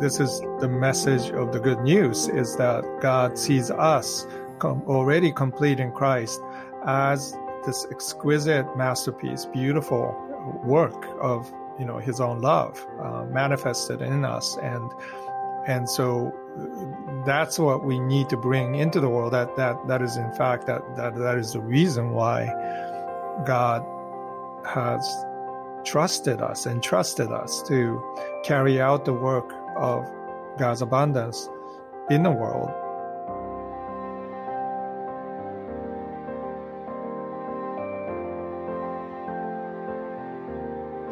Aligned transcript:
this 0.00 0.20
is 0.20 0.40
the 0.60 0.68
message 0.68 1.30
of 1.30 1.52
the 1.52 1.60
good 1.60 1.80
news 1.80 2.28
is 2.28 2.56
that 2.56 2.84
God 3.00 3.38
sees 3.38 3.70
us 3.70 4.26
com- 4.58 4.82
already 4.86 5.32
complete 5.32 5.80
in 5.80 5.90
Christ 5.92 6.40
as 6.84 7.34
this 7.64 7.86
exquisite 7.90 8.76
masterpiece, 8.76 9.46
beautiful 9.46 10.14
work 10.64 11.06
of 11.20 11.50
you 11.78 11.84
know 11.84 11.98
His 11.98 12.20
own 12.20 12.40
love 12.40 12.86
uh, 13.02 13.24
manifested 13.24 14.02
in 14.02 14.24
us, 14.24 14.56
and 14.58 14.92
and 15.66 15.88
so 15.88 16.32
that's 17.24 17.58
what 17.58 17.84
we 17.84 17.98
need 17.98 18.28
to 18.28 18.36
bring 18.36 18.74
into 18.74 19.00
the 19.00 19.08
world. 19.08 19.32
That 19.32 19.56
that 19.56 19.88
that 19.88 20.02
is 20.02 20.16
in 20.16 20.32
fact 20.32 20.66
that 20.66 20.82
that 20.96 21.16
that 21.16 21.38
is 21.38 21.52
the 21.52 21.60
reason 21.60 22.10
why 22.10 22.46
God 23.46 23.84
has 24.66 25.08
trusted 25.84 26.42
us 26.42 26.66
and 26.66 26.82
trusted 26.82 27.30
us 27.30 27.62
to 27.62 28.02
carry 28.44 28.80
out 28.80 29.04
the 29.04 29.12
work 29.12 29.52
of 29.76 30.10
God's 30.58 30.82
abundance 30.82 31.48
in 32.10 32.22
the 32.22 32.30
world. 32.30 32.70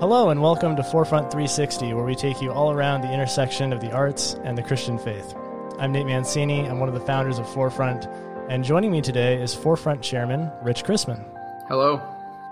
Hello, 0.00 0.30
and 0.30 0.42
welcome 0.42 0.76
to 0.76 0.82
Forefront 0.82 1.30
360, 1.30 1.94
where 1.94 2.04
we 2.04 2.14
take 2.14 2.42
you 2.42 2.52
all 2.52 2.72
around 2.72 3.02
the 3.02 3.12
intersection 3.12 3.72
of 3.72 3.80
the 3.80 3.92
arts 3.92 4.34
and 4.44 4.58
the 4.58 4.62
Christian 4.62 4.98
faith. 4.98 5.34
I'm 5.78 5.92
Nate 5.92 6.06
Mancini. 6.06 6.66
I'm 6.66 6.78
one 6.78 6.88
of 6.88 6.94
the 6.94 7.00
founders 7.00 7.38
of 7.38 7.48
Forefront, 7.48 8.06
and 8.48 8.64
joining 8.64 8.90
me 8.90 9.00
today 9.00 9.40
is 9.40 9.54
Forefront 9.54 10.02
Chairman 10.02 10.50
Rich 10.62 10.84
Chrisman. 10.84 11.24
Hello. 11.68 12.02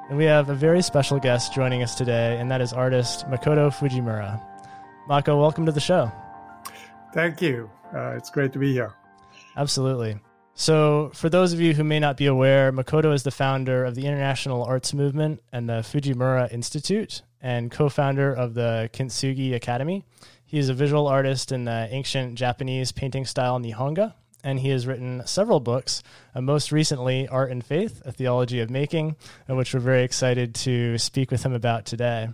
And 0.09 0.19
we 0.19 0.25
have 0.25 0.51
a 0.51 0.55
very 0.55 0.83
special 0.83 1.19
guest 1.19 1.53
joining 1.53 1.83
us 1.83 1.95
today, 1.95 2.39
and 2.39 2.51
that 2.51 2.61
is 2.61 2.73
artist 2.73 3.29
Makoto 3.29 3.71
Fujimura. 3.71 4.41
Mako, 5.09 5.41
welcome 5.41 5.67
to 5.67 5.73
the 5.73 5.81
show. 5.81 6.11
Thank 7.13 7.43
you. 7.43 7.71
Uh, 7.95 8.15
it's 8.17 8.31
great 8.31 8.53
to 8.53 8.59
be 8.59 8.73
here. 8.73 8.95
Absolutely. 9.57 10.19
So, 10.55 11.11
for 11.15 11.29
those 11.29 11.53
of 11.53 11.61
you 11.61 11.75
who 11.75 11.83
may 11.83 11.99
not 11.99 12.17
be 12.17 12.27
aware, 12.27 12.73
Makoto 12.73 13.13
is 13.13 13.23
the 13.23 13.31
founder 13.31 13.85
of 13.85 13.95
the 13.95 14.07
International 14.07 14.65
Arts 14.65 14.95
Movement 14.95 15.41
and 15.51 15.69
the 15.69 15.81
Fujimura 15.83 16.53
Institute, 16.53 17.23
and 17.41 17.71
co 17.71 17.89
founder 17.89 18.33
of 18.33 18.55
the 18.55 18.91
Kintsugi 18.93 19.55
Academy. 19.55 20.05
He 20.45 20.59
is 20.59 20.69
a 20.69 20.75
visual 20.75 21.07
artist 21.07 21.53
in 21.53 21.65
the 21.65 21.89
ancient 21.91 22.35
Japanese 22.35 22.93
painting 22.93 23.25
style 23.25 23.59
Nihonga, 23.59 24.15
and 24.45 24.61
he 24.61 24.69
has 24.69 24.87
written 24.87 25.23
several 25.27 25.59
books, 25.59 26.03
uh, 26.35 26.41
most 26.43 26.71
recently, 26.71 27.27
Art 27.29 27.51
and 27.51 27.65
Faith, 27.65 28.03
A 28.05 28.13
Theology 28.13 28.61
of 28.61 28.71
Making, 28.71 29.17
uh, 29.49 29.55
which 29.55 29.73
we're 29.73 29.81
very 29.81 30.05
excited 30.05 30.55
to 30.57 30.99
speak 30.99 31.31
with 31.31 31.45
him 31.45 31.55
about 31.55 31.87
today. 31.87 32.29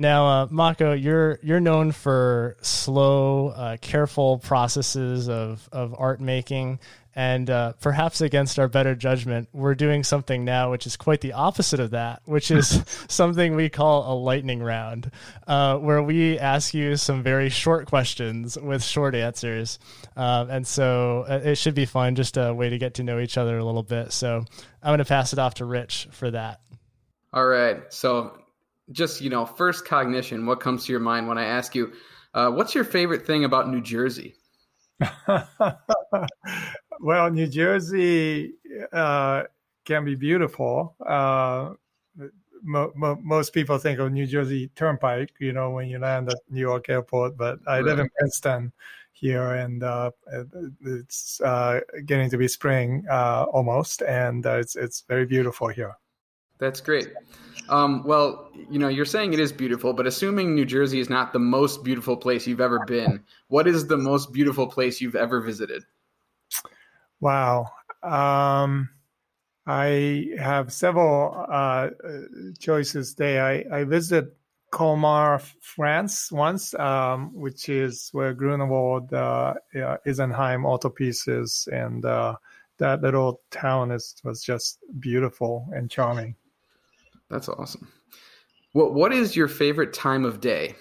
Now, 0.00 0.26
uh, 0.26 0.46
Mako, 0.50 0.94
you're 0.94 1.38
you're 1.42 1.60
known 1.60 1.92
for 1.92 2.56
slow, 2.62 3.48
uh, 3.48 3.76
careful 3.82 4.38
processes 4.38 5.28
of 5.28 5.68
of 5.72 5.94
art 5.98 6.22
making, 6.22 6.80
and 7.14 7.50
uh, 7.50 7.74
perhaps 7.82 8.22
against 8.22 8.58
our 8.58 8.66
better 8.66 8.94
judgment, 8.94 9.50
we're 9.52 9.74
doing 9.74 10.02
something 10.02 10.42
now 10.42 10.70
which 10.70 10.86
is 10.86 10.96
quite 10.96 11.20
the 11.20 11.34
opposite 11.34 11.80
of 11.80 11.90
that, 11.90 12.22
which 12.24 12.50
is 12.50 12.82
something 13.08 13.54
we 13.54 13.68
call 13.68 14.10
a 14.10 14.16
lightning 14.16 14.62
round, 14.62 15.10
uh, 15.46 15.76
where 15.76 16.02
we 16.02 16.38
ask 16.38 16.72
you 16.72 16.96
some 16.96 17.22
very 17.22 17.50
short 17.50 17.86
questions 17.86 18.56
with 18.58 18.82
short 18.82 19.14
answers. 19.14 19.78
Um, 20.16 20.48
and 20.48 20.66
so 20.66 21.26
uh, 21.28 21.40
it 21.44 21.56
should 21.56 21.74
be 21.74 21.84
fun, 21.84 22.14
just 22.14 22.38
a 22.38 22.54
way 22.54 22.70
to 22.70 22.78
get 22.78 22.94
to 22.94 23.02
know 23.02 23.20
each 23.20 23.36
other 23.36 23.58
a 23.58 23.64
little 23.66 23.82
bit. 23.82 24.12
So 24.12 24.46
I'm 24.82 24.88
going 24.88 24.98
to 24.98 25.04
pass 25.04 25.34
it 25.34 25.38
off 25.38 25.56
to 25.56 25.66
Rich 25.66 26.08
for 26.12 26.30
that. 26.30 26.60
All 27.34 27.44
right. 27.44 27.82
So 27.92 28.39
just, 28.92 29.20
you 29.20 29.30
know, 29.30 29.46
first 29.46 29.84
cognition, 29.84 30.46
what 30.46 30.60
comes 30.60 30.86
to 30.86 30.92
your 30.92 31.00
mind 31.00 31.28
when 31.28 31.38
I 31.38 31.44
ask 31.44 31.74
you, 31.74 31.92
uh, 32.34 32.50
what's 32.50 32.74
your 32.74 32.84
favorite 32.84 33.26
thing 33.26 33.44
about 33.44 33.68
New 33.68 33.80
Jersey? 33.80 34.34
well, 37.00 37.30
New 37.30 37.46
Jersey 37.46 38.54
uh, 38.92 39.44
can 39.84 40.04
be 40.04 40.14
beautiful. 40.14 40.94
Uh, 41.04 41.74
mo- 42.62 42.92
mo- 42.94 43.18
most 43.22 43.52
people 43.52 43.78
think 43.78 43.98
of 43.98 44.12
New 44.12 44.26
Jersey 44.26 44.70
Turnpike, 44.76 45.32
you 45.38 45.52
know, 45.52 45.70
when 45.70 45.88
you 45.88 45.98
land 45.98 46.28
at 46.28 46.38
New 46.50 46.60
York 46.60 46.88
Airport. 46.88 47.36
But 47.36 47.58
I 47.66 47.76
right. 47.76 47.84
live 47.84 47.98
in 47.98 48.08
Princeton 48.18 48.72
here, 49.12 49.54
and 49.54 49.82
uh, 49.82 50.10
it's 50.84 51.40
uh, 51.40 51.80
getting 52.06 52.30
to 52.30 52.38
be 52.38 52.48
spring 52.48 53.04
uh, 53.10 53.44
almost, 53.52 54.02
and 54.02 54.46
uh, 54.46 54.58
it's 54.58 54.76
it's 54.76 55.02
very 55.02 55.26
beautiful 55.26 55.68
here. 55.68 55.96
That's 56.58 56.80
great. 56.80 57.12
Um, 57.70 58.02
well, 58.04 58.50
you 58.68 58.78
know, 58.78 58.88
you're 58.88 59.04
saying 59.04 59.32
it 59.32 59.40
is 59.40 59.52
beautiful, 59.52 59.92
but 59.92 60.06
assuming 60.06 60.54
New 60.54 60.64
Jersey 60.64 60.98
is 60.98 61.08
not 61.08 61.32
the 61.32 61.38
most 61.38 61.84
beautiful 61.84 62.16
place 62.16 62.46
you've 62.46 62.60
ever 62.60 62.84
been, 62.84 63.22
what 63.48 63.66
is 63.68 63.86
the 63.86 63.96
most 63.96 64.32
beautiful 64.32 64.66
place 64.66 65.00
you've 65.00 65.14
ever 65.14 65.40
visited? 65.40 65.84
Wow. 67.20 67.66
Um, 68.02 68.90
I 69.66 70.30
have 70.38 70.72
several 70.72 71.46
uh, 71.48 71.90
choices 72.58 73.14
there. 73.14 73.44
I, 73.44 73.64
I 73.72 73.84
visited 73.84 74.32
Colmar, 74.72 75.40
France 75.60 76.32
once, 76.32 76.74
um, 76.74 77.32
which 77.34 77.68
is 77.68 78.08
where 78.12 78.34
Grunewald, 78.34 79.12
uh, 79.12 79.54
Isenheim 79.74 80.64
Altarpieces, 80.64 81.68
and 81.68 82.04
uh, 82.04 82.34
that 82.78 83.02
little 83.02 83.40
town 83.50 83.90
is 83.90 84.14
was 84.24 84.42
just 84.42 84.78
beautiful 84.98 85.68
and 85.72 85.90
charming. 85.90 86.34
That's 87.30 87.48
awesome. 87.48 87.88
What 88.72 88.94
What 88.94 89.12
is 89.12 89.36
your 89.36 89.48
favorite 89.48 89.92
time 89.92 90.24
of 90.24 90.40
day? 90.40 90.74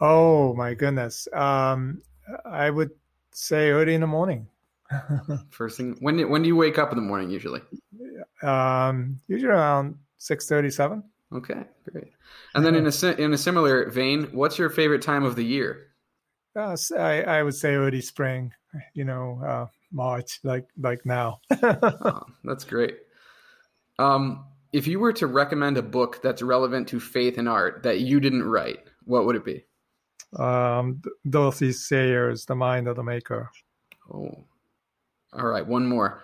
Oh 0.00 0.54
my 0.54 0.74
goodness, 0.74 1.26
um, 1.32 2.02
I 2.44 2.70
would 2.70 2.90
say 3.32 3.70
early 3.70 3.94
in 3.94 4.00
the 4.00 4.06
morning. 4.06 4.48
First 5.50 5.78
thing, 5.78 5.96
when 6.00 6.28
when 6.28 6.42
do 6.42 6.48
you 6.48 6.56
wake 6.56 6.78
up 6.78 6.92
in 6.92 6.96
the 6.96 7.02
morning 7.02 7.30
usually? 7.30 7.60
Um, 8.42 9.20
usually 9.26 9.50
around 9.50 9.96
six 10.18 10.46
thirty 10.48 10.70
seven. 10.70 11.02
Okay, 11.32 11.64
great. 11.90 12.12
And 12.54 12.64
then 12.64 12.74
in 12.74 12.86
a 12.86 13.06
in 13.20 13.32
a 13.32 13.38
similar 13.38 13.90
vein, 13.90 14.24
what's 14.32 14.58
your 14.58 14.70
favorite 14.70 15.02
time 15.02 15.24
of 15.24 15.34
the 15.36 15.44
year? 15.44 15.88
Uh, 16.54 16.76
I 16.96 17.22
I 17.22 17.42
would 17.42 17.54
say 17.54 17.74
early 17.74 18.00
spring. 18.00 18.52
You 18.94 19.04
know, 19.04 19.40
uh, 19.44 19.66
March, 19.90 20.40
like 20.44 20.68
like 20.78 21.04
now. 21.06 21.40
oh, 21.62 22.22
that's 22.44 22.64
great. 22.64 22.98
Um, 23.98 24.44
if 24.72 24.86
you 24.86 24.98
were 25.00 25.12
to 25.14 25.26
recommend 25.26 25.78
a 25.78 25.82
book 25.82 26.20
that's 26.22 26.42
relevant 26.42 26.88
to 26.88 27.00
faith 27.00 27.38
and 27.38 27.48
art 27.48 27.82
that 27.82 28.00
you 28.00 28.20
didn't 28.20 28.44
write, 28.44 28.80
what 29.04 29.26
would 29.26 29.36
it 29.36 29.44
be? 29.44 29.64
Um, 30.38 31.00
Dorothy 31.28 31.72
Sayers, 31.72 32.44
The 32.44 32.54
Mind 32.54 32.88
of 32.88 32.96
the 32.96 33.02
Maker. 33.02 33.50
Oh, 34.12 34.44
all 35.32 35.46
right, 35.46 35.66
one 35.66 35.86
more. 35.86 36.22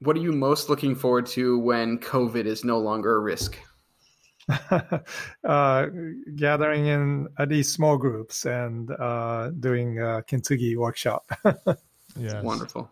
What 0.00 0.16
are 0.16 0.20
you 0.20 0.32
most 0.32 0.68
looking 0.68 0.94
forward 0.94 1.26
to 1.26 1.58
when 1.58 1.98
COVID 1.98 2.46
is 2.46 2.64
no 2.64 2.78
longer 2.78 3.16
a 3.16 3.20
risk? 3.20 3.58
uh, 5.44 5.86
gathering 6.36 6.86
in 6.86 7.28
at 7.38 7.48
least 7.48 7.72
small 7.72 7.96
groups 7.96 8.46
and 8.46 8.90
uh, 8.92 9.50
doing 9.60 9.98
a 9.98 10.22
kintsugi 10.26 10.76
workshop. 10.76 11.30
yeah, 12.16 12.40
wonderful. 12.42 12.90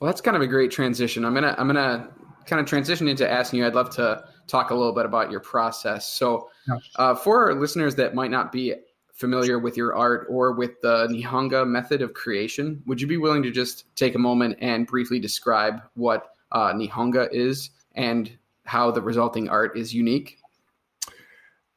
Well, 0.00 0.10
that's 0.10 0.20
kind 0.20 0.36
of 0.36 0.42
a 0.42 0.46
great 0.46 0.70
transition. 0.70 1.24
I'm 1.24 1.34
gonna 1.34 1.54
I'm 1.58 1.68
gonna 1.68 2.08
kind 2.46 2.60
of 2.60 2.66
transition 2.66 3.08
into 3.08 3.30
asking 3.30 3.60
you. 3.60 3.66
I'd 3.66 3.74
love 3.74 3.90
to 3.96 4.24
talk 4.46 4.70
a 4.70 4.74
little 4.74 4.92
bit 4.92 5.06
about 5.06 5.30
your 5.30 5.40
process. 5.40 6.08
So, 6.08 6.48
uh, 6.96 7.14
for 7.14 7.50
our 7.50 7.54
listeners 7.54 7.94
that 7.96 8.14
might 8.14 8.30
not 8.30 8.52
be 8.52 8.74
familiar 9.12 9.58
with 9.58 9.76
your 9.76 9.94
art 9.94 10.26
or 10.28 10.52
with 10.52 10.80
the 10.80 11.06
Nihonga 11.08 11.66
method 11.66 12.02
of 12.02 12.14
creation, 12.14 12.82
would 12.86 13.00
you 13.00 13.06
be 13.06 13.16
willing 13.16 13.42
to 13.42 13.50
just 13.50 13.94
take 13.94 14.14
a 14.14 14.18
moment 14.18 14.58
and 14.60 14.86
briefly 14.86 15.18
describe 15.18 15.80
what 15.94 16.34
uh, 16.52 16.72
Nihonga 16.72 17.28
is 17.32 17.70
and 17.94 18.36
how 18.64 18.90
the 18.90 19.02
resulting 19.02 19.48
art 19.48 19.76
is 19.76 19.94
unique? 19.94 20.38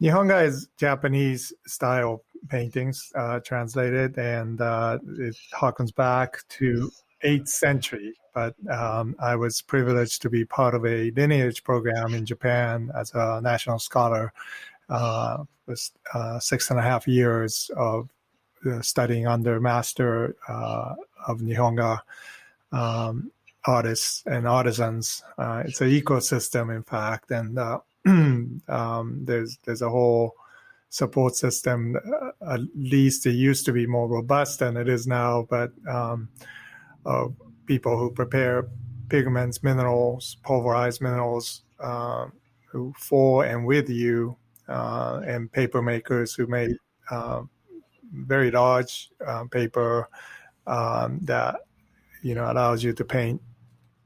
Nihonga 0.01 0.45
is 0.45 0.67
Japanese 0.77 1.53
style 1.65 2.23
paintings 2.49 3.11
uh, 3.15 3.39
translated, 3.39 4.17
and 4.17 4.61
uh, 4.61 4.99
it 5.17 5.35
harkens 5.53 5.93
back 5.93 6.37
to 6.49 6.91
8th 7.25 7.47
century. 7.49 8.13
But 8.33 8.55
um, 8.69 9.15
I 9.19 9.35
was 9.35 9.61
privileged 9.61 10.21
to 10.23 10.29
be 10.29 10.45
part 10.45 10.75
of 10.75 10.85
a 10.85 11.11
lineage 11.11 11.63
program 11.63 12.13
in 12.13 12.25
Japan 12.25 12.91
as 12.95 13.11
a 13.13 13.39
national 13.41 13.79
scholar 13.79 14.33
uh, 14.89 15.43
was 15.65 15.91
uh, 16.13 16.39
six 16.39 16.69
and 16.69 16.79
a 16.79 16.83
half 16.83 17.07
years 17.07 17.71
of 17.75 18.09
uh, 18.69 18.81
studying 18.81 19.27
under 19.27 19.59
master 19.59 20.35
uh, 20.47 20.95
of 21.27 21.39
Nihonga 21.39 21.99
um, 22.71 23.31
artists 23.65 24.23
and 24.25 24.47
artisans. 24.47 25.23
Uh, 25.37 25.63
it's 25.65 25.81
an 25.81 25.89
ecosystem, 25.89 26.75
in 26.75 26.83
fact, 26.83 27.31
and 27.31 27.57
uh, 27.57 27.79
um, 28.05 29.19
there's 29.23 29.57
there's 29.65 29.81
a 29.81 29.89
whole 29.89 30.35
support 30.89 31.35
system. 31.35 31.97
at 32.47 32.59
least 32.75 33.25
it 33.25 33.31
used 33.33 33.65
to 33.65 33.73
be 33.73 33.85
more 33.85 34.07
robust 34.07 34.59
than 34.59 34.77
it 34.77 34.87
is 34.87 35.07
now, 35.07 35.45
but 35.49 35.71
um, 35.89 36.29
people 37.65 37.97
who 37.97 38.11
prepare 38.11 38.67
pigments, 39.09 39.63
minerals, 39.63 40.37
pulverized 40.43 41.01
minerals, 41.01 41.63
who 42.75 42.93
for 42.97 43.45
and 43.45 43.65
with 43.65 43.89
you 43.89 44.35
uh, 44.67 45.21
and 45.25 45.51
paper 45.51 45.81
makers 45.81 46.33
who 46.33 46.45
made 46.47 46.71
uh, 47.09 47.41
very 48.11 48.51
large 48.51 49.09
uh, 49.25 49.45
paper 49.51 50.09
um, 50.67 51.19
that 51.21 51.61
you 52.21 52.35
know 52.35 52.51
allows 52.51 52.83
you 52.83 52.91
to 52.91 53.05
paint 53.05 53.41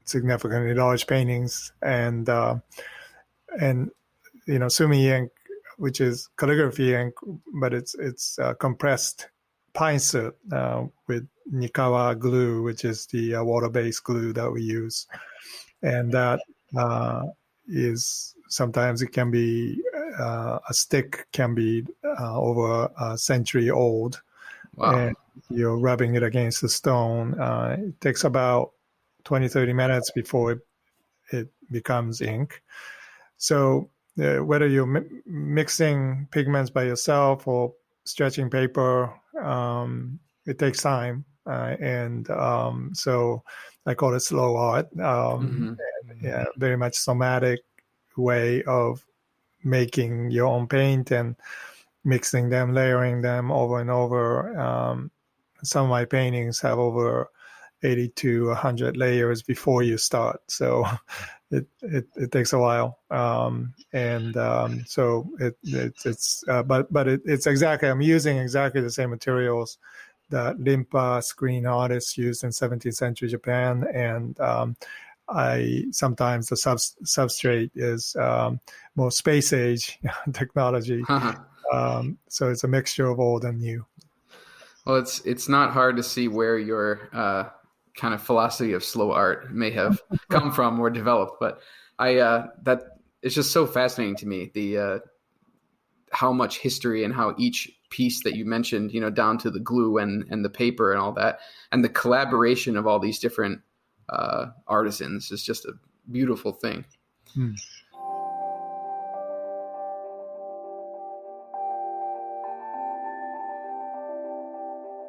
significantly 0.04 0.74
large 0.74 1.06
paintings 1.06 1.72
and 1.82 2.28
uh, 2.28 2.56
and 3.60 3.90
you 4.46 4.58
know 4.58 4.68
sumi 4.68 5.08
ink 5.08 5.30
which 5.78 6.00
is 6.00 6.28
calligraphy 6.36 6.94
ink 6.94 7.14
but 7.60 7.72
it's 7.72 7.94
it's 7.96 8.38
uh, 8.38 8.54
compressed 8.54 9.28
pine 9.72 9.98
soot 9.98 10.36
uh, 10.52 10.84
with 11.06 11.26
nikawa 11.52 12.18
glue 12.18 12.62
which 12.62 12.84
is 12.84 13.06
the 13.06 13.34
uh, 13.34 13.42
water-based 13.42 14.04
glue 14.04 14.32
that 14.32 14.50
we 14.50 14.62
use 14.62 15.06
and 15.82 16.12
that 16.12 16.40
uh, 16.76 17.22
is 17.68 18.34
sometimes 18.48 19.02
it 19.02 19.08
can 19.08 19.30
be 19.30 19.80
uh, 20.18 20.58
a 20.68 20.74
stick 20.74 21.26
can 21.32 21.54
be 21.54 21.86
over 22.18 22.90
a 23.00 23.16
century 23.16 23.70
old 23.70 24.20
wow. 24.76 24.96
and 24.96 25.16
you're 25.48 25.78
rubbing 25.78 26.14
it 26.14 26.22
against 26.22 26.60
the 26.60 26.68
stone. 26.68 27.38
Uh, 27.40 27.76
it 27.78 28.00
takes 28.00 28.24
about 28.24 28.72
20, 29.24 29.48
30 29.48 29.72
minutes 29.72 30.10
before 30.10 30.52
it, 30.52 30.66
it 31.32 31.48
becomes 31.70 32.20
ink. 32.20 32.62
So 33.36 33.90
uh, 34.20 34.38
whether 34.38 34.66
you're 34.66 34.86
mi- 34.86 35.22
mixing 35.26 36.28
pigments 36.30 36.70
by 36.70 36.84
yourself 36.84 37.46
or 37.46 37.74
stretching 38.04 38.50
paper, 38.50 39.12
um, 39.40 40.18
it 40.46 40.58
takes 40.58 40.82
time. 40.82 41.24
Uh, 41.46 41.76
and 41.80 42.30
um, 42.30 42.90
so 42.94 43.42
I 43.86 43.94
call 43.94 44.14
it 44.14 44.20
slow 44.20 44.56
art. 44.56 44.86
Um, 44.98 45.78
mm-hmm. 46.10 46.24
yeah, 46.24 46.44
very 46.56 46.76
much 46.76 46.94
somatic 46.94 47.60
way 48.16 48.62
of 48.64 49.04
making 49.64 50.30
your 50.30 50.46
own 50.46 50.66
paint 50.66 51.10
and 51.10 51.36
mixing 52.04 52.48
them, 52.48 52.72
layering 52.72 53.22
them 53.22 53.50
over 53.50 53.80
and 53.80 53.90
over. 53.90 54.58
Um, 54.58 55.10
some 55.62 55.84
of 55.84 55.90
my 55.90 56.04
paintings 56.04 56.60
have 56.60 56.78
over 56.78 57.28
80 57.82 58.08
to 58.08 58.46
100 58.48 58.96
layers 58.96 59.42
before 59.42 59.82
you 59.82 59.98
start. 59.98 60.40
So 60.48 60.84
it, 61.50 61.66
it, 61.82 62.06
it 62.16 62.32
takes 62.32 62.52
a 62.52 62.58
while. 62.58 62.98
Um, 63.10 63.74
and 63.92 64.36
um, 64.36 64.84
so 64.86 65.30
it, 65.38 65.56
it, 65.62 65.94
it's, 66.04 66.44
uh, 66.48 66.62
but, 66.62 66.92
but 66.92 67.08
it, 67.08 67.20
it's 67.24 67.46
exactly, 67.46 67.88
I'm 67.88 68.00
using 68.00 68.38
exactly 68.38 68.80
the 68.80 68.90
same 68.90 69.10
materials 69.10 69.78
that 70.30 70.56
Rinpa 70.58 71.22
screen 71.22 71.66
artists 71.66 72.16
used 72.16 72.44
in 72.44 72.50
17th 72.50 72.94
century 72.94 73.28
Japan. 73.28 73.86
And 73.94 74.38
um, 74.40 74.76
I 75.28 75.84
sometimes 75.92 76.48
the 76.48 76.56
sub, 76.56 76.78
substrate 76.78 77.70
is 77.74 78.16
um, 78.16 78.60
more 78.96 79.10
space 79.10 79.52
age 79.52 79.98
technology. 80.32 81.04
Uh-huh. 81.08 81.34
Um, 81.72 82.18
so 82.28 82.50
it's 82.50 82.64
a 82.64 82.68
mixture 82.68 83.06
of 83.06 83.20
old 83.20 83.44
and 83.44 83.60
new. 83.60 83.86
Well, 84.84 84.96
it's 84.96 85.20
it's 85.20 85.48
not 85.48 85.70
hard 85.70 85.96
to 85.98 86.02
see 86.02 86.26
where 86.26 86.58
your 86.58 87.08
uh, 87.12 87.44
kind 87.94 88.12
of 88.12 88.22
philosophy 88.22 88.72
of 88.72 88.82
slow 88.82 89.12
art 89.12 89.52
may 89.52 89.70
have 89.70 90.00
come 90.30 90.50
from 90.50 90.80
or 90.80 90.90
developed, 90.90 91.38
but 91.38 91.60
I 91.98 92.16
uh, 92.16 92.46
that 92.62 92.82
it's 93.22 93.34
just 93.34 93.52
so 93.52 93.66
fascinating 93.66 94.16
to 94.16 94.26
me 94.26 94.50
the 94.52 94.78
uh, 94.78 94.98
how 96.10 96.32
much 96.32 96.58
history 96.58 97.04
and 97.04 97.14
how 97.14 97.34
each 97.38 97.70
piece 97.90 98.22
that 98.22 98.34
you 98.34 98.44
mentioned, 98.44 98.92
you 98.92 99.00
know, 99.00 99.10
down 99.10 99.36
to 99.38 99.50
the 99.50 99.60
glue 99.60 99.98
and 99.98 100.24
and 100.30 100.44
the 100.44 100.50
paper 100.50 100.92
and 100.92 101.00
all 101.00 101.12
that, 101.12 101.40
and 101.72 101.84
the 101.84 101.88
collaboration 101.88 102.76
of 102.76 102.86
all 102.86 102.98
these 102.98 103.18
different 103.18 103.60
uh, 104.08 104.46
artisans 104.66 105.30
is 105.30 105.42
just 105.42 105.64
a 105.64 105.72
beautiful 106.10 106.52
thing. 106.52 106.84
Hmm. 107.34 107.52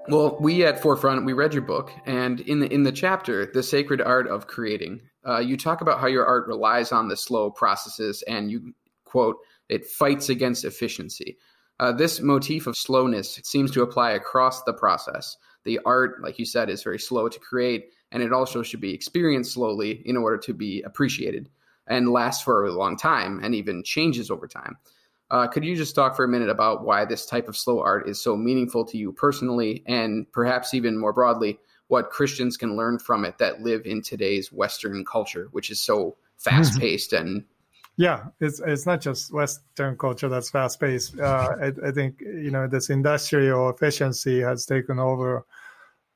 Well, 0.07 0.37
we 0.41 0.65
at 0.65 0.81
Forefront 0.81 1.25
we 1.25 1.33
read 1.33 1.53
your 1.53 1.61
book, 1.61 1.91
and 2.05 2.39
in 2.41 2.59
the 2.59 2.73
in 2.73 2.83
the 2.83 2.91
chapter, 2.91 3.45
"The 3.45 3.63
Sacred 3.63 4.01
Art 4.01 4.27
of 4.27 4.47
Creating," 4.47 5.01
uh, 5.27 5.39
you 5.39 5.55
talk 5.57 5.81
about 5.81 5.99
how 5.99 6.07
your 6.07 6.25
art 6.25 6.47
relies 6.47 6.91
on 6.91 7.07
the 7.07 7.15
slow 7.15 7.51
processes, 7.51 8.23
and 8.27 8.51
you 8.51 8.73
quote, 9.05 9.37
"It 9.69 9.85
fights 9.85 10.27
against 10.27 10.65
efficiency." 10.65 11.37
Uh, 11.81 11.91
this 11.91 12.21
motif 12.21 12.67
of 12.67 12.77
slowness 12.77 13.39
seems 13.43 13.71
to 13.71 13.81
apply 13.81 14.11
across 14.11 14.61
the 14.63 14.73
process. 14.73 15.35
The 15.63 15.79
art, 15.83 16.21
like 16.21 16.37
you 16.37 16.45
said, 16.45 16.69
is 16.69 16.83
very 16.83 16.99
slow 16.99 17.27
to 17.27 17.39
create, 17.39 17.89
and 18.11 18.21
it 18.21 18.31
also 18.31 18.61
should 18.61 18.81
be 18.81 18.93
experienced 18.93 19.53
slowly 19.53 20.03
in 20.05 20.15
order 20.15 20.37
to 20.37 20.53
be 20.53 20.83
appreciated 20.83 21.49
and 21.87 22.11
last 22.11 22.43
for 22.43 22.67
a 22.67 22.71
long 22.71 22.95
time, 22.95 23.39
and 23.43 23.55
even 23.55 23.83
changes 23.83 24.29
over 24.29 24.47
time. 24.47 24.77
Uh, 25.31 25.47
could 25.47 25.65
you 25.65 25.75
just 25.75 25.95
talk 25.95 26.15
for 26.15 26.23
a 26.23 26.27
minute 26.27 26.49
about 26.49 26.83
why 26.83 27.03
this 27.03 27.25
type 27.25 27.47
of 27.47 27.57
slow 27.57 27.79
art 27.81 28.07
is 28.07 28.21
so 28.21 28.37
meaningful 28.37 28.85
to 28.85 28.97
you 28.97 29.11
personally, 29.11 29.83
and 29.87 30.31
perhaps 30.31 30.75
even 30.75 30.95
more 30.95 31.13
broadly, 31.13 31.57
what 31.87 32.11
Christians 32.11 32.57
can 32.57 32.77
learn 32.77 32.99
from 32.99 33.25
it 33.25 33.39
that 33.39 33.61
live 33.61 33.81
in 33.85 34.03
today's 34.03 34.51
Western 34.51 35.03
culture, 35.03 35.47
which 35.51 35.71
is 35.71 35.79
so 35.79 36.15
fast 36.37 36.79
paced 36.79 37.11
and 37.11 37.43
yeah, 38.01 38.23
it's 38.39 38.59
it's 38.59 38.87
not 38.87 38.99
just 38.99 39.31
Western 39.31 39.95
culture 39.95 40.27
that's 40.27 40.49
fast 40.49 40.79
paced. 40.79 41.19
Uh, 41.19 41.55
I, 41.61 41.87
I, 41.87 41.91
think 41.91 42.19
you 42.19 42.49
know 42.49 42.65
this 42.65 42.89
industrial 42.89 43.69
efficiency 43.69 44.41
has 44.41 44.65
taken 44.65 44.97
over 44.97 45.45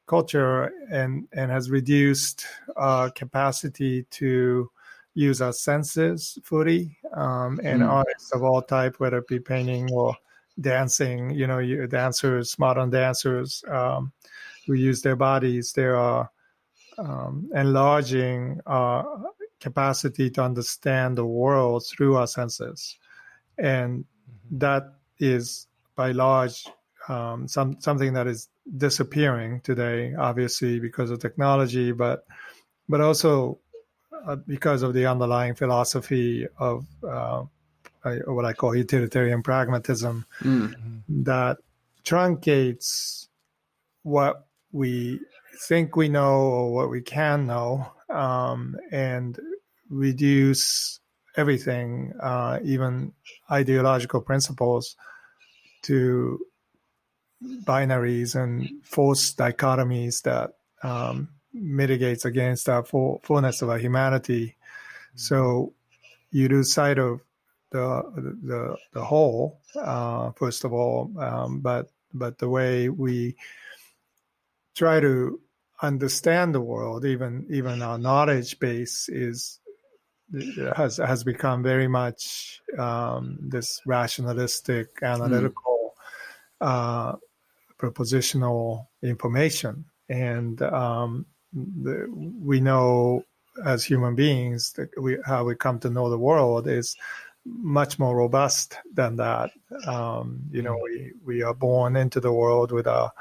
culture 0.08 0.74
and 0.92 1.28
and 1.34 1.52
has 1.52 1.70
reduced 1.70 2.48
uh, 2.76 3.12
capacity 3.14 4.02
to 4.10 4.68
use 5.14 5.44
our 5.44 5.54
senses 5.54 6.40
fully. 6.44 6.98
Um, 7.14 7.60
and 7.64 7.84
mm. 7.84 7.88
artists 7.88 8.32
of 8.34 8.42
all 8.42 8.64
type, 8.64 9.00
whether 9.00 9.20
it 9.20 9.28
be 9.28 9.40
painting 9.40 9.88
or 9.94 10.18
dancing, 10.62 11.30
you 11.30 11.46
know, 11.46 11.60
you, 11.60 11.86
dancers, 11.86 12.58
modern 12.58 12.90
dancers 12.90 13.64
um, 13.68 14.12
who 14.66 14.74
use 14.74 15.04
their 15.04 15.16
bodies, 15.16 15.72
they 15.72 15.86
are 15.86 16.32
um, 16.98 17.48
enlarging 17.54 18.60
our 18.66 19.35
capacity 19.65 20.29
to 20.29 20.41
understand 20.44 21.17
the 21.17 21.25
world 21.25 21.83
through 21.89 22.13
our 22.19 22.27
senses. 22.27 22.97
And 23.57 23.91
mm-hmm. 24.06 24.57
that 24.59 24.83
is 25.19 25.67
by 25.95 26.12
large 26.12 26.67
um, 27.07 27.47
some 27.47 27.69
something 27.79 28.13
that 28.13 28.27
is 28.27 28.50
disappearing 28.77 29.62
today, 29.62 30.13
obviously 30.29 30.79
because 30.79 31.09
of 31.12 31.19
technology, 31.19 31.91
but 31.91 32.25
but 32.89 33.01
also 33.01 33.57
uh, 34.27 34.38
because 34.47 34.81
of 34.83 34.94
the 34.94 35.06
underlying 35.06 35.56
philosophy 35.56 36.47
of 36.57 36.85
uh, 37.07 37.44
what 38.25 38.45
I 38.45 38.53
call 38.53 38.75
utilitarian 38.75 39.41
pragmatism 39.41 40.25
mm. 40.41 40.73
that 41.09 41.57
truncates 42.03 43.27
what 44.03 44.45
we 44.72 45.19
think 45.67 45.95
we 45.95 46.10
know 46.10 46.36
or 46.57 46.74
what 46.74 46.89
we 46.89 47.01
can 47.01 47.48
know 47.48 47.91
um, 48.10 48.77
and 48.91 49.39
reduce 49.89 51.00
everything, 51.38 52.13
uh, 52.22 52.60
even 52.63 53.13
ideological 53.51 54.22
principles, 54.22 54.96
to 55.84 56.39
binaries 57.63 58.36
and 58.36 58.84
false 58.84 59.34
dichotomies 59.34 60.24
that 60.24 60.54
um, 60.84 61.30
mitigates 61.54 62.25
against 62.25 62.65
the 62.65 62.84
full, 62.84 63.22
fullness 63.24 63.62
of 63.62 63.70
our 63.70 63.77
humanity. 63.77 64.48
Mm-hmm. 64.48 65.18
So 65.18 65.74
you 66.32 66.48
lose 66.48 66.74
sight 66.74 66.98
of 66.98 67.22
the 67.72 68.04
the 68.44 68.77
the 68.94 69.04
whole 69.04 69.60
uh, 69.75 70.32
first 70.32 70.63
of 70.63 70.74
all, 70.74 71.12
um, 71.20 71.60
but 71.60 71.89
but 72.13 72.38
the 72.38 72.50
way 72.50 72.89
we 72.89 73.36
try 74.75 75.00
to 75.00 75.39
understand 75.82 76.54
the 76.56 76.62
world, 76.62 77.06
even 77.06 77.46
even 77.50 77.82
our 77.82 77.98
knowledge 77.98 78.60
base 78.60 79.10
is 79.10 79.60
has 80.75 80.98
has 80.98 81.24
become 81.24 81.63
very 81.63 81.88
much 81.88 82.62
um, 82.77 83.38
this 83.41 83.82
rationalistic, 83.86 84.89
analytical, 85.01 85.94
mm. 86.62 86.67
uh, 86.67 87.15
propositional 87.77 88.88
information, 89.03 89.86
and 90.10 90.62
um, 90.62 91.25
the, 91.53 92.08
we 92.39 92.60
know 92.60 93.24
as 93.65 93.84
human 93.84 94.15
beings 94.15 94.74
that 94.74 94.89
we 95.00 95.17
how 95.25 95.44
we 95.44 95.55
come 95.55 95.79
to 95.79 95.89
know 95.89 96.10
the 96.10 96.17
world 96.17 96.67
is 96.67 96.96
much 97.46 98.00
more 98.00 98.15
robust 98.15 98.77
than 98.94 99.15
that. 99.17 99.51
Um, 99.86 100.41
you 100.51 100.62
know, 100.62 100.77
we 100.84 101.12
we 101.24 101.44
are 101.44 101.53
born 101.53 101.96
into 101.96 102.20
the 102.20 102.34
world 102.34 102.72
with 102.72 102.88
our 102.88 103.12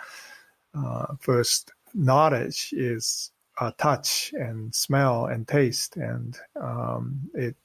uh, 0.75 1.06
first 1.20 1.73
knowledge 1.94 2.70
is 2.73 3.30
our 3.58 3.73
touch 3.73 4.32
and 4.37 4.75
smell 4.75 5.26
and 5.26 5.46
taste, 5.46 5.96
and 5.96 6.38
um, 6.61 7.20
it 7.34 7.56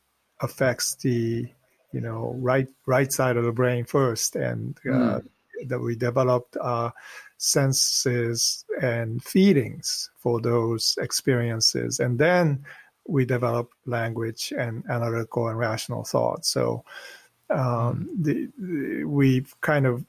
affects 0.41 0.95
the 0.95 1.47
you 1.91 2.01
know 2.01 2.35
right 2.37 2.67
right 2.85 3.11
side 3.11 3.37
of 3.37 3.43
the 3.43 3.51
brain 3.51 3.85
first, 3.85 4.35
and 4.35 4.77
uh, 4.85 5.19
mm. 5.19 5.23
that 5.67 5.79
we 5.79 5.95
developed 5.95 6.57
our 6.61 6.93
senses 7.37 8.65
and 8.81 9.23
feelings 9.23 10.09
for 10.17 10.41
those 10.41 10.97
experiences. 11.01 11.99
And 11.99 12.19
then 12.19 12.63
we 13.07 13.25
develop 13.25 13.71
language 13.85 14.53
and 14.55 14.83
analytical 14.89 15.47
and 15.47 15.57
rational 15.57 16.03
thought. 16.03 16.45
So 16.45 16.83
um, 17.49 18.09
the, 18.21 18.49
the, 18.59 19.03
we've 19.05 19.59
kind 19.61 19.87
of 19.87 20.05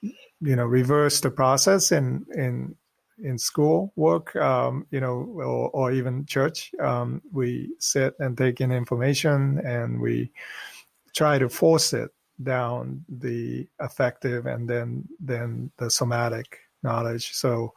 you 0.00 0.56
know 0.56 0.66
reverse 0.66 1.20
the 1.20 1.30
process 1.30 1.90
in 1.90 2.26
in 2.34 2.76
in 3.22 3.38
school 3.38 3.92
work, 3.96 4.34
um, 4.36 4.86
you 4.90 5.00
know, 5.00 5.28
or, 5.36 5.70
or 5.70 5.92
even 5.92 6.26
church. 6.26 6.72
Um, 6.80 7.22
we 7.32 7.70
sit 7.78 8.14
and 8.18 8.36
take 8.36 8.60
in 8.60 8.72
information 8.72 9.58
and 9.64 10.00
we 10.00 10.32
try 11.14 11.38
to 11.38 11.48
force 11.48 11.92
it 11.92 12.10
down 12.42 13.04
the 13.08 13.68
affective 13.78 14.46
and 14.46 14.68
then 14.68 15.08
then 15.20 15.70
the 15.76 15.90
somatic 15.90 16.58
knowledge. 16.82 17.32
So 17.34 17.74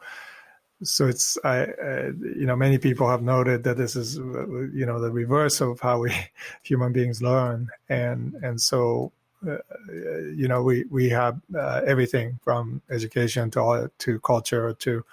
so 0.82 1.08
it's 1.08 1.36
I, 1.44 1.62
uh, 1.62 2.12
you 2.36 2.46
know 2.46 2.56
many 2.56 2.78
people 2.78 3.08
have 3.08 3.22
noted 3.22 3.64
that 3.64 3.76
this 3.76 3.96
is 3.96 4.16
you 4.16 4.86
know 4.86 5.00
the 5.00 5.10
reverse 5.10 5.60
of 5.60 5.80
how 5.80 6.00
we 6.00 6.12
human 6.62 6.92
beings 6.92 7.22
learn 7.22 7.68
and 7.88 8.34
and 8.42 8.60
so 8.60 9.12
you 9.42 10.48
know 10.48 10.62
we 10.62 10.84
we 10.90 11.08
have 11.08 11.40
uh, 11.54 11.80
everything 11.86 12.38
from 12.42 12.82
education 12.90 13.50
to 13.50 13.90
to 13.98 14.18
culture 14.20 14.74
to 14.74 15.04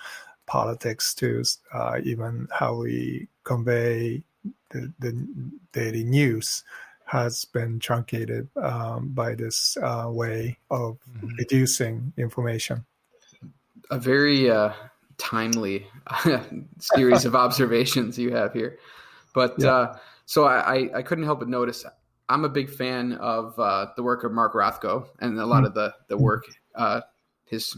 politics 0.45 1.13
to 1.13 1.43
uh, 1.73 1.99
even 2.03 2.47
how 2.51 2.75
we 2.75 3.27
convey 3.43 4.23
the, 4.69 4.91
the 4.99 5.27
daily 5.73 6.03
news 6.03 6.63
has 7.05 7.45
been 7.45 7.79
truncated 7.79 8.47
um, 8.55 9.09
by 9.09 9.35
this 9.35 9.77
uh, 9.81 10.07
way 10.07 10.57
of 10.71 10.97
mm-hmm. 11.09 11.27
reducing 11.37 12.13
information. 12.17 12.83
A 13.91 13.99
very 13.99 14.49
uh, 14.49 14.73
timely 15.17 15.85
series 16.79 17.25
of 17.25 17.35
observations 17.35 18.17
you 18.17 18.33
have 18.33 18.53
here. 18.53 18.79
But 19.33 19.55
yeah. 19.59 19.71
uh, 19.71 19.97
so 20.25 20.45
I, 20.45 20.89
I 20.95 21.01
couldn't 21.03 21.25
help 21.25 21.39
but 21.39 21.49
notice 21.49 21.85
I'm 22.27 22.45
a 22.45 22.49
big 22.49 22.69
fan 22.69 23.13
of 23.13 23.57
uh, 23.59 23.87
the 23.95 24.03
work 24.03 24.23
of 24.23 24.31
Mark 24.31 24.53
Rothko 24.53 25.07
and 25.19 25.39
a 25.39 25.45
lot 25.45 25.57
mm-hmm. 25.57 25.65
of 25.65 25.73
the, 25.73 25.93
the 26.09 26.17
work, 26.17 26.45
uh, 26.73 27.01
his 27.45 27.77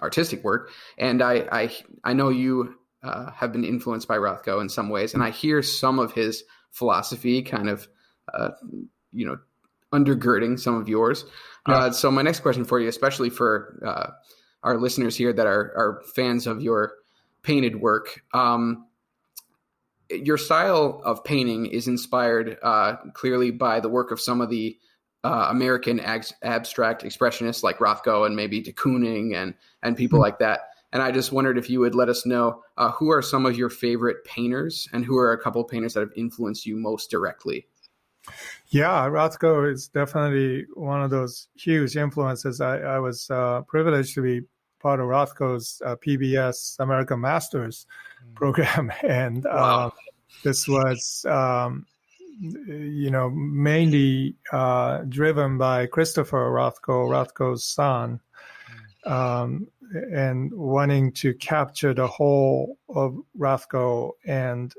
artistic 0.00 0.44
work. 0.44 0.70
And 0.98 1.22
I, 1.22 1.46
I, 1.50 1.76
I 2.04 2.12
know 2.12 2.28
you 2.28 2.76
uh, 3.02 3.30
have 3.32 3.52
been 3.52 3.64
influenced 3.64 4.08
by 4.08 4.16
Rothko 4.16 4.60
in 4.60 4.68
some 4.68 4.88
ways, 4.88 5.14
and 5.14 5.22
I 5.22 5.30
hear 5.30 5.62
some 5.62 5.98
of 5.98 6.12
his 6.12 6.44
philosophy 6.70 7.42
kind 7.42 7.68
of, 7.68 7.88
uh, 8.32 8.50
you 9.12 9.26
know, 9.26 9.38
undergirding 9.92 10.58
some 10.58 10.74
of 10.74 10.88
yours. 10.88 11.24
Yeah. 11.68 11.74
Uh, 11.74 11.90
so 11.92 12.10
my 12.10 12.22
next 12.22 12.40
question 12.40 12.64
for 12.64 12.80
you, 12.80 12.88
especially 12.88 13.30
for 13.30 13.78
our 14.62 14.78
listeners 14.78 15.16
here 15.16 15.32
that 15.32 15.46
are, 15.46 15.72
are 15.76 16.02
fans 16.14 16.46
of 16.46 16.62
your 16.62 16.94
painted 17.42 17.80
work. 17.80 18.22
Um, 18.32 18.86
your 20.22 20.38
style 20.38 21.00
of 21.04 21.24
painting 21.24 21.66
is 21.66 21.88
inspired 21.88 22.58
uh, 22.62 22.96
clearly 23.12 23.50
by 23.50 23.80
the 23.80 23.88
work 23.88 24.10
of 24.10 24.20
some 24.20 24.40
of 24.40 24.50
the 24.50 24.78
uh, 25.24 25.48
American 25.50 26.00
ag- 26.00 26.26
abstract 26.42 27.02
expressionists 27.02 27.62
like 27.62 27.78
Rothko 27.78 28.26
and 28.26 28.36
maybe 28.36 28.60
de 28.60 28.72
Kooning 28.72 29.34
and 29.34 29.54
and 29.82 29.96
people 29.96 30.18
mm-hmm. 30.18 30.24
like 30.24 30.38
that. 30.38 30.60
And 30.92 31.02
I 31.02 31.10
just 31.10 31.32
wondered 31.32 31.58
if 31.58 31.68
you 31.68 31.80
would 31.80 31.94
let 31.94 32.08
us 32.08 32.24
know 32.24 32.62
uh, 32.76 32.92
who 32.92 33.10
are 33.10 33.22
some 33.22 33.46
of 33.46 33.56
your 33.56 33.68
favorite 33.68 34.24
painters 34.24 34.88
and 34.92 35.04
who 35.04 35.16
are 35.16 35.32
a 35.32 35.42
couple 35.42 35.60
of 35.60 35.68
painters 35.68 35.94
that 35.94 36.00
have 36.00 36.12
influenced 36.16 36.66
you 36.66 36.76
most 36.76 37.10
directly. 37.10 37.66
Yeah, 38.68 39.08
Rothko 39.08 39.70
is 39.72 39.88
definitely 39.88 40.66
one 40.74 41.02
of 41.02 41.10
those 41.10 41.48
huge 41.56 41.96
influences. 41.96 42.60
I, 42.60 42.78
I 42.78 42.98
was 42.98 43.28
uh, 43.28 43.62
privileged 43.62 44.14
to 44.14 44.22
be 44.22 44.42
part 44.84 45.00
of 45.00 45.06
Rothko's 45.06 45.80
uh, 45.86 45.96
PBS 45.96 46.78
American 46.78 47.18
Masters 47.18 47.86
mm. 48.22 48.34
program, 48.34 48.92
and 49.02 49.42
wow. 49.44 49.86
uh, 49.86 49.90
this 50.44 50.68
was, 50.68 51.24
um, 51.26 51.86
you 52.38 53.10
know, 53.10 53.30
mainly 53.30 54.36
uh, 54.52 54.98
driven 55.08 55.56
by 55.56 55.86
Christopher 55.86 56.50
Rothko, 56.50 57.08
Rothko's 57.08 57.64
son, 57.64 58.20
mm. 59.06 59.10
um, 59.10 59.66
and 60.12 60.52
wanting 60.52 61.12
to 61.12 61.32
capture 61.32 61.94
the 61.94 62.06
whole 62.06 62.76
of 62.90 63.16
Rothko 63.38 64.10
and 64.26 64.74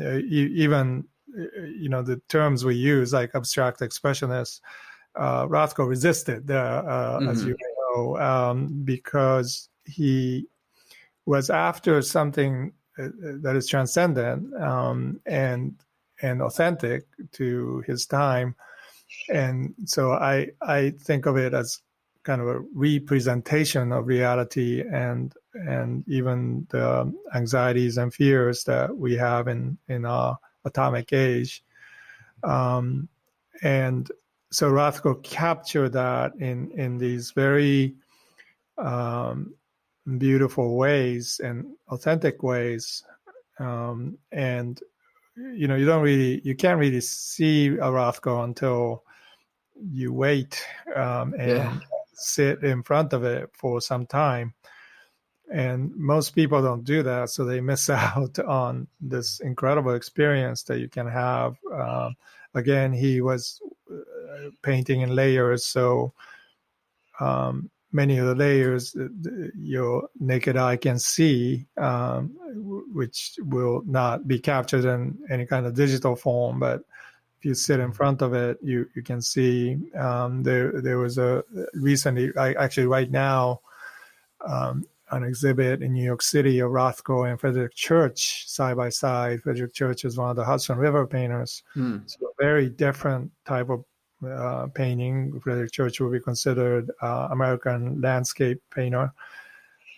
uh, 0.00 0.16
even, 0.16 1.04
you 1.80 1.88
know, 1.88 2.02
the 2.02 2.20
terms 2.28 2.64
we 2.64 2.74
use 2.74 3.12
like 3.12 3.36
abstract 3.36 3.80
expressionist. 3.80 4.60
Uh, 5.14 5.46
Rothko 5.46 5.86
resisted, 5.88 6.50
uh, 6.50 6.82
mm-hmm. 6.82 7.28
as 7.28 7.44
you 7.44 7.54
um, 8.18 8.82
because 8.84 9.68
he 9.84 10.46
was 11.26 11.50
after 11.50 12.02
something 12.02 12.72
uh, 12.98 13.08
that 13.42 13.56
is 13.56 13.66
transcendent 13.66 14.54
um, 14.62 15.20
and 15.26 15.74
and 16.22 16.42
authentic 16.42 17.06
to 17.32 17.82
his 17.86 18.06
time, 18.06 18.54
and 19.28 19.74
so 19.84 20.12
I 20.12 20.48
I 20.62 20.90
think 20.90 21.26
of 21.26 21.36
it 21.36 21.54
as 21.54 21.80
kind 22.22 22.40
of 22.40 22.48
a 22.48 22.60
representation 22.74 23.92
of 23.92 24.06
reality 24.06 24.82
and 24.82 25.34
and 25.54 26.04
even 26.08 26.66
the 26.70 27.12
anxieties 27.34 27.98
and 27.98 28.12
fears 28.12 28.64
that 28.64 28.96
we 28.96 29.16
have 29.16 29.48
in 29.48 29.78
in 29.88 30.04
our 30.04 30.38
atomic 30.64 31.12
age, 31.12 31.64
um, 32.42 33.08
and 33.62 34.10
so 34.54 34.70
Rothko 34.70 35.22
captured 35.22 35.90
that 35.90 36.34
in 36.36 36.70
in 36.72 36.96
these 36.98 37.32
very 37.32 37.94
um, 38.78 39.54
beautiful 40.18 40.76
ways 40.76 41.40
and 41.42 41.66
authentic 41.88 42.42
ways. 42.42 43.02
Um, 43.58 44.18
and 44.30 44.80
you 45.36 45.66
know, 45.66 45.74
you 45.74 45.86
don't 45.86 46.02
really, 46.02 46.40
you 46.44 46.54
can't 46.54 46.78
really 46.78 47.00
see 47.00 47.66
a 47.66 47.90
Rothko 47.90 48.44
until 48.44 49.02
you 49.90 50.12
wait 50.12 50.64
um, 50.94 51.34
and 51.34 51.50
yeah. 51.50 51.78
sit 52.14 52.62
in 52.62 52.82
front 52.82 53.12
of 53.12 53.24
it 53.24 53.50
for 53.52 53.80
some 53.80 54.06
time. 54.06 54.54
And 55.52 55.94
most 55.96 56.30
people 56.30 56.62
don't 56.62 56.84
do 56.84 57.02
that, 57.02 57.30
so 57.30 57.44
they 57.44 57.60
miss 57.60 57.90
out 57.90 58.38
on 58.38 58.86
this 59.00 59.40
incredible 59.40 59.94
experience 59.94 60.62
that 60.64 60.78
you 60.78 60.88
can 60.88 61.08
have. 61.08 61.56
Um, 61.72 62.14
again, 62.54 62.92
he 62.92 63.20
was 63.20 63.60
painting 64.62 65.02
in 65.02 65.14
layers, 65.14 65.64
so 65.64 66.12
um, 67.20 67.70
many 67.92 68.18
of 68.18 68.26
the 68.26 68.34
layers 68.34 68.96
your 69.56 70.08
naked 70.18 70.56
eye 70.56 70.76
can 70.76 70.98
see, 70.98 71.66
um, 71.76 72.36
which 72.92 73.38
will 73.38 73.82
not 73.86 74.26
be 74.26 74.38
captured 74.38 74.84
in 74.84 75.16
any 75.30 75.46
kind 75.46 75.64
of 75.64 75.74
digital 75.74 76.16
form. 76.16 76.58
But 76.58 76.82
if 77.38 77.44
you 77.44 77.54
sit 77.54 77.80
in 77.80 77.92
front 77.92 78.20
of 78.20 78.34
it, 78.34 78.58
you, 78.62 78.88
you 78.94 79.02
can 79.02 79.22
see. 79.22 79.78
Um, 79.94 80.42
there 80.42 80.80
there 80.80 80.98
was 80.98 81.18
a 81.18 81.44
recently, 81.74 82.32
I, 82.36 82.54
actually 82.54 82.86
right 82.86 83.10
now, 83.10 83.60
um, 84.44 84.84
an 85.10 85.22
exhibit 85.22 85.82
in 85.82 85.92
New 85.92 86.04
York 86.04 86.22
City 86.22 86.58
of 86.58 86.72
Rothko 86.72 87.30
and 87.30 87.38
Frederick 87.38 87.74
Church 87.74 88.48
side 88.48 88.76
by 88.76 88.88
side. 88.88 89.42
Frederick 89.42 89.72
Church 89.72 90.04
is 90.04 90.16
one 90.16 90.30
of 90.30 90.36
the 90.36 90.44
Hudson 90.44 90.78
River 90.78 91.06
painters. 91.06 91.62
Hmm. 91.74 91.98
So 92.06 92.26
a 92.26 92.42
very 92.42 92.68
different 92.68 93.30
type 93.44 93.70
of 93.70 93.84
uh, 94.26 94.66
painting. 94.68 95.40
Frederick 95.40 95.72
Church 95.72 96.00
will 96.00 96.10
be 96.10 96.20
considered 96.20 96.90
uh, 97.02 97.28
American 97.30 98.00
landscape 98.00 98.60
painter. 98.74 99.12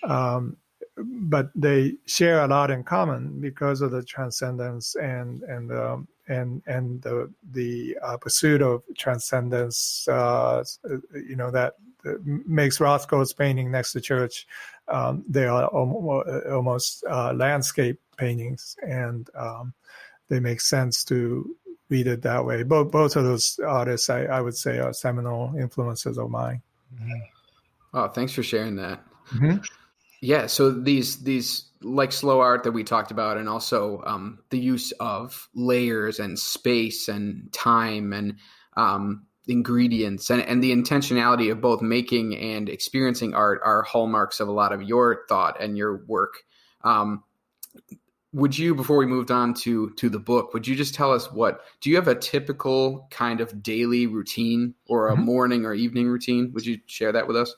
Um, 0.03 0.57
but 0.97 1.51
they 1.55 1.95
share 2.07 2.43
a 2.43 2.47
lot 2.47 2.71
in 2.71 2.83
common 2.83 3.41
because 3.41 3.83
of 3.83 3.91
the 3.91 4.03
transcendence 4.03 4.95
and 4.97 5.43
and 5.43 5.71
um, 5.73 6.09
and 6.29 6.63
and 6.67 7.03
the 7.03 7.31
the 7.53 7.97
uh, 8.03 8.17
pursuit 8.17 8.63
of 8.63 8.83
transcendence. 8.97 10.09
Uh, 10.09 10.65
you 11.15 11.37
know 11.37 11.51
that, 11.51 11.75
makes 12.25 12.79
Rothko's 12.79 13.33
painting 13.33 13.71
next 13.71 13.93
to 13.93 14.01
church. 14.01 14.47
Um, 14.89 15.25
they 15.29 15.47
are 15.47 15.67
almost 15.67 17.05
uh, 17.09 17.33
landscape 17.35 18.01
paintings, 18.17 18.77
and 18.87 19.29
um, 19.35 19.75
they 20.29 20.41
make 20.41 20.61
sense 20.61 21.05
to 21.05 21.57
read 21.89 22.07
it 22.07 22.23
that 22.23 22.45
way. 22.45 22.63
Both 22.63 22.91
both 22.91 23.17
of 23.17 23.25
those 23.25 23.59
artists, 23.67 24.11
I, 24.11 24.25
I 24.25 24.41
would 24.41 24.57
say, 24.57 24.79
are 24.79 24.93
seminal 24.93 25.55
influences 25.59 26.19
of 26.19 26.31
mine. 26.31 26.63
Mm-hmm. 26.95 27.21
Oh, 27.95 28.09
thanks 28.09 28.33
for 28.33 28.43
sharing 28.43 28.77
that. 28.77 29.03
Mm-hmm. 29.33 29.59
Yeah, 30.21 30.47
so 30.47 30.71
these 30.71 31.23
these 31.23 31.71
like 31.83 32.13
slow 32.13 32.41
art 32.41 32.65
that 32.65 32.73
we 32.73 32.85
talked 32.85 33.11
about, 33.11 33.37
and 33.37 33.49
also 33.49 34.03
um, 34.07 34.39
the 34.51 34.59
use 34.59 34.93
of 35.01 35.49
layers 35.55 36.19
and 36.19 36.39
space 36.39 37.09
and 37.09 37.53
time 37.53 38.13
and 38.13 38.37
um, 38.77 39.27
ingredients 39.47 40.31
and, 40.31 40.43
and 40.43 40.63
the 40.63 40.73
intentionality 40.73 41.53
of 41.53 41.61
both 41.61 41.81
making 41.81 42.37
and 42.37 42.69
experiencing 42.69 43.35
art 43.35 43.61
are 43.63 43.83
hallmarks 43.83 44.41
of 44.41 44.49
a 44.49 44.53
lot 44.53 44.73
of 44.73 44.83
your 44.83 45.25
thought 45.29 45.61
and 45.61 45.77
your 45.79 46.05
work. 46.07 46.43
Um, 46.83 47.23
would 48.37 48.57
you 48.57 48.75
before 48.75 48.99
we 48.99 49.07
moved 49.07 49.31
on 49.31 49.55
to 49.55 49.91
to 49.91 50.11
the 50.11 50.19
book 50.19 50.53
would 50.53 50.67
you 50.67 50.77
just 50.77 50.95
tell 50.95 51.11
us 51.11 51.33
what 51.33 51.63
do 51.81 51.89
you 51.89 51.97
have 51.97 52.07
a 52.07 52.15
typical 52.15 53.09
kind 53.11 53.41
of 53.41 53.63
daily 53.63 54.07
routine 54.07 54.75
or 54.87 55.09
a 55.09 55.15
mm-hmm. 55.15 55.25
morning 55.25 55.65
or 55.65 55.73
evening 55.73 56.07
routine 56.07 56.53
would 56.53 56.67
you 56.67 56.79
share 56.87 57.13
that 57.13 57.27
with 57.27 57.37
us 57.37 57.57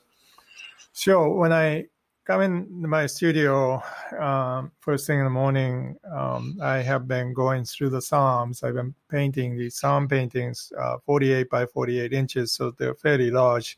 sure 0.93 1.29
when 1.35 1.51
i 1.51 1.85
come 2.25 2.41
in 2.41 2.67
my 2.87 3.05
studio 3.05 3.81
um, 4.19 4.71
first 4.79 5.05
thing 5.05 5.19
in 5.19 5.25
the 5.25 5.29
morning 5.29 5.97
um, 6.11 6.57
i 6.61 6.77
have 6.77 7.07
been 7.07 7.33
going 7.33 7.65
through 7.65 7.89
the 7.89 8.01
psalms 8.01 8.63
i've 8.63 8.75
been 8.75 8.95
painting 9.09 9.57
these 9.57 9.75
psalm 9.75 10.07
paintings 10.07 10.71
uh, 10.79 10.97
48 11.05 11.49
by 11.49 11.65
48 11.65 12.13
inches 12.13 12.53
so 12.53 12.71
they're 12.71 12.95
fairly 12.95 13.31
large 13.31 13.77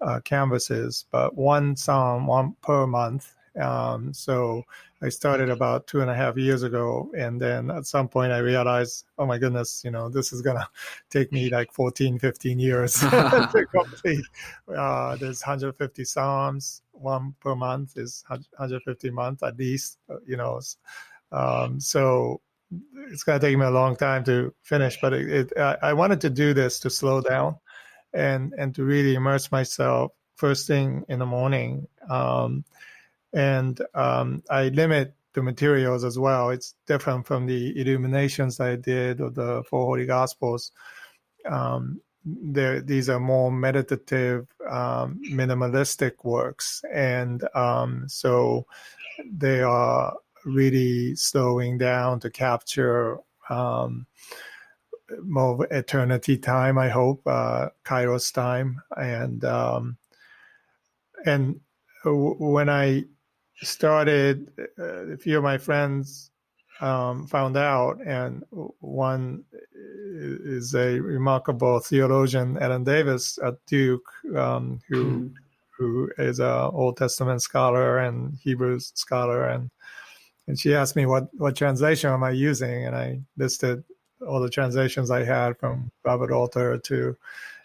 uh, 0.00 0.20
canvases, 0.20 1.06
but 1.10 1.34
one 1.34 1.76
psalm, 1.76 2.26
one 2.26 2.54
per 2.62 2.86
month. 2.86 3.34
Um, 3.58 4.12
so 4.12 4.64
I 5.02 5.08
started 5.08 5.50
about 5.50 5.86
two 5.86 6.00
and 6.00 6.10
a 6.10 6.14
half 6.14 6.36
years 6.36 6.62
ago. 6.62 7.10
And 7.16 7.40
then 7.40 7.70
at 7.70 7.86
some 7.86 8.08
point 8.08 8.32
I 8.32 8.38
realized, 8.38 9.04
oh 9.18 9.26
my 9.26 9.38
goodness, 9.38 9.82
you 9.84 9.90
know, 9.90 10.08
this 10.08 10.32
is 10.32 10.42
going 10.42 10.56
to 10.56 10.68
take 11.10 11.32
me 11.32 11.50
like 11.50 11.72
14, 11.72 12.18
15 12.18 12.58
years 12.58 12.94
to 13.00 13.66
complete. 13.74 14.24
Uh, 14.74 15.16
there's 15.16 15.40
150 15.40 16.04
Psalms, 16.04 16.82
one 16.92 17.34
per 17.40 17.54
month 17.54 17.96
is 17.96 18.24
150 18.28 19.10
month 19.10 19.42
at 19.42 19.56
least, 19.56 19.98
uh, 20.10 20.16
you 20.26 20.36
know. 20.36 20.60
Um, 21.30 21.78
so 21.80 22.40
it's 23.10 23.22
going 23.22 23.40
to 23.40 23.46
take 23.46 23.56
me 23.56 23.64
a 23.64 23.70
long 23.70 23.96
time 23.96 24.24
to 24.24 24.52
finish, 24.62 25.00
but 25.00 25.12
it, 25.12 25.30
it, 25.30 25.52
I, 25.58 25.76
I 25.82 25.92
wanted 25.92 26.20
to 26.22 26.30
do 26.30 26.52
this 26.52 26.80
to 26.80 26.90
slow 26.90 27.20
down 27.20 27.56
and, 28.12 28.52
and 28.58 28.74
to 28.74 28.84
really 28.84 29.14
immerse 29.14 29.52
myself 29.52 30.12
first 30.36 30.66
thing 30.66 31.04
in 31.08 31.18
the 31.18 31.26
morning. 31.26 31.86
Um, 32.08 32.64
and 33.32 33.80
um, 33.94 34.42
I 34.50 34.68
limit 34.68 35.14
the 35.34 35.42
materials 35.42 36.04
as 36.04 36.18
well. 36.18 36.50
It's 36.50 36.74
different 36.86 37.26
from 37.26 37.46
the 37.46 37.78
illuminations 37.80 38.60
I 38.60 38.76
did 38.76 39.20
of 39.20 39.34
the 39.34 39.62
Four 39.68 39.84
Holy 39.86 40.06
Gospels. 40.06 40.72
Um, 41.48 42.00
these 42.24 43.08
are 43.08 43.20
more 43.20 43.50
meditative, 43.50 44.48
um, 44.68 45.20
minimalistic 45.30 46.24
works, 46.24 46.82
and 46.92 47.42
um, 47.54 48.04
so 48.08 48.66
they 49.24 49.62
are 49.62 50.14
really 50.44 51.14
slowing 51.14 51.78
down 51.78 52.20
to 52.20 52.30
capture 52.30 53.18
um, 53.48 54.06
more 55.22 55.66
eternity 55.70 56.36
time. 56.36 56.76
I 56.78 56.88
hope 56.88 57.22
uh, 57.26 57.68
Kairos 57.84 58.32
time, 58.32 58.82
and 58.96 59.44
um, 59.44 59.96
and 61.24 61.60
when 62.04 62.68
I 62.68 63.04
started, 63.62 64.50
uh, 64.78 65.12
a 65.12 65.16
few 65.16 65.38
of 65.38 65.44
my 65.44 65.58
friends 65.58 66.30
um, 66.80 67.26
found 67.26 67.56
out, 67.56 68.00
and 68.04 68.44
one 68.80 69.44
is 70.14 70.74
a 70.74 71.00
remarkable 71.00 71.80
theologian, 71.80 72.58
Ellen 72.58 72.84
Davis 72.84 73.38
at 73.44 73.54
Duke, 73.66 74.08
um, 74.36 74.80
who 74.88 75.04
mm. 75.04 75.34
who 75.76 76.10
is 76.18 76.40
a 76.40 76.70
Old 76.72 76.96
Testament 76.96 77.42
scholar 77.42 77.98
and 77.98 78.36
Hebrew 78.42 78.78
scholar, 78.78 79.48
and 79.48 79.70
and 80.46 80.58
she 80.58 80.74
asked 80.74 80.96
me 80.96 81.06
what 81.06 81.28
what 81.34 81.56
translation 81.56 82.10
am 82.10 82.22
I 82.22 82.30
using, 82.30 82.86
and 82.86 82.94
I 82.94 83.20
listed 83.36 83.82
all 84.26 84.40
the 84.40 84.50
translations 84.50 85.10
I 85.10 85.24
had 85.24 85.58
from 85.58 85.90
Robert 86.04 86.32
Alter 86.32 86.78
to 86.78 87.16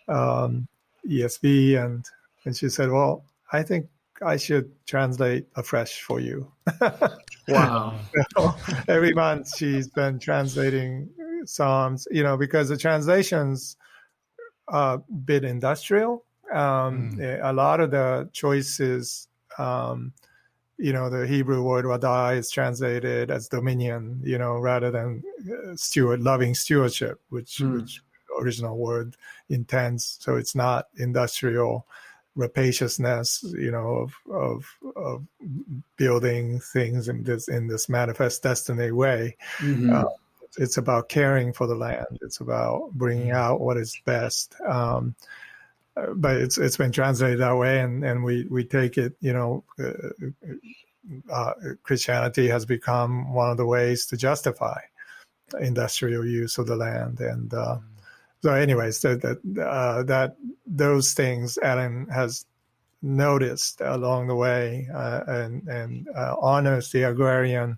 um, 0.07 0.67
ESV, 1.07 1.83
and 1.83 2.05
and 2.45 2.55
she 2.55 2.69
said, 2.69 2.89
well, 2.89 3.23
I 3.51 3.63
think 3.63 3.87
I 4.25 4.37
should 4.37 4.71
translate 4.85 5.47
afresh 5.55 6.01
for 6.01 6.19
you. 6.19 6.51
wow. 7.47 7.99
so 8.35 8.55
every 8.87 9.13
month 9.13 9.55
she's 9.55 9.87
been 9.87 10.19
translating 10.19 11.09
Psalms, 11.45 12.07
you 12.11 12.23
know, 12.23 12.37
because 12.37 12.69
the 12.69 12.77
translations 12.77 13.77
are 14.67 14.95
a 14.95 15.13
bit 15.13 15.43
industrial. 15.43 16.25
Um, 16.51 17.17
mm. 17.17 17.39
A 17.43 17.53
lot 17.53 17.79
of 17.79 17.91
the 17.91 18.29
choices, 18.33 19.27
um, 19.57 20.13
you 20.77 20.93
know, 20.93 21.09
the 21.09 21.27
Hebrew 21.27 21.63
word 21.63 21.85
radah 21.85 22.37
is 22.37 22.49
translated 22.49 23.31
as 23.31 23.47
dominion, 23.47 24.21
you 24.23 24.37
know, 24.37 24.57
rather 24.57 24.91
than 24.91 25.23
uh, 25.49 25.75
steward, 25.75 26.21
loving 26.21 26.55
stewardship, 26.55 27.19
which, 27.29 27.57
mm. 27.57 27.81
which 27.81 28.01
original 28.39 28.77
word 28.77 29.15
intends. 29.49 30.17
So 30.21 30.35
it's 30.35 30.55
not 30.55 30.87
industrial 30.97 31.85
rapaciousness, 32.35 33.43
you 33.57 33.71
know, 33.71 34.07
of 34.07 34.13
of 34.31 34.65
of 34.95 35.25
building 35.97 36.59
things 36.59 37.07
in 37.07 37.23
this 37.23 37.47
in 37.47 37.67
this 37.67 37.89
manifest 37.89 38.43
destiny 38.43 38.91
way. 38.91 39.37
Mm-hmm. 39.59 39.93
Uh, 39.93 40.03
it's 40.57 40.77
about 40.77 41.09
caring 41.09 41.51
for 41.53 41.67
the 41.67 41.75
land. 41.75 42.19
It's 42.21 42.39
about 42.39 42.91
bringing 42.93 43.27
mm-hmm. 43.27 43.37
out 43.37 43.61
what 43.61 43.77
is 43.77 43.99
best. 44.05 44.55
Um, 44.67 45.15
uh, 45.95 46.13
but 46.15 46.37
it's 46.37 46.57
it's 46.57 46.77
been 46.77 46.91
translated 46.91 47.39
that 47.39 47.55
way, 47.55 47.79
and, 47.79 48.03
and 48.03 48.23
we, 48.23 48.45
we 48.49 48.63
take 48.63 48.97
it. 48.97 49.13
You 49.19 49.33
know, 49.33 49.63
uh, 49.79 50.31
uh, 51.31 51.53
Christianity 51.83 52.47
has 52.47 52.65
become 52.65 53.33
one 53.33 53.51
of 53.51 53.57
the 53.57 53.65
ways 53.65 54.05
to 54.07 54.17
justify 54.17 54.79
industrial 55.59 56.25
use 56.25 56.57
of 56.57 56.65
the 56.65 56.75
land, 56.75 57.19
and 57.19 57.53
uh, 57.53 57.75
mm-hmm 57.75 57.92
so 58.43 58.53
anyways 58.53 58.99
so 58.99 59.15
that 59.15 59.37
uh, 59.65 60.03
that 60.03 60.35
those 60.67 61.13
things 61.13 61.57
Ellen 61.63 62.07
has 62.13 62.45
noticed 63.01 63.79
along 63.79 64.27
the 64.27 64.35
way 64.35 64.89
uh, 64.93 65.21
and 65.27 65.65
and 65.69 66.09
uh, 66.09 66.35
honors 66.41 66.91
the 66.91 67.03
agrarian 67.03 67.77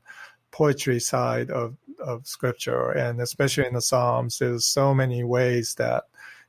poetry 0.49 0.99
side 0.99 1.51
of 1.51 1.77
of 1.99 2.25
scripture. 2.25 2.89
And 2.91 3.21
especially 3.21 3.67
in 3.67 3.75
the 3.75 3.81
psalms 3.81 4.39
there's 4.39 4.65
so 4.65 4.91
many 4.95 5.23
ways 5.23 5.75
that 5.75 6.05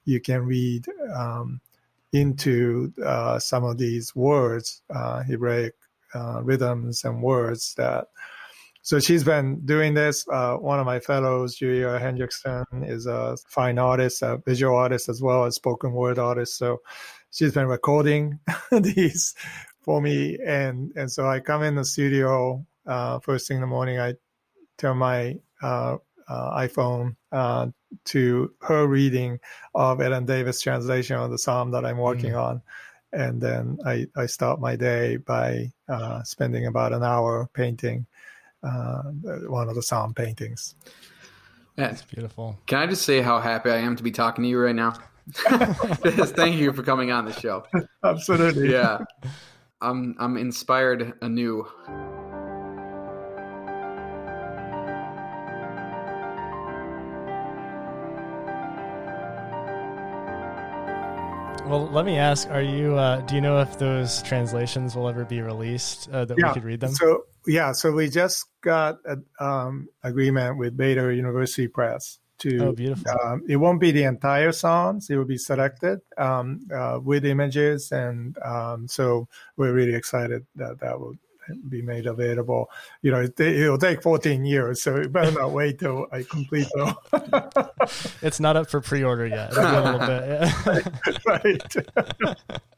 you 0.07 0.19
can 0.19 0.47
read 0.47 0.87
um, 1.15 1.61
into 2.15 2.95
uh, 3.05 3.39
some 3.39 3.65
of 3.65 3.77
these 3.77 4.17
words 4.17 4.81
uh, 4.89 5.25
hebraic 5.25 5.75
uh, 6.15 6.41
rhythms 6.43 7.05
and 7.05 7.23
words 7.23 7.75
that 7.75 8.09
so 8.87 9.01
she's 9.01 9.25
been 9.25 9.59
doing 9.67 9.95
this. 9.95 10.25
Uh, 10.29 10.55
one 10.59 10.79
of 10.79 10.87
my 10.87 11.01
fellows, 11.01 11.57
Julia 11.57 11.99
Hendrickson, 11.99 12.89
is 12.89 13.07
a 13.07 13.37
fine 13.49 13.81
artist, 13.81 14.23
a 14.23 14.41
visual 14.47 14.77
artist 14.77 15.09
as 15.09 15.21
well 15.21 15.45
as 15.45 15.57
spoken 15.57 15.91
word 15.91 16.21
artist. 16.21 16.57
So 16.57 16.79
she's 17.33 17.53
been 17.53 17.67
recording 17.67 18.39
these 18.71 19.35
for 19.81 20.01
me, 20.01 20.39
and 20.47 20.93
and 20.95 21.11
so 21.11 21.29
I 21.29 21.41
come 21.41 21.65
in 21.65 21.75
the 21.75 21.85
studio 21.85 22.65
uh, 22.87 23.19
first 23.19 23.49
thing 23.49 23.57
in 23.57 23.63
the 23.63 23.67
morning. 23.67 23.99
I 23.99 24.15
turn 24.79 24.99
my 24.99 25.41
uh, 25.61 25.97
uh 26.29 26.61
iPhone 26.61 27.17
uh, 27.33 27.67
to 28.05 28.55
her 28.61 28.87
reading 28.87 29.41
of 29.75 30.01
Ellen 30.01 30.27
Davis' 30.27 30.61
translation 30.61 31.17
of 31.17 31.33
the 31.33 31.39
psalm 31.39 31.73
that 31.73 31.85
I'm 31.85 31.99
working 31.99 32.35
mm. 32.35 32.41
on 32.41 32.63
and 33.13 33.41
then 33.41 33.79
I, 33.87 34.07
I 34.17 34.27
start 34.27 34.61
my 34.61 34.77
day 34.77 35.17
by 35.17 35.73
uh, 35.89 36.23
spending 36.25 36.67
about 36.67 36.93
an 36.93 37.03
hour 37.03 37.49
painting 37.55 38.07
uh, 38.67 39.03
one 39.49 39.69
of 39.69 39.75
the 39.75 39.83
psalm 39.83 40.15
paintings. 40.15 40.75
That's 41.77 42.03
beautiful. 42.03 42.59
Can 42.67 42.79
I 42.79 42.87
just 42.87 43.03
say 43.03 43.21
how 43.21 43.39
happy 43.39 43.71
I 43.71 43.77
am 43.77 43.97
to 43.97 44.03
be 44.03 44.11
talking 44.11 44.43
to 44.45 44.49
you 44.49 44.59
right 44.59 44.75
now? 44.75 44.95
Thank 45.37 46.57
you 46.57 46.73
for 46.73 46.83
coming 46.83 47.13
on 47.13 47.27
the 47.27 47.33
show. 47.33 47.65
Absolutely. 48.03 48.73
Yeah. 48.73 48.99
I'm 49.81 50.17
I'm 50.19 50.37
inspired 50.37 51.15
anew. 51.21 51.67
Well, 61.67 61.89
let 61.89 62.07
me 62.07 62.17
ask: 62.17 62.49
Are 62.49 62.63
you? 62.63 62.95
Uh, 62.95 63.23
do 63.23 63.35
you 63.35 63.41
know 63.41 63.59
if 63.61 63.77
those 63.77 64.23
translations 64.23 64.95
will 64.95 65.09
ever 65.09 65.25
be 65.25 65.43
released 65.43 66.09
uh, 66.11 66.25
that 66.25 66.39
yeah. 66.39 66.49
we 66.49 66.55
could 66.55 66.65
read 66.65 66.79
them? 66.79 66.93
So 66.93 67.25
yeah, 67.45 67.73
so 67.73 67.91
we 67.91 68.09
just 68.09 68.47
got 68.61 68.99
an 69.05 69.25
um, 69.41 69.89
agreement 70.05 70.59
with 70.59 70.77
Baylor 70.77 71.11
University 71.11 71.67
Press 71.67 72.21
to. 72.39 72.69
Oh, 72.69 72.73
beautiful! 72.73 73.11
Um, 73.21 73.43
it 73.49 73.57
won't 73.57 73.81
be 73.81 73.91
the 73.91 74.05
entire 74.05 74.53
songs; 74.53 75.11
it 75.11 75.17
will 75.17 75.25
be 75.25 75.39
selected 75.39 75.99
um, 76.17 76.61
uh, 76.73 77.01
with 77.03 77.25
images, 77.25 77.91
and 77.91 78.39
um, 78.45 78.87
so 78.87 79.27
we're 79.57 79.73
really 79.73 79.97
excited 79.97 80.47
that 80.55 80.79
that 80.79 81.01
will 81.01 81.15
be 81.69 81.83
made 81.83 82.07
available. 82.07 82.71
You 83.03 83.13
know, 83.13 83.21
it, 83.23 83.39
will 83.39 83.79
take 83.79 84.03
14 84.03 84.45
years, 84.45 84.83
so 84.83 84.97
you 84.97 85.09
better 85.09 85.33
not 85.33 85.53
wait 85.53 85.79
till 85.79 86.07
I 86.13 86.23
complete 86.23 86.69
them. 86.75 86.95
it's 88.23 88.41
not 88.41 88.57
up 88.57 88.71
for 88.71 88.81
pre-order 88.81 89.27
yet. 89.27 89.53
It'll 89.53 89.65
a 89.65 89.85
little 89.85 90.07
bit. 90.07 90.25
Yeah. 90.27 91.17
right. 91.27 91.77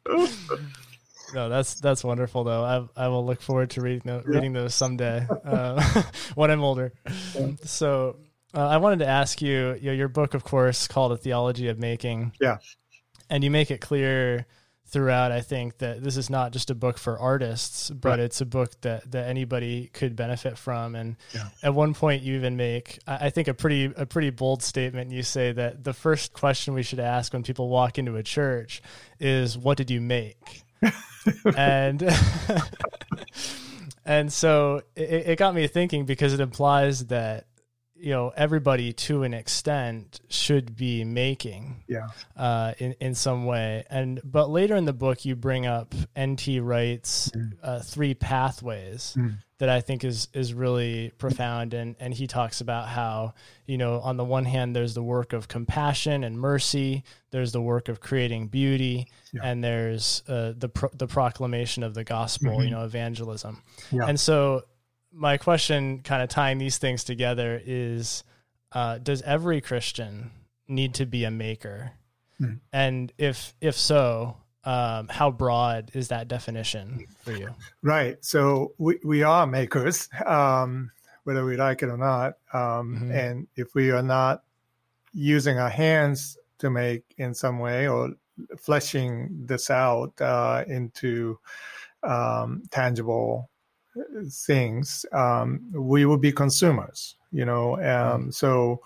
no, 1.35 1.49
that's 1.49 1.75
that's 1.81 2.05
wonderful 2.05 2.45
though. 2.45 2.65
I 2.65 3.05
I 3.05 3.09
will 3.09 3.25
look 3.25 3.41
forward 3.41 3.71
to 3.71 3.81
reading 3.81 4.03
those, 4.05 4.25
reading 4.25 4.53
those 4.53 4.75
someday 4.75 5.27
uh, 5.45 6.03
when 6.35 6.51
I'm 6.51 6.63
older. 6.63 6.93
Yeah. 7.35 7.53
So 7.65 8.17
uh, 8.55 8.67
I 8.67 8.79
wanted 8.79 9.01
to 9.01 9.07
ask 9.07 9.43
you, 9.43 9.77
you 9.81 9.91
know, 9.91 9.93
your 9.93 10.09
book, 10.09 10.35
of 10.35 10.45
course, 10.45 10.89
called 10.89 11.13
"A 11.13 11.17
Theology 11.17 11.69
of 11.69 11.79
Making." 11.79 12.33
Yeah, 12.41 12.59
and 13.31 13.45
you 13.45 13.51
make 13.51 13.71
it 13.71 13.81
clear 13.81 14.47
throughout 14.89 15.31
i 15.31 15.41
think 15.41 15.79
that 15.79 16.03
this 16.03 16.17
is 16.17 16.31
not 16.31 16.53
just 16.53 16.71
a 16.71 16.75
book 16.75 16.97
for 16.97 17.19
artists 17.19 17.91
but 17.91 18.11
right. 18.11 18.21
it's 18.21 18.41
a 18.41 18.47
book 18.47 18.81
that 18.81 19.09
that 19.11 19.29
anybody 19.29 19.91
could 19.93 20.17
benefit 20.17 20.57
from 20.57 20.95
and 20.95 21.17
yeah. 21.35 21.49
at 21.63 21.75
one 21.75 21.93
point 21.93 22.23
you 22.23 22.35
even 22.35 22.57
make 22.57 22.99
i 23.07 23.29
think 23.29 23.49
a 23.49 23.55
pretty 23.55 23.93
a 23.97 24.07
pretty 24.07 24.31
bold 24.31 24.63
statement 24.63 25.11
you 25.11 25.23
say 25.23 25.53
that 25.53 25.85
the 25.85 25.93
first 25.93 26.33
question 26.33 26.73
we 26.73 26.83
should 26.83 27.01
ask 27.01 27.33
when 27.33 27.43
people 27.43 27.69
walk 27.69 27.99
into 27.99 28.17
a 28.17 28.23
church 28.23 28.81
is 29.21 29.59
what 29.59 29.77
did 29.77 29.91
you 29.91 30.01
make 30.01 30.63
and 31.57 32.03
and 34.07 34.33
so 34.33 34.81
it, 34.97 35.29
it 35.29 35.39
got 35.39 35.55
me 35.55 35.67
thinking 35.67 36.07
because 36.07 36.33
it 36.33 36.41
implies 36.41 37.07
that 37.07 37.45
you 38.01 38.11
know 38.11 38.33
everybody 38.37 38.93
to 38.93 39.23
an 39.23 39.35
extent 39.35 40.21
should 40.29 40.77
be 40.77 41.05
making 41.05 41.83
yeah 41.89 42.09
uh, 42.37 42.73
in 42.79 42.95
in 43.01 43.15
some 43.15 43.45
way 43.45 43.85
and 43.91 44.21
but 44.25 44.51
later 44.51 44.77
in 44.77 44.85
the 44.85 44.93
book 44.93 45.25
you 45.25 45.35
bring 45.35 45.67
up 45.67 45.95
nt 46.19 46.47
wright's 46.61 47.31
mm. 47.31 47.53
uh, 47.63 47.81
three 47.81 48.15
pathways 48.15 49.15
mm. 49.19 49.35
that 49.59 49.69
i 49.69 49.81
think 49.81 50.05
is 50.05 50.29
is 50.33 50.55
really 50.55 51.13
profound 51.19 51.75
and 51.75 51.97
and 51.99 52.15
he 52.15 52.27
talks 52.27 52.61
about 52.61 52.89
how 52.89 53.35
you 53.67 53.77
know 53.79 54.01
on 54.01 54.17
the 54.17 54.25
one 54.25 54.45
hand 54.45 54.75
there's 54.75 54.95
the 54.95 55.03
work 55.03 55.33
of 55.33 55.49
compassion 55.49 56.25
and 56.25 56.39
mercy 56.39 57.03
there's 57.31 57.53
the 57.53 57.63
work 57.63 57.89
of 57.89 58.01
creating 58.01 58.47
beauty 58.49 59.09
yeah. 59.33 59.41
and 59.45 59.63
there's 59.63 60.23
uh, 60.29 60.53
the 60.57 60.69
pro- 60.69 60.91
the 60.95 61.07
proclamation 61.07 61.83
of 61.83 61.95
the 61.95 62.05
gospel 62.05 62.53
mm-hmm. 62.53 62.63
you 62.63 62.71
know 62.71 62.85
evangelism 62.85 63.63
yeah. 63.91 64.07
and 64.07 64.19
so 64.19 64.63
my 65.19 65.37
question, 65.37 66.01
kind 66.01 66.23
of 66.23 66.29
tying 66.29 66.59
these 66.59 66.79
things 66.79 67.05
together, 67.05 67.61
is 67.65 68.25
uh, 68.73 68.99
does 68.99 69.21
every 69.23 69.61
Christian 69.61 70.31
need 70.69 70.95
to 70.95 71.07
be 71.07 71.25
a 71.25 71.31
maker? 71.31 71.93
Hmm. 72.39 72.55
And 72.73 73.13
if 73.19 73.55
if 73.61 73.77
so, 73.77 74.37
um, 74.65 75.09
how 75.09 75.31
broad 75.31 75.91
is 75.95 76.09
that 76.09 76.29
definition 76.29 77.07
for 77.25 77.33
you? 77.33 77.55
Right. 77.83 78.23
So 78.25 78.75
we, 78.79 78.99
we 79.05 79.23
are 79.23 79.47
makers, 79.47 80.09
um, 80.27 80.91
whether 81.25 81.45
we 81.45 81.57
like 81.57 81.83
it 81.83 81.89
or 81.89 81.97
not. 81.97 82.35
Um, 82.53 82.95
mm-hmm. 82.95 83.11
And 83.11 83.49
if 83.57 83.75
we 83.75 83.91
are 83.91 84.03
not 84.03 84.43
using 85.13 85.59
our 85.59 85.71
hands 85.71 86.37
to 86.59 86.71
make 86.71 87.03
in 87.17 87.35
some 87.35 87.59
way 87.59 87.89
or 87.89 88.11
fleshing 88.59 89.31
this 89.47 89.71
out 89.71 90.13
uh, 90.21 90.65
into 90.69 91.39
um, 92.03 92.63
tangible 92.71 93.51
things, 94.31 95.07
um, 95.13 95.61
we 95.73 96.05
will 96.05 96.19
be 96.19 96.33
consumers. 96.33 97.17
You 97.33 97.45
know, 97.45 97.75
um, 97.77 98.29
mm. 98.29 98.35
so 98.35 98.81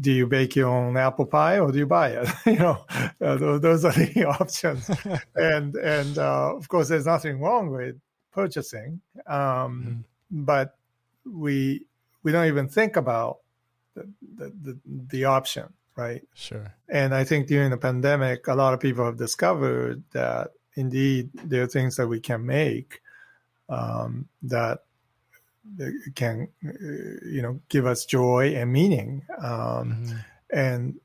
do 0.00 0.12
you 0.12 0.26
bake 0.26 0.56
your 0.56 0.68
own 0.68 0.96
apple 0.96 1.26
pie 1.26 1.58
or 1.58 1.72
do 1.72 1.78
you 1.78 1.86
buy 1.86 2.10
it? 2.10 2.28
you 2.46 2.58
know, 2.58 2.84
uh, 3.20 3.36
those, 3.58 3.84
are 3.84 3.92
the 3.92 4.24
options. 4.40 4.90
and 5.34 5.74
and 5.76 6.18
uh, 6.18 6.54
of 6.54 6.68
course, 6.68 6.88
there's 6.88 7.06
nothing 7.06 7.40
wrong 7.40 7.70
with 7.70 7.96
purchasing, 8.32 9.00
um, 9.26 9.34
mm. 9.36 10.04
but 10.30 10.76
we 11.24 11.84
we 12.22 12.32
don't 12.32 12.46
even 12.46 12.68
think 12.68 12.96
about 12.96 13.38
the, 13.94 14.08
the, 14.36 14.52
the, 14.62 14.78
the 14.84 15.24
option, 15.24 15.72
right? 15.96 16.22
Sure. 16.34 16.74
And 16.88 17.14
I 17.14 17.24
think 17.24 17.46
during 17.46 17.70
the 17.70 17.78
pandemic, 17.78 18.46
a 18.46 18.54
lot 18.54 18.74
of 18.74 18.80
people 18.80 19.04
have 19.04 19.16
discovered 19.16 20.02
that 20.12 20.50
indeed 20.74 21.30
there 21.32 21.62
are 21.62 21.66
things 21.66 21.96
that 21.96 22.06
we 22.06 22.20
can 22.20 22.44
make 22.44 23.00
um, 23.70 24.28
that 24.42 24.84
can 26.14 26.48
you 26.62 27.42
know 27.42 27.60
give 27.68 27.86
us 27.86 28.04
joy 28.04 28.54
and 28.56 28.72
meaning 28.72 29.22
um, 29.38 29.44
mm-hmm. 29.44 30.16
and 30.52 31.00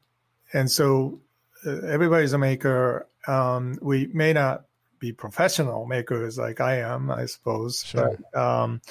and 0.54 0.70
so 0.70 1.20
uh, 1.66 1.82
everybody's 1.88 2.34
a 2.34 2.38
maker 2.38 3.08
um, 3.28 3.78
we 3.82 4.08
may 4.08 4.34
not 4.34 4.66
be 5.00 5.12
professional 5.12 5.86
makers 5.86 6.38
like 6.38 6.60
i 6.62 6.78
am 6.78 7.12
i 7.12 7.26
suppose 7.26 7.84
sure. 7.84 8.18
but 8.32 8.40
um, 8.40 8.82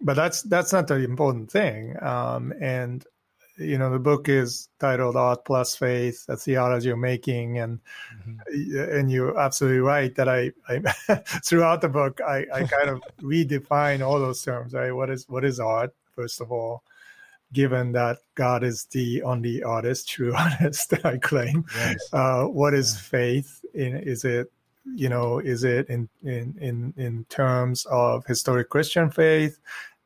but 0.00 0.14
that's 0.14 0.42
that's 0.42 0.72
not 0.72 0.86
the 0.86 0.96
important 0.96 1.50
thing 1.50 1.96
um, 2.02 2.52
and 2.60 3.04
you 3.58 3.76
know 3.76 3.90
the 3.90 3.98
book 3.98 4.28
is 4.28 4.68
titled 4.78 5.16
art 5.16 5.44
plus 5.44 5.74
faith 5.74 6.24
a 6.28 6.36
theology 6.36 6.90
of 6.90 6.98
making 6.98 7.58
and 7.58 7.80
mm-hmm. 8.14 8.96
and 8.96 9.10
you're 9.10 9.38
absolutely 9.38 9.80
right 9.80 10.14
that 10.14 10.28
i, 10.28 10.50
I 10.68 10.78
throughout 11.44 11.80
the 11.80 11.88
book 11.88 12.20
i, 12.26 12.46
I 12.52 12.64
kind 12.64 12.88
of 12.88 13.02
redefine 13.20 14.06
all 14.06 14.18
those 14.18 14.42
terms 14.42 14.74
right 14.74 14.92
what 14.92 15.10
is 15.10 15.28
what 15.28 15.44
is 15.44 15.58
art 15.58 15.94
first 16.14 16.40
of 16.40 16.52
all 16.52 16.82
given 17.52 17.92
that 17.92 18.18
god 18.34 18.62
is 18.62 18.84
the 18.92 19.22
only 19.22 19.62
artist 19.62 20.08
true 20.08 20.34
artist 20.36 20.94
i 21.04 21.18
claim 21.18 21.64
yes. 21.76 21.96
uh, 22.12 22.44
what 22.44 22.74
is 22.74 22.94
yeah. 22.94 23.00
faith 23.00 23.64
in, 23.74 23.96
is 23.96 24.24
it 24.24 24.52
you 24.94 25.08
know 25.08 25.38
is 25.38 25.64
it 25.64 25.88
in 25.88 26.08
in 26.22 26.54
in 26.60 26.94
in 26.96 27.24
terms 27.28 27.86
of 27.90 28.24
historic 28.26 28.70
christian 28.70 29.10
faith 29.10 29.58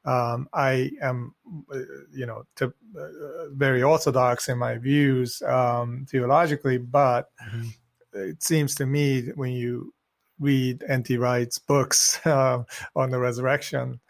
um, 0.05 0.49
I 0.53 0.91
am, 1.01 1.35
uh, 1.73 1.79
you 2.13 2.27
know, 2.27 2.45
to, 2.57 2.73
uh, 2.99 3.49
very 3.51 3.83
orthodox 3.83 4.49
in 4.49 4.59
my 4.59 4.79
views 4.79 5.41
um, 5.43 6.07
theologically, 6.11 6.79
but 6.79 7.31
mm-hmm. 7.47 7.69
it 8.15 8.43
seems 8.43 8.75
to 8.77 8.87
me 8.87 9.29
when 9.35 9.53
you 9.53 9.95
read 10.41 10.83
N.T. 10.89 11.17
Wright's 11.19 11.59
books 11.59 12.25
uh, 12.27 12.65
on 12.97 13.11
the 13.11 13.19
resurrection, 13.19 14.01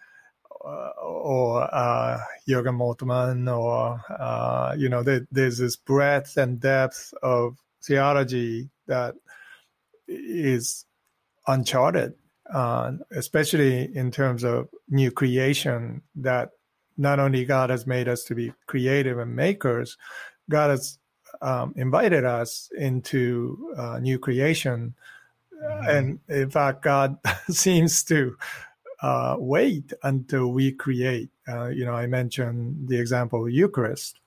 uh, 0.64 0.90
or 1.02 1.62
uh, 1.74 2.18
Jürgen 2.48 2.76
Moltmann, 2.76 3.54
or 3.54 4.00
uh, 4.18 4.74
you 4.76 4.88
know, 4.88 5.02
there, 5.02 5.26
there's 5.30 5.58
this 5.58 5.76
breadth 5.76 6.36
and 6.38 6.58
depth 6.58 7.12
of 7.22 7.58
theology 7.82 8.70
that 8.86 9.14
is 10.08 10.86
uncharted 11.46 12.14
uh, 12.52 12.92
especially 13.12 13.94
in 13.96 14.10
terms 14.10 14.44
of 14.44 14.68
new 14.88 15.10
creation, 15.10 16.02
that 16.16 16.50
not 16.96 17.18
only 17.18 17.44
God 17.44 17.70
has 17.70 17.86
made 17.86 18.08
us 18.08 18.24
to 18.24 18.34
be 18.34 18.52
creative 18.66 19.18
and 19.18 19.34
makers, 19.34 19.96
God 20.50 20.70
has 20.70 20.98
um, 21.40 21.72
invited 21.76 22.24
us 22.24 22.70
into 22.76 23.74
uh, 23.76 23.98
new 23.98 24.18
creation. 24.18 24.94
Mm-hmm. 25.62 25.88
And 25.88 26.18
in 26.28 26.50
fact, 26.50 26.82
God 26.82 27.18
seems 27.50 28.04
to 28.04 28.36
uh, 29.02 29.36
wait 29.38 29.92
until 30.02 30.52
we 30.52 30.72
create. 30.72 31.30
Uh, 31.48 31.68
you 31.68 31.84
know, 31.84 31.94
I 31.94 32.06
mentioned 32.06 32.88
the 32.88 32.98
example 33.00 33.46
of 33.46 33.52
Eucharist. 33.52 34.20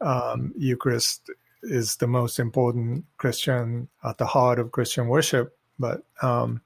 Um, 0.00 0.52
Eucharist 0.56 1.30
is 1.62 1.96
the 1.96 2.06
most 2.06 2.38
important 2.38 3.04
Christian 3.16 3.88
at 4.02 4.18
the 4.18 4.26
heart 4.26 4.58
of 4.58 4.72
Christian 4.72 5.08
worship, 5.08 5.56
but 5.78 6.04
um, 6.22 6.60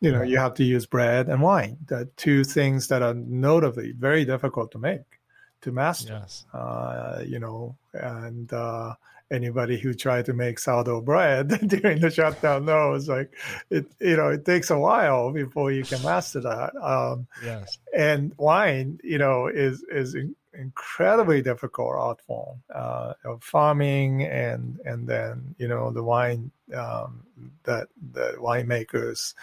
you 0.00 0.12
know, 0.12 0.22
you 0.22 0.38
have 0.38 0.54
to 0.54 0.64
use 0.64 0.86
bread 0.86 1.28
and 1.28 1.40
wine, 1.40 1.78
the 1.86 2.08
two 2.16 2.44
things 2.44 2.88
that 2.88 3.02
are 3.02 3.14
notably 3.14 3.92
very 3.92 4.24
difficult 4.24 4.70
to 4.72 4.78
make, 4.78 5.20
to 5.62 5.72
master. 5.72 6.20
Yes. 6.20 6.44
Uh, 6.52 7.22
you 7.24 7.38
know, 7.38 7.76
and 7.94 8.52
uh, 8.52 8.94
anybody 9.30 9.78
who 9.78 9.94
tried 9.94 10.26
to 10.26 10.34
make 10.34 10.58
sourdough 10.58 11.00
bread 11.00 11.48
during 11.66 12.00
the 12.00 12.10
shutdown 12.10 12.66
knows, 12.66 13.08
like, 13.08 13.32
it, 13.70 13.86
you 13.98 14.16
know, 14.16 14.28
it 14.28 14.44
takes 14.44 14.70
a 14.70 14.78
while 14.78 15.32
before 15.32 15.72
you 15.72 15.82
can 15.82 16.02
master 16.02 16.40
that. 16.40 16.76
Um, 16.76 17.26
yes. 17.42 17.78
And 17.96 18.32
wine, 18.36 19.00
you 19.02 19.18
know, 19.18 19.46
is 19.46 19.82
is 19.90 20.14
in, 20.14 20.36
incredibly 20.58 21.42
difficult 21.42 21.94
art 21.94 22.20
form 22.26 22.62
uh, 22.74 23.14
of 23.24 23.42
farming, 23.42 24.24
and 24.24 24.78
and 24.84 25.06
then 25.06 25.54
you 25.58 25.68
know 25.68 25.90
the 25.90 26.02
wine 26.02 26.50
um, 26.74 27.24
that 27.64 27.88
the 28.12 28.34
winemakers 28.38 29.34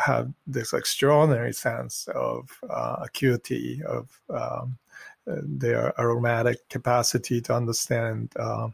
have 0.00 0.32
this 0.46 0.72
extraordinary 0.72 1.52
sense 1.52 2.08
of 2.14 2.50
uh, 2.68 2.96
acuity 3.02 3.82
of 3.86 4.08
um, 4.30 4.78
their 5.26 5.98
aromatic 6.00 6.68
capacity 6.68 7.40
to 7.40 7.54
understand 7.54 8.32
uh, 8.38 8.68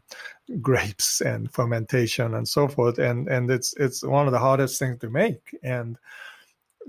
grapes 0.61 1.21
and 1.21 1.51
fermentation 1.51 2.35
and 2.35 2.47
so 2.47 2.67
forth 2.67 2.99
and 2.99 3.27
and 3.27 3.51
it's 3.51 3.73
it's 3.77 4.03
one 4.03 4.27
of 4.27 4.33
the 4.33 4.39
hardest 4.39 4.79
things 4.79 4.99
to 4.99 5.09
make 5.09 5.55
and 5.63 5.97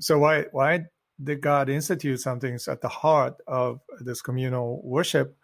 so 0.01 0.19
why 0.19 0.45
why 0.53 0.85
did 1.25 1.41
god 1.41 1.69
institute 1.69 2.21
something 2.21 2.59
at 2.69 2.81
the 2.81 2.89
heart 2.89 3.37
of 3.47 3.81
this 4.01 4.23
communal 4.23 4.81
worship 4.85 5.37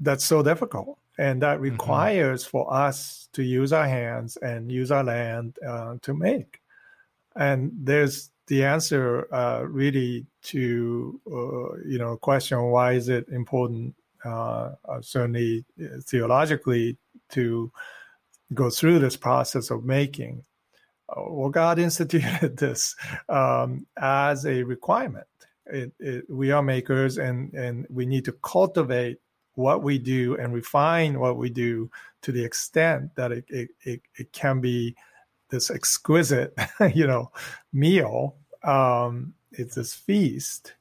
that's 0.00 0.24
so 0.24 0.42
difficult 0.42 0.98
and 1.18 1.42
that 1.42 1.54
mm-hmm. 1.54 1.72
requires 1.72 2.42
mm-hmm. 2.42 2.50
for 2.50 2.72
us 2.72 3.28
to 3.32 3.42
use 3.42 3.72
our 3.72 3.88
hands 3.88 4.36
and 4.38 4.70
use 4.70 4.90
our 4.90 5.04
land 5.04 5.56
uh, 5.66 5.96
to 6.02 6.14
make 6.14 6.61
and 7.36 7.72
there's 7.74 8.30
the 8.46 8.64
answer 8.64 9.32
uh, 9.32 9.62
really 9.66 10.26
to 10.42 11.20
uh, 11.26 11.78
you 11.86 11.98
know 11.98 12.16
question 12.16 12.60
why 12.64 12.92
is 12.92 13.08
it 13.08 13.28
important 13.28 13.94
uh, 14.24 14.72
uh 14.88 15.00
certainly 15.00 15.64
uh, 15.82 16.00
theologically 16.04 16.96
to 17.30 17.70
go 18.54 18.68
through 18.70 18.98
this 18.98 19.16
process 19.16 19.70
of 19.70 19.84
making? 19.84 20.44
Uh, 21.08 21.22
well 21.28 21.50
god 21.50 21.78
instituted 21.88 22.56
this 22.56 22.96
um, 23.28 23.86
as 23.96 24.44
a 24.46 24.62
requirement. 24.62 25.26
It, 25.66 25.92
it, 26.00 26.28
we 26.28 26.50
are 26.50 26.62
makers 26.62 27.18
and 27.18 27.54
and 27.54 27.86
we 27.88 28.04
need 28.04 28.24
to 28.26 28.32
cultivate 28.42 29.18
what 29.54 29.82
we 29.82 29.98
do 29.98 30.36
and 30.36 30.52
refine 30.52 31.20
what 31.20 31.36
we 31.36 31.50
do 31.50 31.90
to 32.22 32.32
the 32.32 32.44
extent 32.44 33.14
that 33.16 33.32
it, 33.32 33.44
it, 33.48 33.70
it, 33.82 34.00
it 34.16 34.32
can 34.32 34.60
be 34.60 34.96
this 35.52 35.70
exquisite, 35.70 36.58
you 36.94 37.06
know, 37.06 37.30
meal. 37.72 38.34
Um, 38.64 39.34
it's 39.52 39.76
this 39.76 39.94
feast, 39.94 40.74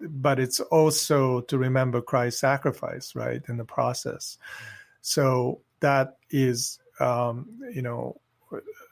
but 0.00 0.38
it's 0.38 0.60
also 0.60 1.40
to 1.42 1.58
remember 1.58 2.00
Christ's 2.00 2.40
sacrifice, 2.40 3.16
right, 3.16 3.42
in 3.48 3.56
the 3.56 3.64
process. 3.64 4.38
So 5.00 5.62
that 5.80 6.18
is, 6.30 6.78
um, 7.00 7.48
you 7.72 7.82
know, 7.82 8.20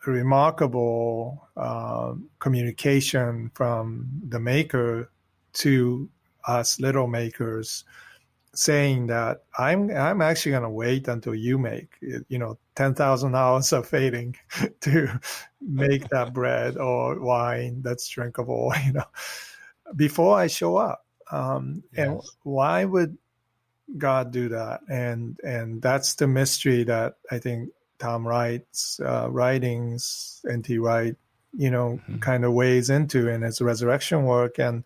remarkable 0.07 1.47
uh, 1.57 2.15
communication 2.39 3.51
from 3.55 4.09
the 4.27 4.41
maker 4.41 5.11
to 5.53 6.09
us 6.49 6.81
little 6.81 7.07
makers 7.07 7.85
saying 8.55 9.07
that 9.07 9.43
I'm 9.59 9.91
I'm 9.91 10.23
actually 10.23 10.53
going 10.53 10.65
to 10.65 10.71
wait 10.71 11.09
until 11.09 11.35
you 11.35 11.59
make 11.59 11.91
you 12.01 12.39
know 12.39 12.59
ten 12.75 12.95
thousand 12.95 13.35
hours 13.35 13.73
of 13.73 13.89
fading 13.89 14.37
to 14.81 15.21
make 15.61 16.09
that 16.09 16.33
bread 16.35 16.77
or 16.77 17.21
wine 17.21 17.83
that's 17.83 18.09
drinkable, 18.09 18.73
you 18.87 18.95
know, 18.95 19.05
before 19.97 20.39
I 20.39 20.47
show 20.47 20.77
up. 20.77 21.07
Um, 21.31 21.85
yes. 21.93 22.07
And 22.09 22.21
why 22.43 22.85
would 22.85 23.17
God 23.97 24.33
do 24.33 24.49
that? 24.49 24.81
And 24.89 25.39
and 25.45 25.81
that's 25.81 26.15
the 26.15 26.27
mystery 26.27 26.85
that 26.85 27.15
I 27.31 27.39
think 27.39 27.71
Tom 27.99 28.27
Wright's 28.27 28.99
uh, 29.01 29.29
writings, 29.31 30.41
N.T. 30.51 30.79
Wright, 30.79 31.15
you 31.53 31.71
know, 31.71 32.01
mm-hmm. 32.03 32.19
kind 32.19 32.45
of 32.45 32.53
weighs 32.53 32.91
into 32.91 33.29
in 33.29 33.43
his 33.43 33.61
resurrection 33.61 34.25
work 34.25 34.59
and 34.59 34.85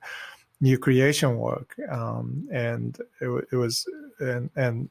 new 0.65 0.79
creation 0.79 1.37
work. 1.37 1.77
Um, 1.91 2.49
and 2.51 2.99
it, 3.21 3.29
it, 3.53 3.57
was, 3.57 3.87
and, 4.19 4.49
and 4.57 4.89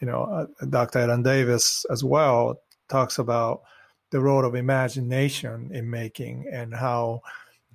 you 0.00 0.08
know, 0.08 0.22
uh, 0.24 0.66
Dr. 0.66 0.98
Ellen 0.98 1.22
Davis 1.22 1.86
as 1.88 2.02
well 2.02 2.60
talks 2.88 3.18
about 3.18 3.62
the 4.10 4.20
role 4.20 4.44
of 4.44 4.56
imagination 4.56 5.70
in 5.72 5.88
making 5.88 6.46
and 6.52 6.74
how 6.74 7.22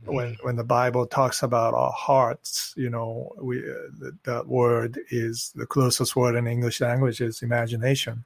when 0.06 0.38
when 0.44 0.56
the 0.56 0.64
Bible 0.64 1.06
talks 1.06 1.44
about 1.44 1.74
our 1.74 1.92
hearts, 1.92 2.74
you 2.78 2.90
know, 2.90 3.34
we 3.42 3.60
uh, 3.60 4.12
that 4.24 4.48
word 4.48 5.00
is 5.12 5.52
the 5.56 5.66
closest 5.66 6.16
word 6.16 6.36
in 6.36 6.48
English 6.48 6.80
language 6.80 7.20
is 7.20 7.42
imagination. 7.42 8.24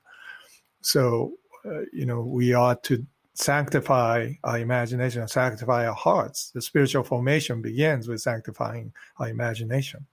So, 0.81 1.33
uh, 1.65 1.81
you 1.91 2.05
know, 2.05 2.21
we 2.21 2.53
ought 2.53 2.83
to 2.83 3.03
sanctify 3.33 4.31
our 4.43 4.59
imagination 4.59 5.21
and 5.21 5.29
sanctify 5.29 5.87
our 5.87 5.95
hearts. 5.95 6.51
The 6.51 6.61
spiritual 6.61 7.03
formation 7.03 7.61
begins 7.61 8.07
with 8.07 8.21
sanctifying 8.21 8.93
our 9.17 9.29
imagination. 9.29 10.05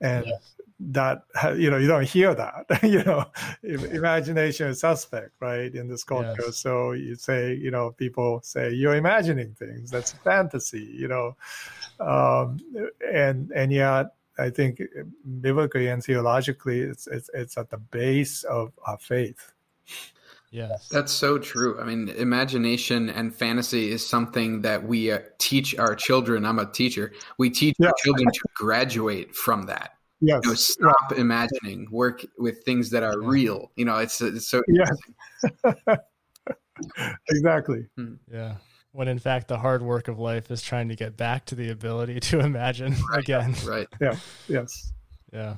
And 0.00 0.26
yes. 0.26 0.54
that, 0.80 1.22
you 1.56 1.70
know, 1.70 1.76
you 1.76 1.88
don't 1.88 2.08
hear 2.08 2.34
that, 2.34 2.66
you 2.82 3.02
know, 3.04 3.26
imagination 3.62 4.68
is 4.68 4.80
suspect, 4.80 5.32
right, 5.40 5.72
in 5.72 5.88
this 5.88 6.04
culture. 6.04 6.34
Yes. 6.46 6.58
So 6.58 6.92
you 6.92 7.14
say, 7.14 7.54
you 7.54 7.70
know, 7.70 7.92
people 7.92 8.40
say, 8.42 8.72
you're 8.72 8.96
imagining 8.96 9.54
things. 9.54 9.90
That's 9.90 10.12
fantasy, 10.12 10.84
you 10.84 11.08
know. 11.08 11.36
Um, 12.00 12.58
and, 13.12 13.50
and 13.52 13.72
yet, 13.72 14.14
I 14.40 14.50
think 14.50 14.80
biblically 15.40 15.88
and 15.88 16.02
theologically, 16.02 16.80
it's, 16.80 17.08
it's, 17.08 17.28
it's 17.34 17.58
at 17.58 17.70
the 17.70 17.78
base 17.78 18.44
of 18.44 18.72
our 18.86 18.98
faith. 18.98 19.52
Yes. 20.50 20.88
That's 20.88 21.12
so 21.12 21.38
true. 21.38 21.78
I 21.80 21.84
mean, 21.84 22.08
imagination 22.08 23.10
and 23.10 23.34
fantasy 23.34 23.90
is 23.90 24.06
something 24.06 24.62
that 24.62 24.82
we 24.82 25.12
uh, 25.12 25.20
teach 25.38 25.76
our 25.78 25.94
children. 25.94 26.46
I'm 26.46 26.58
a 26.58 26.66
teacher. 26.66 27.12
We 27.38 27.50
teach 27.50 27.76
yeah. 27.78 27.88
our 27.88 27.94
children 28.02 28.28
to 28.32 28.40
graduate 28.54 29.34
from 29.34 29.66
that. 29.66 29.92
Yes. 30.20 30.40
You 30.44 30.50
know, 30.50 30.54
stop 30.54 31.12
yeah. 31.12 31.18
imagining, 31.18 31.86
work 31.90 32.24
with 32.38 32.64
things 32.64 32.90
that 32.90 33.02
are 33.02 33.20
real. 33.20 33.70
You 33.76 33.84
know, 33.84 33.98
it's, 33.98 34.20
it's 34.20 34.48
so. 34.48 34.62
Yeah. 34.68 35.96
exactly. 37.28 37.86
Hmm. 37.96 38.14
Yeah. 38.32 38.56
When 38.92 39.06
in 39.06 39.18
fact, 39.18 39.48
the 39.48 39.58
hard 39.58 39.82
work 39.82 40.08
of 40.08 40.18
life 40.18 40.50
is 40.50 40.62
trying 40.62 40.88
to 40.88 40.96
get 40.96 41.16
back 41.16 41.44
to 41.46 41.54
the 41.54 41.70
ability 41.70 42.20
to 42.20 42.40
imagine 42.40 42.96
right. 43.10 43.18
again. 43.22 43.54
Right. 43.64 43.86
Yeah. 44.00 44.16
Yes. 44.48 44.92
Yeah 45.32 45.56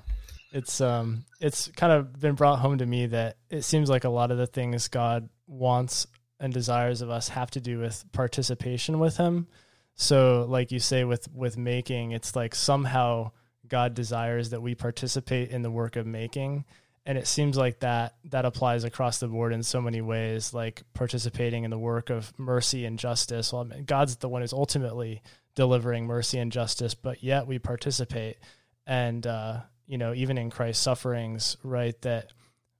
it's 0.52 0.80
um 0.80 1.24
it's 1.40 1.68
kind 1.68 1.92
of 1.92 2.18
been 2.18 2.34
brought 2.34 2.58
home 2.58 2.78
to 2.78 2.86
me 2.86 3.06
that 3.06 3.36
it 3.48 3.62
seems 3.62 3.88
like 3.88 4.04
a 4.04 4.08
lot 4.10 4.30
of 4.30 4.38
the 4.38 4.46
things 4.46 4.88
God 4.88 5.28
wants 5.46 6.06
and 6.38 6.52
desires 6.52 7.02
of 7.02 7.10
us 7.10 7.28
have 7.28 7.50
to 7.52 7.60
do 7.60 7.78
with 7.78 8.04
participation 8.12 8.98
with 8.98 9.16
him. 9.16 9.46
So 9.94 10.46
like 10.48 10.72
you 10.72 10.78
say 10.78 11.04
with 11.04 11.32
with 11.32 11.56
making, 11.56 12.12
it's 12.12 12.34
like 12.34 12.54
somehow 12.54 13.32
God 13.68 13.94
desires 13.94 14.50
that 14.50 14.62
we 14.62 14.74
participate 14.74 15.50
in 15.50 15.62
the 15.62 15.70
work 15.70 15.96
of 15.96 16.06
making. 16.06 16.64
And 17.06 17.16
it 17.16 17.26
seems 17.26 17.56
like 17.56 17.80
that 17.80 18.14
that 18.24 18.44
applies 18.44 18.84
across 18.84 19.18
the 19.18 19.28
board 19.28 19.52
in 19.52 19.62
so 19.62 19.80
many 19.80 20.00
ways, 20.00 20.52
like 20.52 20.82
participating 20.94 21.64
in 21.64 21.70
the 21.70 21.78
work 21.78 22.10
of 22.10 22.32
mercy 22.38 22.84
and 22.84 22.98
justice. 22.98 23.52
Well, 23.52 23.68
God's 23.86 24.16
the 24.16 24.28
one 24.28 24.42
who's 24.42 24.52
ultimately 24.52 25.22
delivering 25.54 26.06
mercy 26.06 26.38
and 26.38 26.52
justice, 26.52 26.94
but 26.94 27.22
yet 27.22 27.46
we 27.46 27.58
participate. 27.58 28.38
And 28.86 29.26
uh, 29.26 29.60
you 29.90 29.98
know, 29.98 30.14
even 30.14 30.38
in 30.38 30.50
Christ's 30.50 30.84
sufferings, 30.84 31.56
right? 31.64 32.00
That 32.02 32.32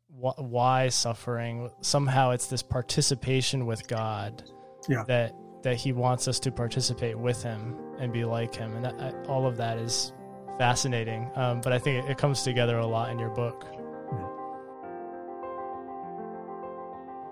wh- 0.09 0.39
why 0.39 0.91
suffering? 0.91 1.69
Somehow 1.81 2.31
it's 2.31 2.47
this 2.47 2.63
participation 2.63 3.67
with 3.67 3.89
God. 3.89 4.45
Yeah. 4.89 5.03
That 5.09 5.35
that 5.65 5.75
He 5.75 5.93
wants 5.93 6.29
us 6.29 6.39
to 6.41 6.53
participate 6.53 7.19
with 7.19 7.43
Him 7.43 7.77
and 7.99 8.13
be 8.13 8.25
like 8.25 8.55
Him, 8.55 8.77
and 8.77 8.85
that, 8.85 9.27
all 9.27 9.45
of 9.45 9.57
that 9.57 9.79
is 9.79 10.13
fascinating. 10.57 11.29
Um, 11.35 11.61
but 11.61 11.73
I 11.73 11.81
think 11.81 12.05
it, 12.05 12.13
it, 12.13 12.19
comes 12.19 12.45
together 12.45 12.79
a 12.79 12.87
lot 12.87 13.11
in 13.11 13.19
your 13.19 13.31
book. 13.31 13.65
Mm-hmm. 13.65 14.37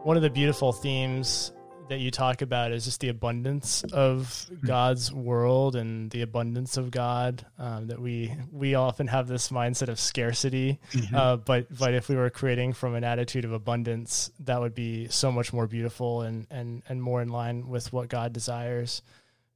One 0.02 0.16
of 0.16 0.24
the 0.24 0.30
beautiful 0.30 0.72
themes 0.72 1.52
that 1.88 1.98
you 1.98 2.10
talk 2.10 2.42
about 2.42 2.72
is 2.72 2.84
just 2.84 3.00
the 3.00 3.08
abundance 3.08 3.84
of 3.92 4.46
hmm. 4.48 4.66
God's 4.66 5.12
world 5.12 5.76
and 5.76 6.10
the 6.10 6.22
abundance 6.22 6.76
of 6.76 6.90
God. 6.90 7.44
Um, 7.58 7.88
that 7.88 8.00
we 8.00 8.34
we 8.52 8.74
often 8.74 9.06
have 9.08 9.28
this 9.28 9.48
mindset 9.48 9.88
of 9.88 9.98
scarcity, 9.98 10.80
mm-hmm. 10.92 11.14
uh, 11.14 11.36
but 11.36 11.66
but 11.76 11.94
if 11.94 12.08
we 12.08 12.16
were 12.16 12.30
creating 12.30 12.72
from 12.72 12.94
an 12.94 13.04
attitude 13.04 13.44
of 13.44 13.52
abundance, 13.52 14.30
that 14.40 14.60
would 14.60 14.74
be 14.74 15.08
so 15.08 15.32
much 15.32 15.52
more 15.52 15.66
beautiful 15.66 16.22
and 16.22 16.46
and 16.50 16.82
and 16.88 17.02
more 17.02 17.22
in 17.22 17.28
line 17.28 17.68
with 17.68 17.92
what 17.92 18.08
God 18.08 18.32
desires. 18.32 19.02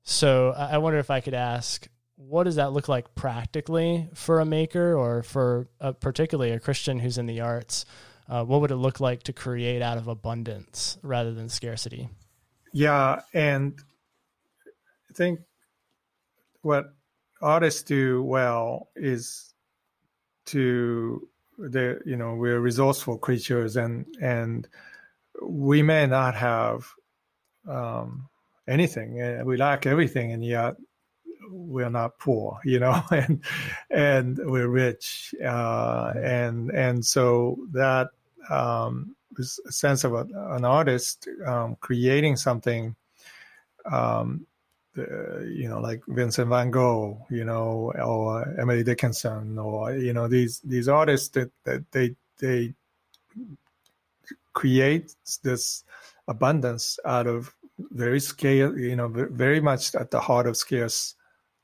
So 0.05 0.51
I 0.51 0.79
wonder 0.79 0.99
if 0.99 1.11
I 1.11 1.21
could 1.21 1.35
ask, 1.35 1.87
what 2.16 2.45
does 2.45 2.57
that 2.57 2.73
look 2.73 2.88
like 2.88 3.14
practically 3.14 4.09
for 4.14 4.40
a 4.40 4.45
maker 4.45 4.95
or 4.97 5.23
for 5.23 5.68
a, 5.81 5.92
particularly 5.92 6.51
a 6.51 6.61
Christian 6.61 6.99
who's 6.99 7.18
in 7.18 7.27
the 7.27 7.40
arts? 7.40 7.85
Uh, 8.29 8.45
what 8.45 8.61
would 8.61 8.71
it 8.71 8.77
look 8.77 9.01
like 9.01 9.25
to 9.25 9.33
create 9.33 9.83
out 9.83 9.99
of 9.99 10.09
abundance 10.09 10.99
rather 11.03 11.33
than 11.33 11.49
scarcity? 11.49 12.09
Yeah, 12.72 13.20
and 13.35 13.78
I 15.11 15.14
think 15.14 15.40
what 16.62 16.94
artists 17.40 17.82
do 17.82 18.22
well 18.22 18.88
is 18.96 19.52
to 20.46 21.28
the 21.58 22.00
you 22.06 22.16
know 22.16 22.35
we're 22.35 22.61
resourceful 22.61 23.18
creatures 23.18 23.76
and 23.76 24.06
and 24.20 24.66
we 25.42 25.82
may 25.82 26.06
not 26.06 26.35
have 26.35 26.87
um, 27.68 28.28
anything. 28.66 29.20
Eh, 29.20 29.42
we 29.42 29.56
lack 29.56 29.87
everything 29.87 30.32
and 30.32 30.44
yet 30.44 30.74
we're 31.50 31.90
not 31.90 32.18
poor 32.18 32.58
you 32.64 32.78
know 32.80 33.02
and 33.11 33.44
and 33.90 34.38
we're 34.42 34.68
rich 34.68 35.35
uh, 35.44 36.12
and 36.16 36.70
and 36.70 37.04
so 37.04 37.58
that 37.72 38.08
um, 38.48 39.14
sense 39.40 40.05
of 40.05 40.14
a, 40.14 40.27
an 40.55 40.64
artist 40.64 41.29
um, 41.47 41.77
creating 41.81 42.37
something, 42.37 42.95
um, 43.90 44.47
you 44.95 45.68
know, 45.68 45.81
like 45.81 46.03
Vincent 46.07 46.49
Van 46.49 46.71
Gogh, 46.71 47.25
you 47.31 47.45
know, 47.45 47.92
or 48.03 48.55
Emily 48.59 48.83
Dickinson, 48.85 49.59
or 49.59 49.95
you 49.95 50.12
know, 50.12 50.29
these 50.29 50.61
these 50.61 50.88
artists 50.88 51.29
that, 51.31 51.51
that 51.64 51.90
they 51.92 52.14
they 52.38 52.75
create 54.53 55.14
this 55.42 55.85
abundance 56.29 56.99
out 57.05 57.27
of 57.27 57.55
very 57.79 58.21
scale, 58.21 58.79
you 58.79 58.97
know, 58.97 59.09
very 59.09 59.61
much 59.61 59.95
at 59.95 60.11
the 60.11 60.21
heart 60.21 60.47
of 60.47 60.57
scarce 60.57 61.14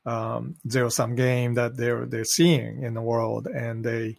um, 0.05 0.55
zero 0.67 0.89
sum 0.89 1.15
game 1.15 1.53
that 1.53 1.77
they're 1.77 2.05
they're 2.05 2.25
seeing 2.25 2.83
in 2.83 2.93
the 2.93 3.01
world, 3.01 3.47
and 3.47 3.83
they. 3.83 4.17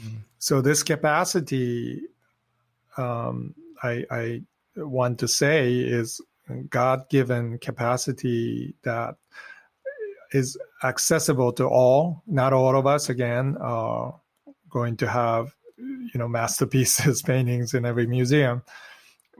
Mm. 0.00 0.18
So 0.38 0.60
this 0.60 0.82
capacity 0.82 2.02
um, 3.00 3.54
I, 3.82 4.04
I 4.10 4.42
want 4.76 5.18
to 5.20 5.28
say 5.28 5.78
is 5.78 6.20
God 6.68 7.08
given 7.08 7.58
capacity 7.58 8.74
that 8.82 9.16
is 10.32 10.58
accessible 10.82 11.52
to 11.54 11.66
all. 11.66 12.22
Not 12.26 12.52
all 12.52 12.76
of 12.76 12.86
us, 12.86 13.08
again, 13.08 13.56
are 13.60 14.20
going 14.68 14.96
to 14.98 15.08
have, 15.08 15.54
you 15.76 16.18
know, 16.18 16.28
masterpieces, 16.28 17.22
paintings 17.26 17.74
in 17.74 17.84
every 17.84 18.06
museum, 18.06 18.62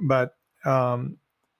but 0.02 0.34
um, 0.64 1.16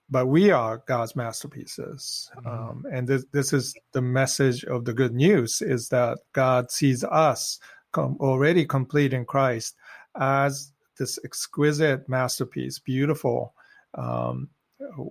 but 0.09 0.25
we 0.25 0.51
are 0.51 0.83
God's 0.85 1.15
masterpieces, 1.15 2.29
mm-hmm. 2.37 2.47
um, 2.47 2.85
and 2.91 3.07
this 3.07 3.25
this 3.31 3.53
is 3.53 3.73
the 3.93 4.01
message 4.01 4.63
of 4.65 4.85
the 4.85 4.93
good 4.93 5.13
news: 5.13 5.61
is 5.61 5.89
that 5.89 6.19
God 6.33 6.69
sees 6.71 7.03
us 7.03 7.59
com- 7.93 8.17
already 8.19 8.65
complete 8.65 9.13
in 9.13 9.25
Christ 9.25 9.75
as 10.19 10.71
this 10.97 11.19
exquisite 11.23 12.07
masterpiece, 12.07 12.79
beautiful 12.79 13.53
um, 13.95 14.49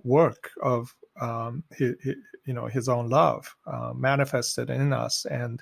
work 0.03 0.51
of 0.61 0.95
um, 1.19 1.63
his, 1.71 1.95
his, 2.01 2.15
you 2.45 2.53
know 2.53 2.67
his 2.67 2.89
own 2.89 3.09
love 3.09 3.55
uh, 3.67 3.93
manifested 3.95 4.69
in 4.69 4.93
us, 4.93 5.25
and 5.25 5.61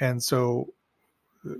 and 0.00 0.22
so 0.22 0.72
uh, 1.44 1.54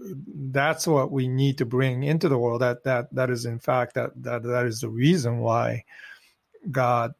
that's 0.50 0.86
what 0.86 1.10
we 1.10 1.28
need 1.28 1.58
to 1.58 1.66
bring 1.66 2.02
into 2.02 2.28
the 2.28 2.38
world. 2.38 2.62
That 2.62 2.84
that 2.84 3.14
that 3.14 3.30
is 3.30 3.46
in 3.46 3.58
fact 3.58 3.94
that 3.94 4.10
that 4.22 4.42
that 4.42 4.66
is 4.66 4.80
the 4.80 4.90
reason 4.90 5.38
why 5.38 5.84
God 6.70 7.12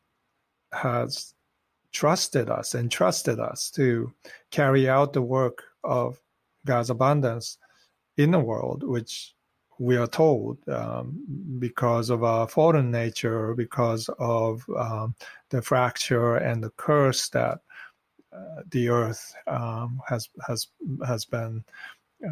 has 0.73 1.35
trusted 1.93 2.51
us 2.51 2.75
and 2.75 2.91
trusted 2.91 3.41
us 3.41 3.71
to 3.71 4.13
carry 4.51 4.89
out 4.89 5.13
the 5.13 5.23
work 5.23 5.63
of 5.83 6.21
God's 6.67 6.91
abundance 6.91 7.59
in 8.17 8.33
the 8.33 8.41
world, 8.41 8.83
which 8.83 9.36
we 9.79 9.97
are 9.97 10.07
told 10.07 10.59
um, 10.69 11.21
because 11.59 12.11
of 12.11 12.25
our 12.25 12.49
fallen 12.49 12.91
nature, 12.91 13.55
because 13.55 14.09
of 14.19 14.65
um, 14.77 15.15
the 15.51 15.61
fracture 15.61 16.37
and 16.37 16.63
the 16.63 16.71
curse 16.71 17.29
that 17.31 17.61
uh, 18.33 18.63
the 18.71 18.89
earth 18.89 19.35
um, 19.47 20.01
has 20.09 20.29
has 20.47 20.69
has 21.07 21.25
been 21.25 21.65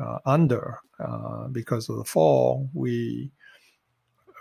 uh, 0.00 0.18
under 0.26 0.78
uh, 1.00 1.48
because 1.48 1.88
of 1.88 1.96
the 1.96 2.04
fall. 2.04 2.68
We 2.72 3.30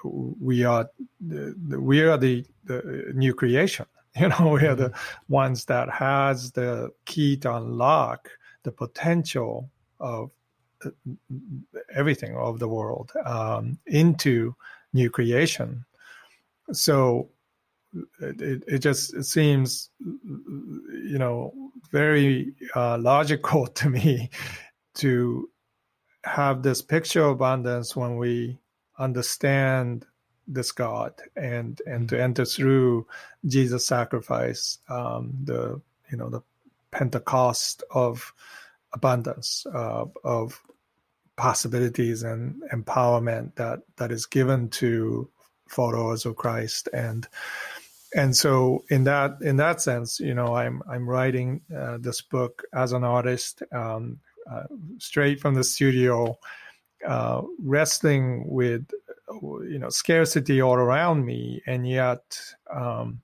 we 0.03 0.63
are 0.63 0.89
the, 1.21 1.79
we 1.79 2.01
are 2.01 2.17
the, 2.17 2.45
the 2.65 3.11
new 3.13 3.33
creation. 3.33 3.85
You 4.15 4.29
know, 4.29 4.49
we 4.49 4.67
are 4.67 4.75
the 4.75 4.89
mm-hmm. 4.89 5.33
ones 5.33 5.65
that 5.65 5.89
has 5.89 6.51
the 6.51 6.91
key 7.05 7.35
to 7.37 7.55
unlock 7.55 8.29
the 8.61 8.71
potential 8.71 9.71
of 9.99 10.29
everything 11.93 12.35
of 12.35 12.59
the 12.59 12.67
world 12.67 13.11
um, 13.25 13.77
into 13.87 14.55
new 14.93 15.09
creation. 15.09 15.85
So 16.71 17.29
it, 18.21 18.63
it 18.67 18.79
just 18.79 19.13
it 19.13 19.23
seems, 19.23 19.89
you 20.03 21.17
know, 21.17 21.53
very 21.91 22.53
uh, 22.75 22.97
logical 22.97 23.67
to 23.79 23.89
me 23.89 24.29
to 24.95 25.49
have 26.23 26.63
this 26.63 26.81
picture 26.81 27.23
of 27.23 27.31
abundance 27.31 27.95
when 27.95 28.17
we 28.17 28.57
understand 28.97 30.05
this 30.47 30.71
God 30.71 31.13
and 31.35 31.81
and 31.85 32.07
to 32.09 32.21
enter 32.21 32.45
through 32.45 33.07
Jesus' 33.45 33.85
sacrifice, 33.85 34.79
um, 34.89 35.33
the 35.43 35.79
you 36.11 36.17
know 36.17 36.29
the 36.29 36.41
Pentecost 36.91 37.83
of 37.91 38.33
abundance 38.93 39.65
uh, 39.73 40.05
of 40.23 40.61
possibilities 41.35 42.23
and 42.23 42.61
empowerment 42.71 43.55
that 43.55 43.81
that 43.97 44.11
is 44.11 44.25
given 44.25 44.69
to 44.69 45.29
followers 45.67 46.25
of 46.25 46.35
Christ. 46.35 46.89
And 46.93 47.27
and 48.15 48.35
so 48.35 48.83
in 48.89 49.03
that 49.05 49.37
in 49.41 49.57
that 49.57 49.81
sense 49.81 50.19
you 50.19 50.33
know 50.35 50.55
i'm 50.55 50.83
i'm 50.87 51.09
writing 51.09 51.61
uh, 51.75 51.97
this 51.99 52.21
book 52.21 52.63
as 52.73 52.91
an 52.91 53.03
artist 53.03 53.63
um, 53.71 54.19
uh, 54.49 54.63
straight 54.99 55.39
from 55.39 55.55
the 55.55 55.63
studio 55.63 56.37
uh, 57.07 57.41
wrestling 57.59 58.45
with 58.47 58.89
you 59.41 59.79
know 59.79 59.89
scarcity 59.89 60.61
all 60.61 60.75
around 60.75 61.25
me. 61.25 61.61
And 61.65 61.87
yet 61.87 62.39
um, 62.71 63.21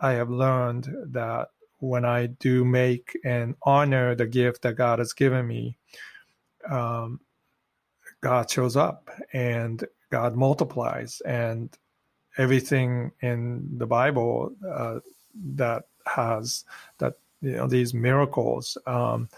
i 0.00 0.12
have 0.12 0.30
learned 0.30 0.88
that 1.12 1.48
when 1.78 2.04
i 2.04 2.26
do 2.26 2.64
make 2.64 3.16
and 3.24 3.54
honor 3.62 4.14
the 4.14 4.26
gift 4.26 4.62
that 4.62 4.74
god 4.74 4.98
has 4.98 5.12
given 5.12 5.46
me 5.46 5.76
um, 6.68 7.20
god 8.20 8.50
shows 8.50 8.76
up 8.76 9.10
and 9.32 9.84
god 10.10 10.34
multiplies 10.34 11.20
and 11.26 11.76
everything 12.36 13.10
in 13.20 13.68
the 13.78 13.86
bible 13.86 14.52
uh, 14.68 14.98
that 15.34 15.84
has 16.06 16.64
that 16.98 17.14
you 17.40 17.52
know 17.52 17.66
these 17.66 17.94
miracles 17.94 18.76
um, 18.86 19.28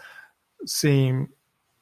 seem 0.65 1.29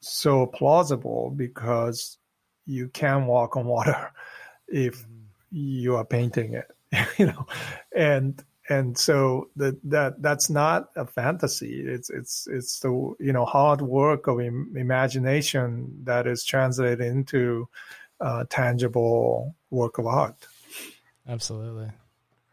so 0.02 0.46
plausible 0.46 1.32
because 1.36 2.18
you 2.66 2.88
can 2.90 3.26
walk 3.26 3.58
on 3.58 3.66
water 3.66 4.12
if 4.68 5.02
mm-hmm. 5.02 5.16
you 5.52 5.96
are 5.96 6.06
painting 6.06 6.54
it 6.54 6.72
you 7.18 7.26
know 7.26 7.46
and 7.96 8.44
and 8.70 8.98
so 8.98 9.50
that 9.56 9.80
that 9.84 10.22
that's 10.22 10.50
not 10.50 10.90
a 10.96 11.06
fantasy. 11.06 11.82
It's 11.82 12.10
it's 12.10 12.48
it's 12.52 12.80
the 12.80 12.90
you 13.20 13.34
know 13.34 13.46
hard 13.46 13.82
work 13.82 14.28
of 14.28 14.40
Im- 14.40 14.74
imagination 14.76 15.92
that 16.04 16.28
is 16.28 16.44
translated 16.44 17.02
into 17.02 17.68
uh, 18.22 18.46
tangible 18.50 19.56
work 19.72 19.98
of 19.98 20.08
art. 20.08 20.36
Absolutely. 21.28 21.90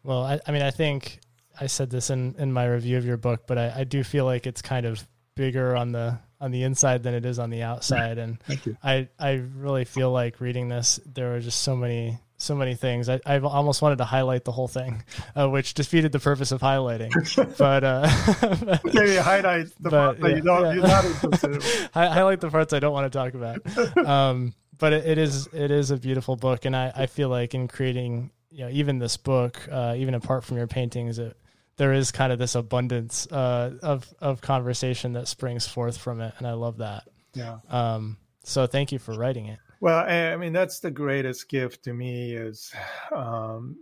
Well 0.02 0.22
I, 0.22 0.40
I 0.46 0.52
mean 0.52 0.62
i 0.62 0.70
think 0.70 1.18
i 1.60 1.66
said 1.66 1.90
this 1.90 2.10
in 2.10 2.36
in 2.38 2.52
my 2.52 2.64
review 2.66 2.96
of 2.96 3.04
your 3.04 3.16
book 3.16 3.48
but 3.48 3.58
I, 3.58 3.72
I 3.78 3.84
do 3.84 4.04
feel 4.04 4.24
like 4.24 4.46
it's 4.46 4.62
kind 4.62 4.86
of 4.86 5.04
bigger 5.34 5.76
on 5.76 5.92
the 5.92 6.18
on 6.40 6.50
the 6.50 6.64
inside 6.64 7.02
than 7.02 7.14
it 7.14 7.24
is 7.24 7.38
on 7.38 7.50
the 7.50 7.62
outside. 7.62 8.18
And 8.18 8.38
I 8.82 9.08
I 9.18 9.42
really 9.56 9.84
feel 9.84 10.10
like 10.10 10.40
reading 10.40 10.68
this, 10.68 10.98
there 11.06 11.30
were 11.30 11.40
just 11.40 11.62
so 11.62 11.76
many 11.76 12.18
so 12.38 12.54
many 12.54 12.74
things. 12.74 13.08
I 13.08 13.20
I 13.24 13.38
almost 13.38 13.82
wanted 13.82 13.98
to 13.98 14.04
highlight 14.04 14.44
the 14.44 14.52
whole 14.52 14.68
thing, 14.68 15.02
uh, 15.34 15.48
which 15.48 15.74
defeated 15.74 16.12
the 16.12 16.18
purpose 16.18 16.52
of 16.52 16.60
highlighting. 16.60 17.12
but 17.58 17.84
uh, 17.84 18.78
maybe 18.92 19.16
highlight 19.16 19.68
the 19.80 19.90
but, 19.90 20.18
yeah, 20.18 20.28
you 20.28 20.42
don't 20.42 20.64
yeah. 20.64 20.72
you're 20.74 20.86
not 20.86 21.04
interested. 21.04 21.90
highlight 21.94 22.40
the 22.40 22.50
parts 22.50 22.72
I 22.72 22.80
don't 22.80 22.92
want 22.92 23.10
to 23.10 23.18
talk 23.18 23.34
about. 23.34 24.06
Um, 24.06 24.54
but 24.78 24.92
it, 24.92 25.06
it 25.06 25.18
is 25.18 25.48
it 25.52 25.70
is 25.70 25.90
a 25.90 25.96
beautiful 25.96 26.36
book, 26.36 26.64
and 26.64 26.76
I 26.76 26.92
I 26.94 27.06
feel 27.06 27.28
like 27.28 27.54
in 27.54 27.68
creating 27.68 28.30
you 28.50 28.64
know 28.64 28.70
even 28.70 28.98
this 28.98 29.16
book, 29.16 29.66
uh, 29.70 29.94
even 29.96 30.14
apart 30.14 30.44
from 30.44 30.56
your 30.56 30.66
paintings, 30.66 31.18
it 31.18 31.36
there 31.76 31.92
is 31.92 32.10
kind 32.10 32.32
of 32.32 32.38
this 32.38 32.54
abundance 32.54 33.26
uh, 33.30 33.72
of 33.82 34.12
of 34.20 34.40
conversation 34.40 35.12
that 35.14 35.28
springs 35.28 35.66
forth 35.66 35.96
from 35.96 36.20
it, 36.20 36.34
and 36.38 36.46
I 36.46 36.52
love 36.52 36.78
that. 36.78 37.04
Yeah. 37.34 37.58
Um, 37.68 38.16
so 38.44 38.66
thank 38.66 38.92
you 38.92 38.98
for 38.98 39.12
writing 39.14 39.46
it. 39.46 39.58
Well, 39.80 40.04
I 40.08 40.36
mean 40.36 40.52
that's 40.52 40.80
the 40.80 40.90
greatest 40.90 41.48
gift 41.48 41.84
to 41.84 41.92
me 41.92 42.34
is 42.34 42.72
um, 43.14 43.76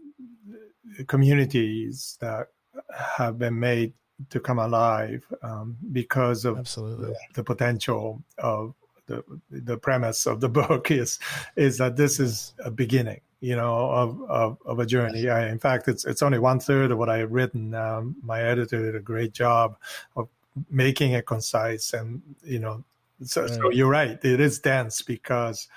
communities 1.07 2.19
that 2.21 2.49
have 3.17 3.39
been 3.39 3.59
made 3.59 3.93
to 4.31 4.41
come 4.41 4.59
alive 4.59 5.27
um, 5.43 5.77
because 5.93 6.45
of 6.45 6.59
Absolutely. 6.59 7.07
The, 7.07 7.17
the 7.35 7.45
potential 7.45 8.23
of 8.39 8.75
the 9.07 9.23
the 9.51 9.77
premise 9.77 10.27
of 10.27 10.41
the 10.41 10.49
book 10.61 10.91
is 10.91 11.19
is 11.57 11.79
that 11.79 11.97
this 11.97 12.21
is 12.21 12.55
a 12.65 12.71
beginning 12.71 13.21
you 13.45 13.55
know, 13.55 13.91
of, 13.91 14.23
of, 14.31 14.59
of 14.65 14.79
a 14.79 14.87
journey. 14.87 15.29
I, 15.29 15.51
in 15.51 15.59
fact, 15.59 15.87
it's 15.87 16.07
it's 16.07 16.23
only 16.23 16.39
one 16.39 16.59
third 16.59 16.91
of 16.91 16.97
what 16.97 17.11
I 17.11 17.19
have 17.19 17.31
written. 17.31 17.75
Um, 17.75 18.17
my 18.23 18.41
editor 18.41 18.83
did 18.83 18.97
a 18.97 19.01
great 19.01 19.35
job 19.35 19.77
of 20.17 20.31
making 20.71 21.13
it 21.13 21.27
concise, 21.27 21.93
and 21.93 22.23
you 22.43 22.59
know, 22.59 22.83
so, 23.23 23.43
right. 23.43 23.51
so 23.51 23.71
you're 23.71 23.91
right. 23.91 24.19
It 24.25 24.41
is 24.41 24.59
dense 24.59 25.03
because 25.03 25.69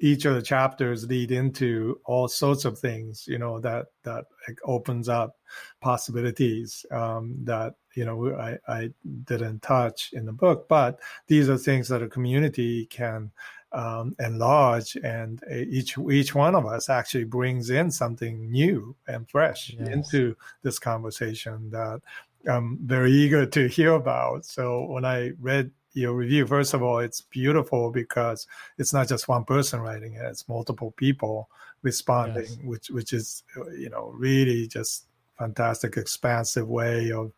each 0.00 0.24
of 0.24 0.34
the 0.34 0.42
chapters 0.42 1.06
lead 1.06 1.30
into 1.30 2.00
all 2.04 2.26
sorts 2.26 2.64
of 2.64 2.78
things. 2.78 3.24
You 3.26 3.38
know 3.38 3.60
that 3.60 3.86
that 4.04 4.24
opens 4.64 5.08
up 5.08 5.36
possibilities 5.80 6.84
um, 6.90 7.36
that 7.44 7.74
you 7.94 8.04
know 8.04 8.34
I, 8.34 8.58
I 8.66 8.90
didn't 9.24 9.62
touch 9.62 10.12
in 10.12 10.24
the 10.24 10.32
book, 10.32 10.68
but 10.68 11.00
these 11.26 11.48
are 11.48 11.58
things 11.58 11.88
that 11.88 12.02
a 12.02 12.08
community 12.08 12.86
can 12.86 13.30
um, 13.72 14.16
and 14.18 14.38
large, 14.38 14.96
and 14.96 15.42
each 15.50 15.96
each 15.98 16.34
one 16.34 16.54
of 16.54 16.66
us 16.66 16.88
actually 16.88 17.24
brings 17.24 17.70
in 17.70 17.90
something 17.90 18.50
new 18.50 18.96
and 19.06 19.28
fresh 19.28 19.70
yes. 19.78 19.88
into 19.88 20.36
this 20.62 20.78
conversation 20.78 21.70
that 21.70 22.00
I'm 22.48 22.78
very 22.82 23.12
eager 23.12 23.46
to 23.46 23.68
hear 23.68 23.94
about. 23.94 24.44
So 24.44 24.86
when 24.86 25.04
I 25.04 25.32
read 25.40 25.70
your 25.92 26.14
review, 26.14 26.46
first 26.46 26.74
of 26.74 26.82
all, 26.82 26.98
it's 26.98 27.20
beautiful 27.20 27.90
because 27.90 28.46
it's 28.78 28.92
not 28.92 29.08
just 29.08 29.28
one 29.28 29.44
person 29.44 29.80
writing 29.80 30.14
it; 30.14 30.22
it's 30.22 30.48
multiple 30.48 30.92
people 30.92 31.48
responding, 31.82 32.46
yes. 32.46 32.58
which 32.64 32.90
which 32.90 33.12
is 33.12 33.42
you 33.76 33.90
know 33.90 34.12
really 34.14 34.66
just 34.66 35.06
fantastic, 35.40 35.96
expansive 35.96 36.68
way 36.68 37.10
of 37.10 37.32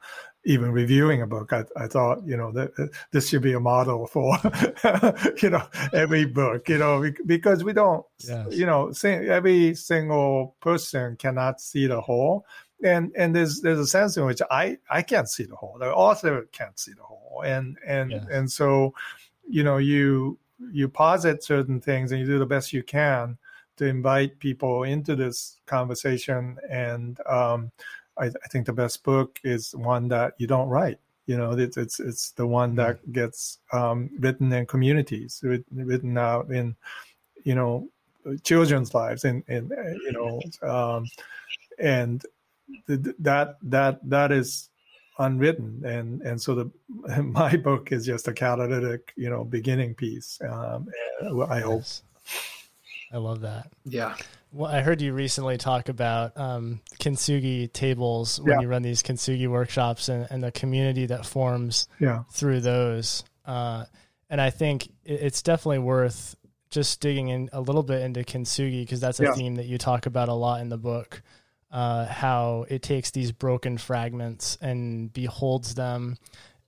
even 0.45 0.73
reviewing 0.73 1.23
a 1.23 1.27
book. 1.27 1.53
I, 1.53 1.65
I 1.77 1.87
thought, 1.87 2.27
you 2.27 2.37
know, 2.37 2.51
that 2.53 2.91
this 3.13 3.29
should 3.29 3.43
be 3.43 3.53
a 3.53 3.61
model 3.61 4.09
for, 4.09 4.37
you 5.43 5.51
know, 5.51 5.67
every 5.95 6.25
book, 6.25 6.69
you 6.69 6.79
know, 6.79 7.11
because 7.25 7.63
we 7.63 7.73
don't, 7.73 8.05
yes. 8.19 8.49
you 8.51 8.67
know, 8.67 8.93
every 9.05 9.75
single 9.77 10.57
person 10.61 11.17
cannot 11.17 11.61
see 11.61 11.87
the 11.87 12.01
whole. 12.01 12.45
And, 12.85 13.13
and 13.17 13.35
there's, 13.35 13.61
there's 13.61 13.79
a 13.79 13.87
sense 13.87 14.17
in 14.17 14.25
which 14.25 14.41
I, 14.51 14.79
I 14.91 15.03
can't 15.03 15.29
see 15.29 15.45
the 15.45 15.57
whole, 15.57 15.77
the 15.79 15.93
author 15.93 16.49
can't 16.53 16.79
see 16.79 16.93
the 16.93 17.03
whole. 17.03 17.43
And, 17.45 17.79
and, 17.87 18.11
yes. 18.11 18.25
and 18.31 18.51
so, 18.51 18.95
you 19.49 19.63
know, 19.63 19.79
you, 19.79 20.39
you 20.73 20.89
posit 20.89 21.43
certain 21.43 21.81
things 21.81 22.13
and 22.13 22.21
you 22.21 22.27
do 22.27 22.39
the 22.39 22.47
best 22.47 22.73
you 22.73 22.83
can 22.83 23.37
to 23.77 23.87
invite 23.87 24.39
people 24.39 24.85
into 24.85 25.17
this 25.17 25.61
conversation. 25.67 26.59
And 26.71 27.19
um, 27.27 27.71
I, 28.19 28.27
I, 28.27 28.49
think 28.51 28.67
the 28.67 28.73
best 28.73 29.03
book 29.03 29.41
is 29.45 29.75
one 29.75 30.09
that 30.09 30.35
you 30.39 30.47
don't 30.47 30.69
write. 30.69 30.99
You 31.27 31.37
know, 31.39 31.53
it's 31.53 31.77
it's, 31.77 32.01
it's 32.01 32.33
the 32.33 32.47
one 32.47 32.75
that 32.77 33.01
mm-hmm. 33.03 33.13
gets 33.13 33.59
um, 33.73 34.11
written 34.19 34.53
in 34.53 34.67
communities, 34.67 35.41
written 35.71 36.19
out 36.19 36.51
in, 36.51 36.77
you 37.45 37.55
know, 37.55 37.89
children's 38.45 38.95
lives, 38.95 39.25
and 39.25 39.43
and 39.49 39.71
you 39.71 40.13
know, 40.13 40.41
um, 40.69 41.07
and 41.79 42.25
that 42.87 43.57
that 43.63 43.99
that 44.03 44.33
is 44.33 44.69
unwritten 45.19 45.83
and 45.85 46.23
and 46.23 46.41
so 46.41 46.55
the 46.55 47.23
my 47.23 47.57
book 47.57 47.93
is 47.93 48.07
just 48.07 48.29
a 48.29 48.33
catalytic 48.33 49.13
you 49.17 49.29
know 49.29 49.45
beginning 49.45 49.95
piece 49.95 50.39
um, 50.49 50.89
i 51.51 51.61
hope 51.61 51.85
I 53.13 53.19
love 53.19 53.43
that. 53.43 53.71
Yeah. 53.85 54.17
Well, 54.53 54.71
I 54.71 54.81
heard 54.81 55.01
you 55.03 55.13
recently 55.13 55.59
talk 55.59 55.89
about 55.89 56.37
um, 56.37 56.81
kintsugi 56.99 57.73
tables 57.73 58.41
when 58.41 58.55
yeah. 58.55 58.61
you 58.61 58.69
run 58.69 58.83
these 58.83 59.03
kintsugi 59.03 59.49
workshops 59.49 60.09
and, 60.09 60.27
and, 60.31 60.43
the 60.43 60.53
community 60.53 61.07
that 61.07 61.27
forms 61.27 61.89
yeah. 62.01 62.25
through 62.33 62.61
those. 62.61 63.25
Uh, 63.45 63.85
and 64.31 64.41
I 64.41 64.51
think 64.51 64.91
it's 65.05 65.43
definitely 65.43 65.81
worth 65.81 66.37
just 66.71 67.01
digging 67.01 67.29
in 67.29 67.51
a 67.53 67.61
little 67.61 67.83
bit 67.83 68.03
into 68.03 68.21
kintsugi 68.21 68.83
because 68.83 69.01
that's 69.01 69.21
a 69.21 69.25
yeah. 69.25 69.33
theme 69.35 69.57
that 69.57 69.67
you 69.67 69.77
talk 69.77 70.07
about 70.07 70.29
a 70.29 70.35
lot 70.35 70.61
in 70.61 70.71
the 70.71 70.79
book. 70.79 71.23
Uh, 71.73 72.05
how 72.05 72.67
it 72.69 72.83
takes 72.83 73.13
these 73.13 73.33
broken 73.33 73.79
fragments 73.79 74.59
and 74.61 75.11
beholds 75.11 75.75
them, 75.75 76.19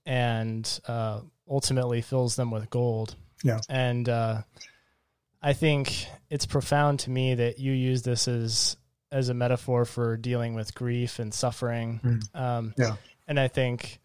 and 0.03 0.79
uh, 0.87 1.19
ultimately 1.47 2.01
fills 2.01 2.35
them 2.35 2.49
with 2.49 2.71
gold. 2.71 3.15
Yeah, 3.43 3.59
and 3.69 4.09
uh, 4.09 4.41
I 5.43 5.53
think 5.53 6.07
it's 6.31 6.47
profound 6.47 7.01
to 7.01 7.11
me 7.11 7.35
that 7.35 7.59
you 7.59 7.71
use 7.71 8.01
this 8.01 8.27
as 8.27 8.77
as 9.11 9.29
a 9.29 9.35
metaphor 9.35 9.85
for 9.85 10.17
dealing 10.17 10.55
with 10.55 10.73
grief 10.73 11.19
and 11.19 11.31
suffering. 11.31 11.99
Mm. 12.03 12.39
Um, 12.39 12.73
yeah, 12.75 12.95
and 13.27 13.39
I 13.39 13.47
think 13.47 13.99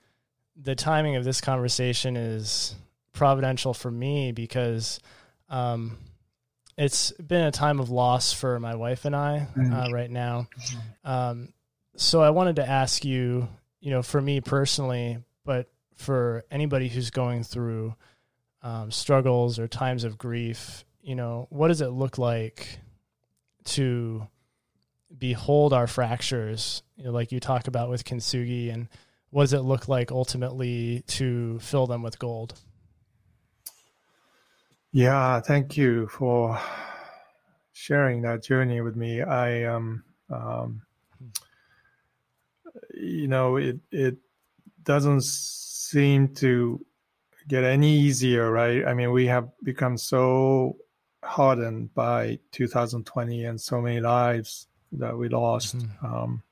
the 0.54 0.74
timing 0.74 1.16
of 1.16 1.24
this 1.24 1.40
conversation 1.40 2.16
is 2.18 2.74
providential 3.14 3.72
for 3.72 3.90
me 3.90 4.32
because 4.32 5.00
um, 5.48 5.96
it's 6.80 7.12
been 7.12 7.42
a 7.42 7.50
time 7.50 7.78
of 7.78 7.90
loss 7.90 8.32
for 8.32 8.58
my 8.58 8.74
wife 8.74 9.04
and 9.04 9.14
I 9.14 9.46
mm. 9.54 9.70
uh, 9.70 9.92
right 9.92 10.10
now. 10.10 10.48
Um, 11.04 11.52
so 11.94 12.22
I 12.22 12.30
wanted 12.30 12.56
to 12.56 12.66
ask 12.66 13.04
you, 13.04 13.48
you 13.80 13.90
know, 13.90 14.02
for 14.02 14.18
me 14.18 14.40
personally, 14.40 15.18
but 15.44 15.70
for 15.96 16.42
anybody 16.50 16.88
who's 16.88 17.10
going 17.10 17.44
through 17.44 17.94
um, 18.62 18.90
struggles 18.90 19.58
or 19.58 19.68
times 19.68 20.04
of 20.04 20.16
grief, 20.16 20.86
you 21.02 21.14
know, 21.14 21.48
what 21.50 21.68
does 21.68 21.82
it 21.82 21.88
look 21.88 22.16
like 22.16 22.78
to 23.64 24.26
behold 25.16 25.74
our 25.74 25.86
fractures, 25.86 26.82
you 26.96 27.04
know, 27.04 27.10
like 27.10 27.30
you 27.30 27.40
talk 27.40 27.68
about 27.68 27.90
with 27.90 28.04
kintsugi, 28.04 28.72
and 28.72 28.88
what 29.28 29.42
does 29.42 29.52
it 29.52 29.60
look 29.60 29.86
like 29.86 30.10
ultimately 30.10 31.04
to 31.08 31.58
fill 31.58 31.86
them 31.86 32.02
with 32.02 32.18
gold? 32.18 32.58
Yeah, 34.92 35.40
thank 35.40 35.76
you 35.76 36.08
for 36.08 36.58
sharing 37.72 38.22
that 38.22 38.42
journey 38.42 38.80
with 38.80 38.96
me. 38.96 39.22
I 39.22 39.64
um, 39.64 40.02
um 40.30 40.82
you 42.94 43.28
know, 43.28 43.56
it 43.56 43.78
it 43.92 44.16
doesn't 44.82 45.22
seem 45.22 46.34
to 46.34 46.84
get 47.46 47.64
any 47.64 47.98
easier, 47.98 48.50
right? 48.50 48.84
I 48.84 48.94
mean, 48.94 49.12
we 49.12 49.26
have 49.26 49.48
become 49.62 49.96
so 49.96 50.76
hardened 51.22 51.94
by 51.94 52.38
2020 52.52 53.44
and 53.44 53.60
so 53.60 53.80
many 53.80 54.00
lives 54.00 54.66
that 54.92 55.16
we 55.16 55.28
lost. 55.28 55.78
Mm-hmm. 55.78 56.06
Um, 56.06 56.42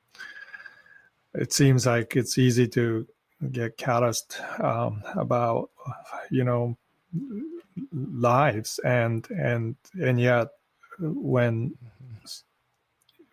it 1.33 1.53
seems 1.53 1.85
like 1.85 2.15
it's 2.15 2.37
easy 2.37 2.67
to 2.69 3.07
get 3.51 3.77
calloused 3.77 4.39
um, 4.59 5.03
about, 5.15 5.69
you 6.31 6.43
know, 6.43 6.77
lives 7.91 8.79
and 8.79 9.29
and 9.31 9.75
and 10.01 10.19
yet 10.19 10.47
when 10.99 11.73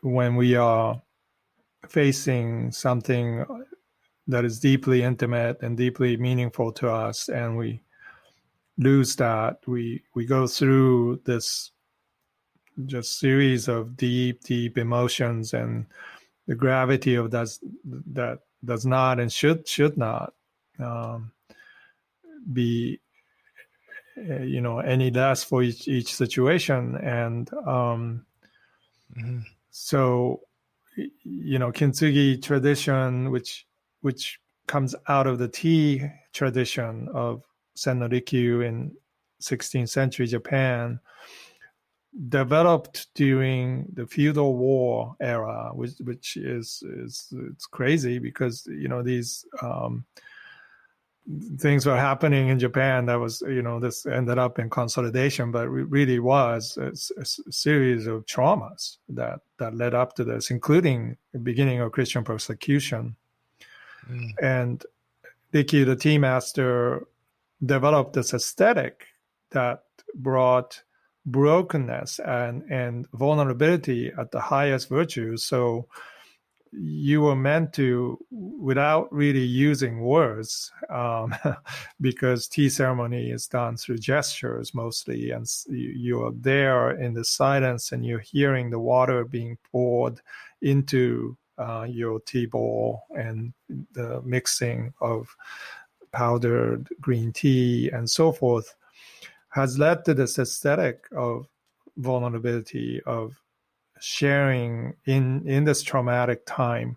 when 0.03 0.37
we 0.37 0.55
are 0.55 1.01
facing 1.89 2.71
something 2.73 3.45
that 4.29 4.45
is 4.45 4.59
deeply 4.59 5.03
intimate 5.03 5.61
and 5.63 5.77
deeply 5.77 6.17
meaningful 6.17 6.73
to 6.73 6.91
us 6.91 7.29
and 7.29 7.57
we 7.57 7.81
lose 8.79 9.17
that 9.17 9.59
we 9.67 10.03
we 10.15 10.27
go 10.27 10.47
through 10.47 11.21
this 11.25 11.71
just 12.85 13.19
series 13.19 13.69
of 13.69 13.97
deep 13.97 14.43
deep 14.43 14.77
emotions 14.77 15.55
and 15.55 15.87
the 16.47 16.55
gravity 16.55 17.15
of 17.15 17.31
that 17.31 17.49
that 17.85 18.41
does 18.65 18.85
not 18.85 19.19
and 19.19 19.33
should 19.33 19.67
should 19.67 19.97
not 19.97 20.35
um, 20.79 21.33
be 22.53 23.01
you 24.17 24.61
know 24.61 24.79
any 24.79 25.11
less 25.11 25.45
for 25.45 25.63
each 25.63 25.89
each 25.89 26.15
situation 26.15 26.97
and 26.97 27.53
um, 27.67 28.25
mm-hmm. 29.17 29.41
so 29.71 30.41
you 31.25 31.59
know 31.59 31.71
kintsugi 31.71 32.43
tradition 32.43 33.31
which 33.31 33.67
which 34.01 34.41
comes 34.67 34.95
out 35.09 35.27
of 35.27 35.39
the 35.39 35.49
tea 35.49 36.03
tradition 36.33 37.09
of 37.15 37.43
Sen-no-rikyu 37.75 38.67
in 38.67 38.91
16th 39.41 39.91
century 39.91 40.27
Japan 40.27 40.99
developed 42.29 43.09
during 43.15 43.87
the 43.93 44.07
feudal 44.07 44.57
war 44.57 45.15
era 45.21 45.71
which 45.75 45.99
which 46.01 46.37
is 46.39 46.83
is 46.97 47.33
it's 47.51 47.67
crazy 47.67 48.19
because 48.19 48.67
you 48.67 48.89
know 48.89 49.03
these 49.03 49.45
um, 49.61 50.05
things 51.59 51.85
were 51.85 51.97
happening 51.97 52.49
in 52.49 52.59
Japan 52.59 53.07
that 53.07 53.17
was, 53.17 53.43
you 53.43 53.63
know, 53.63 53.81
this 53.81 54.07
ended 54.07 54.39
up 54.39 54.59
in 54.59 54.71
consolidation, 54.71 55.51
but 55.51 55.65
it 55.65 55.71
really 55.71 56.21
was 56.21 56.77
a, 56.77 56.93
a, 57.21 57.25
series 57.25 58.07
of 58.07 58.25
traumas 58.27 58.99
that, 59.09 59.41
that 59.59 59.75
led 59.75 59.95
up 59.95 60.15
to 60.15 60.25
this, 60.25 60.51
including 60.51 61.17
the 61.33 61.39
beginning 61.39 61.81
of 61.81 61.93
Christian 61.93 62.23
persecution. 62.23 63.17
Mm. 64.09 64.31
And 64.41 64.85
Rikyu, 65.53 65.85
the 65.85 65.97
tea 65.97 66.19
master, 66.19 67.07
developed 67.65 68.13
this 68.13 68.33
aesthetic 68.33 69.07
that 69.51 69.83
brought 70.15 70.83
brokenness 71.25 72.21
and, 72.21 72.63
and 72.71 73.09
vulnerability 73.13 74.13
at 74.17 74.31
the 74.31 74.41
highest 74.41 74.89
virtue. 74.89 75.37
So, 75.37 75.89
you 76.73 77.23
were 77.23 77.37
meant 77.37 77.73
to, 77.75 78.19
without 78.31 79.13
really 79.13 79.45
using 79.45 80.01
words, 80.01 80.73
um, 80.91 81.35
because 82.01 82.49
tea 82.49 82.69
ceremony 82.69 83.31
is 83.31 83.47
done 83.47 83.77
through 83.77 83.99
gestures 83.99 84.75
mostly, 84.75 85.31
and 85.31 85.47
you 85.69 86.23
are 86.25 86.33
there 86.33 86.93
in 86.93 87.15
the 87.15 87.25
silence 87.25 87.93
and 87.93 88.05
you're 88.05 88.19
hearing 88.21 88.71
the 88.71 88.79
water 88.79 89.25
being 89.25 89.57
poured 89.71 90.21
into 90.63 91.37
uh, 91.59 91.87
your 91.89 92.21
tea 92.21 92.47
bowl 92.47 93.05
and 93.17 93.53
the 93.93 94.21
mixing 94.23 94.93
of 95.01 95.35
powdered 96.13 96.89
green 97.01 97.33
tea 97.33 97.91
and 97.93 98.09
so 98.09 98.33
forth 98.33 98.75
has 99.51 99.79
led 99.79 100.05
to 100.05 100.15
this 100.15 100.39
aesthetic 100.39 101.07
of 101.17 101.47
vulnerability 101.97 103.01
of 103.07 103.41
sharing 104.01 104.95
in 105.05 105.47
in 105.47 105.65
this 105.65 105.83
traumatic 105.83 106.45
time. 106.47 106.97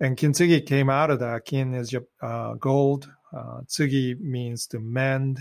And 0.00 0.16
kintsugi 0.16 0.64
came 0.64 0.90
out 0.90 1.10
of 1.10 1.18
that. 1.20 1.44
Kin 1.44 1.74
is 1.74 1.94
uh, 2.22 2.54
gold. 2.54 3.10
Uh, 3.36 3.60
tsugi 3.66 4.18
means 4.20 4.66
to 4.68 4.78
mend. 4.78 5.40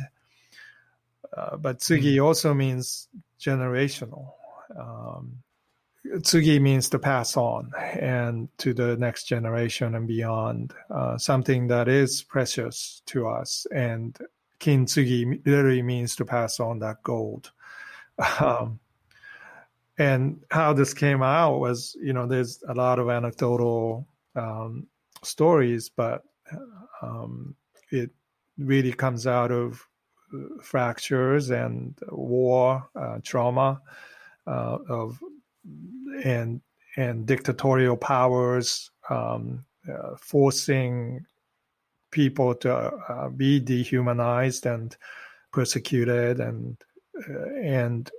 Uh, 1.36 1.58
but 1.58 1.80
tsugi 1.80 2.16
mm 2.16 2.24
also 2.24 2.54
means 2.54 3.08
generational. 3.40 4.32
Um, 4.78 5.44
tsugi 6.06 6.60
means 6.60 6.90
to 6.90 7.00
pass 7.00 7.38
on 7.38 7.72
and 8.00 8.50
to 8.58 8.74
the 8.74 8.98
next 8.98 9.26
generation 9.26 9.94
and 9.94 10.08
beyond, 10.08 10.74
uh, 10.90 11.18
something 11.18 11.68
that 11.68 11.88
is 11.88 12.24
precious 12.24 13.02
to 13.06 13.28
us. 13.28 13.68
And 13.72 14.18
kintsugi 14.60 15.46
literally 15.46 15.84
means 15.84 16.16
to 16.16 16.26
pass 16.26 16.60
on 16.60 16.80
that 16.80 17.04
gold. 17.04 17.52
Um, 18.42 18.80
and 19.98 20.40
how 20.52 20.74
this 20.74 20.94
came 20.94 21.24
out 21.24 21.60
was 21.60 21.96
you 22.02 22.14
know 22.14 22.26
there's 22.26 22.64
a 22.70 22.74
lot 22.74 23.00
of 23.00 23.10
anecdotal 23.10 24.08
um, 24.36 24.88
stories 25.24 25.90
but 25.90 26.24
um, 27.02 27.56
it 27.92 28.10
really 28.58 28.94
comes 28.94 29.28
out 29.28 29.52
of 29.52 29.86
uh, 30.34 30.62
fractures 30.62 31.52
and 31.52 31.98
war 32.10 32.88
uh, 32.96 33.18
trauma 33.24 33.82
uh, 34.46 34.78
of 34.90 35.20
and 36.24 36.62
and 36.96 37.26
dictatorial 37.26 37.96
powers 37.98 38.90
um, 39.10 39.64
uh, 39.92 40.16
forcing 40.18 41.24
people 42.12 42.56
to 42.56 42.74
uh, 42.74 43.30
be 43.30 43.60
dehumanized 43.60 44.66
and 44.66 44.98
persecuted 45.52 46.40
and 46.40 46.78
uh, 47.30 47.50
and 47.62 48.12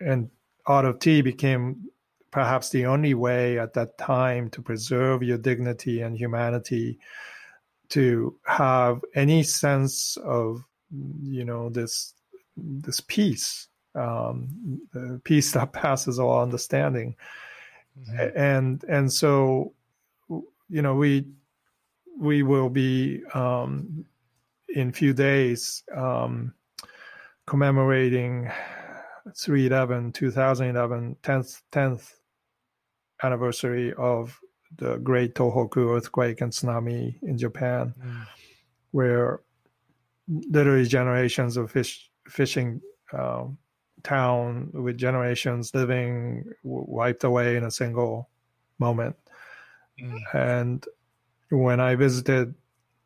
and 0.00 0.30
art 0.66 0.84
of 0.84 0.98
tea 0.98 1.22
became 1.22 1.88
perhaps 2.30 2.70
the 2.70 2.86
only 2.86 3.14
way 3.14 3.58
at 3.58 3.74
that 3.74 3.96
time 3.96 4.50
to 4.50 4.60
preserve 4.60 5.22
your 5.22 5.38
dignity 5.38 6.00
and 6.00 6.16
humanity 6.16 6.98
to 7.90 8.36
have 8.44 9.00
any 9.14 9.42
sense 9.42 10.16
of 10.24 10.64
you 11.22 11.44
know 11.44 11.68
this 11.68 12.14
this 12.56 13.00
peace 13.00 13.68
um, 13.94 14.80
peace 15.22 15.52
that 15.52 15.72
passes 15.82 16.18
all 16.18 16.42
understanding 16.42 17.14
mm-hmm. 17.98 18.36
and 18.38 18.84
and 18.84 19.12
so 19.12 19.72
you 20.68 20.82
know 20.82 20.94
we 20.94 21.26
we 22.18 22.42
will 22.42 22.68
be 22.68 23.22
um, 23.34 24.04
in 24.68 24.92
few 24.92 25.12
days 25.12 25.82
um, 25.94 26.52
commemorating 27.46 28.50
311 29.36 30.12
2011 30.12 31.16
10th 31.22 31.62
10th 31.72 32.14
anniversary 33.22 33.92
of 33.94 34.38
the 34.76 34.96
great 34.98 35.34
tohoku 35.34 35.96
earthquake 35.96 36.40
and 36.40 36.52
tsunami 36.52 37.14
in 37.22 37.38
japan 37.38 37.94
mm. 37.98 38.26
where 38.90 39.40
literally 40.28 40.86
generations 40.86 41.56
of 41.56 41.70
fish 41.70 42.10
fishing 42.28 42.80
uh, 43.12 43.44
town 44.04 44.70
with 44.72 44.96
generations 44.96 45.74
living 45.74 46.44
wiped 46.62 47.24
away 47.24 47.56
in 47.56 47.64
a 47.64 47.70
single 47.70 48.28
moment. 48.78 49.16
Mm. 50.00 50.20
And 50.34 50.86
when 51.50 51.80
I 51.80 51.96
visited 51.96 52.54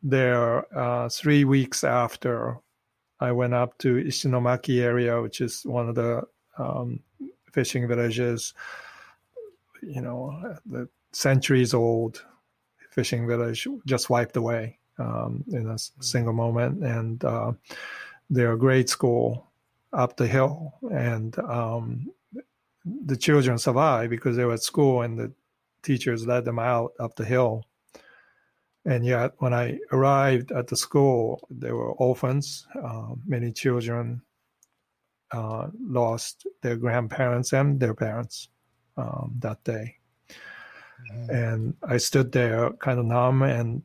there 0.03 0.65
uh, 0.77 1.09
three 1.09 1.45
weeks 1.45 1.83
after 1.83 2.59
I 3.19 3.31
went 3.31 3.53
up 3.53 3.77
to 3.79 3.95
Ishinomaki 3.95 4.81
area, 4.81 5.21
which 5.21 5.41
is 5.41 5.63
one 5.65 5.89
of 5.89 5.95
the 5.95 6.23
um, 6.57 7.01
fishing 7.51 7.87
villages, 7.87 8.53
you 9.81 10.01
know, 10.01 10.57
the 10.65 10.87
centuries 11.11 11.73
old 11.73 12.23
fishing 12.91 13.27
village 13.27 13.67
just 13.85 14.09
wiped 14.09 14.37
away 14.37 14.77
um, 14.97 15.43
in 15.51 15.67
a 15.67 15.75
mm. 15.75 16.03
single 16.03 16.33
moment. 16.33 16.83
And 16.83 17.23
uh, 17.23 17.53
they're 18.29 18.53
a 18.53 18.57
grade 18.57 18.89
school 18.89 19.47
up 19.93 20.17
the 20.17 20.27
hill. 20.27 20.73
And 20.91 21.37
um, 21.39 22.11
the 22.85 23.17
children 23.17 23.57
survived 23.57 24.09
because 24.09 24.35
they 24.35 24.45
were 24.45 24.53
at 24.53 24.63
school 24.63 25.01
and 25.01 25.17
the 25.17 25.31
teachers 25.83 26.27
led 26.27 26.45
them 26.45 26.59
out 26.59 26.93
up 26.99 27.15
the 27.15 27.25
hill. 27.25 27.65
And 28.89 29.05
yet, 29.05 29.33
when 29.37 29.53
I 29.53 29.77
arrived 29.91 30.51
at 30.51 30.65
the 30.65 30.75
school, 30.75 31.47
there 31.51 31.75
were 31.75 31.91
orphans. 31.91 32.65
Uh, 32.83 33.09
many 33.23 33.51
children 33.51 34.19
uh, 35.31 35.67
lost 35.79 36.47
their 36.63 36.75
grandparents 36.75 37.53
and 37.53 37.79
their 37.79 37.93
parents 37.93 38.49
um, 38.97 39.35
that 39.41 39.63
day. 39.63 39.97
Mm-hmm. 41.13 41.29
And 41.29 41.73
I 41.83 41.97
stood 41.97 42.31
there 42.31 42.71
kind 42.81 42.97
of 42.97 43.05
numb 43.05 43.43
and 43.43 43.83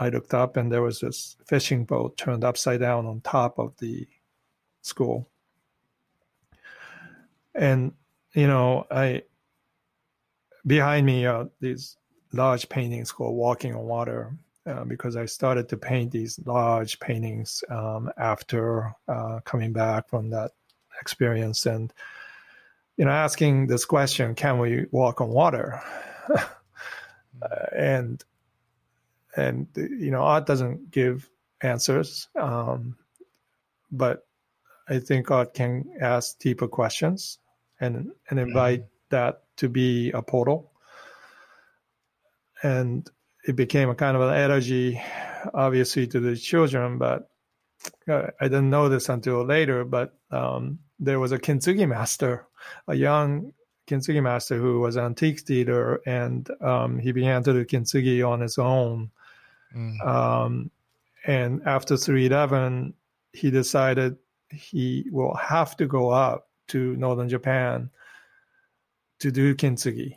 I 0.00 0.08
looked 0.08 0.32
up 0.32 0.56
and 0.56 0.72
there 0.72 0.80
was 0.80 1.00
this 1.00 1.36
fishing 1.46 1.84
boat 1.84 2.16
turned 2.16 2.42
upside 2.42 2.80
down 2.80 3.04
on 3.04 3.20
top 3.20 3.58
of 3.58 3.76
the 3.76 4.08
school. 4.80 5.28
And, 7.54 7.92
you 8.32 8.46
know, 8.46 8.86
I, 8.90 9.24
behind 10.66 11.04
me 11.04 11.26
are 11.26 11.50
these 11.60 11.98
large 12.32 12.70
paintings 12.70 13.12
called 13.12 13.36
Walking 13.36 13.74
on 13.74 13.84
Water. 13.84 14.34
Uh, 14.66 14.84
because 14.84 15.16
I 15.16 15.26
started 15.26 15.68
to 15.68 15.76
paint 15.76 16.10
these 16.10 16.40
large 16.44 16.98
paintings 16.98 17.62
um, 17.70 18.10
after 18.18 18.92
uh, 19.06 19.38
coming 19.44 19.72
back 19.72 20.08
from 20.08 20.30
that 20.30 20.50
experience, 21.00 21.66
and 21.66 21.92
you 22.96 23.04
know, 23.04 23.12
asking 23.12 23.68
this 23.68 23.84
question: 23.84 24.34
Can 24.34 24.58
we 24.58 24.86
walk 24.90 25.20
on 25.20 25.28
water? 25.28 25.80
uh, 27.42 27.66
and 27.76 28.24
and 29.36 29.68
you 29.76 30.10
know 30.10 30.22
art 30.22 30.46
doesn't 30.46 30.90
give 30.90 31.28
answers 31.62 32.28
um, 32.36 32.96
but 33.90 34.26
i 34.88 34.98
think 34.98 35.30
art 35.30 35.54
can 35.54 35.84
ask 36.00 36.38
deeper 36.38 36.66
questions 36.66 37.38
and 37.80 38.10
and 38.30 38.40
invite 38.40 38.80
mm-hmm. 38.80 39.10
that 39.10 39.42
to 39.56 39.68
be 39.68 40.10
a 40.12 40.22
portal 40.22 40.72
and 42.62 43.10
it 43.46 43.56
became 43.56 43.88
a 43.88 43.94
kind 43.94 44.16
of 44.16 44.22
an 44.22 44.34
energy 44.34 45.00
obviously 45.54 46.06
to 46.06 46.20
the 46.20 46.36
children 46.36 46.98
but 46.98 47.30
uh, 48.08 48.26
i 48.40 48.44
didn't 48.44 48.70
know 48.70 48.88
this 48.88 49.08
until 49.08 49.44
later 49.44 49.84
but 49.84 50.14
um, 50.30 50.78
there 50.98 51.20
was 51.20 51.32
a 51.32 51.38
kintsugi 51.38 51.88
master 51.88 52.46
a 52.88 52.94
young 52.94 53.52
kintsugi 53.86 54.22
master 54.22 54.56
who 54.56 54.80
was 54.80 54.96
an 54.96 55.04
antique 55.04 55.44
dealer, 55.44 56.00
and 56.06 56.48
um, 56.60 56.98
he 56.98 57.12
began 57.12 57.42
to 57.44 57.52
do 57.52 57.64
kintsugi 57.64 58.26
on 58.26 58.40
his 58.40 58.58
own. 58.58 59.10
Mm. 59.74 60.06
Um, 60.06 60.70
and 61.26 61.62
after 61.66 61.96
311, 61.96 62.94
he 63.32 63.50
decided 63.50 64.16
he 64.50 65.06
will 65.10 65.34
have 65.34 65.76
to 65.76 65.86
go 65.86 66.10
up 66.10 66.48
to 66.68 66.96
northern 66.96 67.28
Japan 67.28 67.90
to 69.20 69.30
do 69.30 69.54
kintsugi 69.54 70.16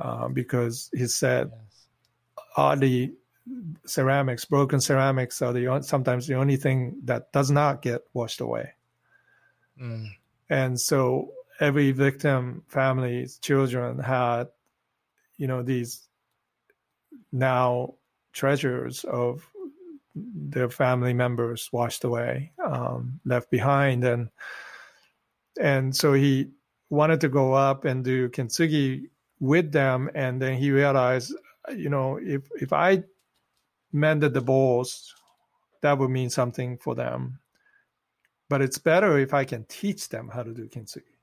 uh, 0.00 0.28
because 0.28 0.90
he 0.92 1.06
said, 1.06 1.50
yes. 1.52 1.60
Oddly, 2.56 3.14
ceramics, 3.84 4.44
broken 4.44 4.80
ceramics 4.80 5.42
are 5.42 5.52
the 5.52 5.80
sometimes 5.82 6.26
the 6.26 6.34
only 6.34 6.56
thing 6.56 6.96
that 7.04 7.32
does 7.32 7.50
not 7.50 7.82
get 7.82 8.02
washed 8.12 8.40
away. 8.40 8.70
Mm. 9.80 10.08
And 10.50 10.80
so 10.80 11.32
every 11.60 11.92
victim 11.92 12.62
family's 12.66 13.38
children 13.38 13.98
had 13.98 14.48
you 15.36 15.46
know 15.46 15.62
these 15.62 16.08
now 17.32 17.94
treasures 18.32 19.04
of 19.04 19.46
their 20.14 20.70
family 20.70 21.12
members 21.12 21.68
washed 21.72 22.04
away 22.04 22.52
um, 22.64 23.20
left 23.24 23.50
behind 23.50 24.04
and 24.04 24.28
and 25.60 25.94
so 25.94 26.12
he 26.12 26.48
wanted 26.90 27.20
to 27.20 27.28
go 27.28 27.52
up 27.52 27.84
and 27.84 28.04
do 28.04 28.28
kintsugi 28.28 29.08
with 29.40 29.72
them 29.72 30.10
and 30.14 30.40
then 30.40 30.56
he 30.56 30.70
realized 30.70 31.34
you 31.74 31.88
know 31.88 32.18
if 32.22 32.48
if 32.60 32.72
i 32.72 33.02
mended 33.92 34.34
the 34.34 34.40
bowls 34.40 35.14
that 35.80 35.98
would 35.98 36.10
mean 36.10 36.30
something 36.30 36.76
for 36.78 36.94
them 36.94 37.38
but 38.48 38.60
it's 38.60 38.78
better 38.78 39.18
if 39.18 39.32
i 39.32 39.44
can 39.44 39.64
teach 39.64 40.08
them 40.08 40.28
how 40.28 40.42
to 40.42 40.52
do 40.52 40.68
kintsugi 40.68 41.14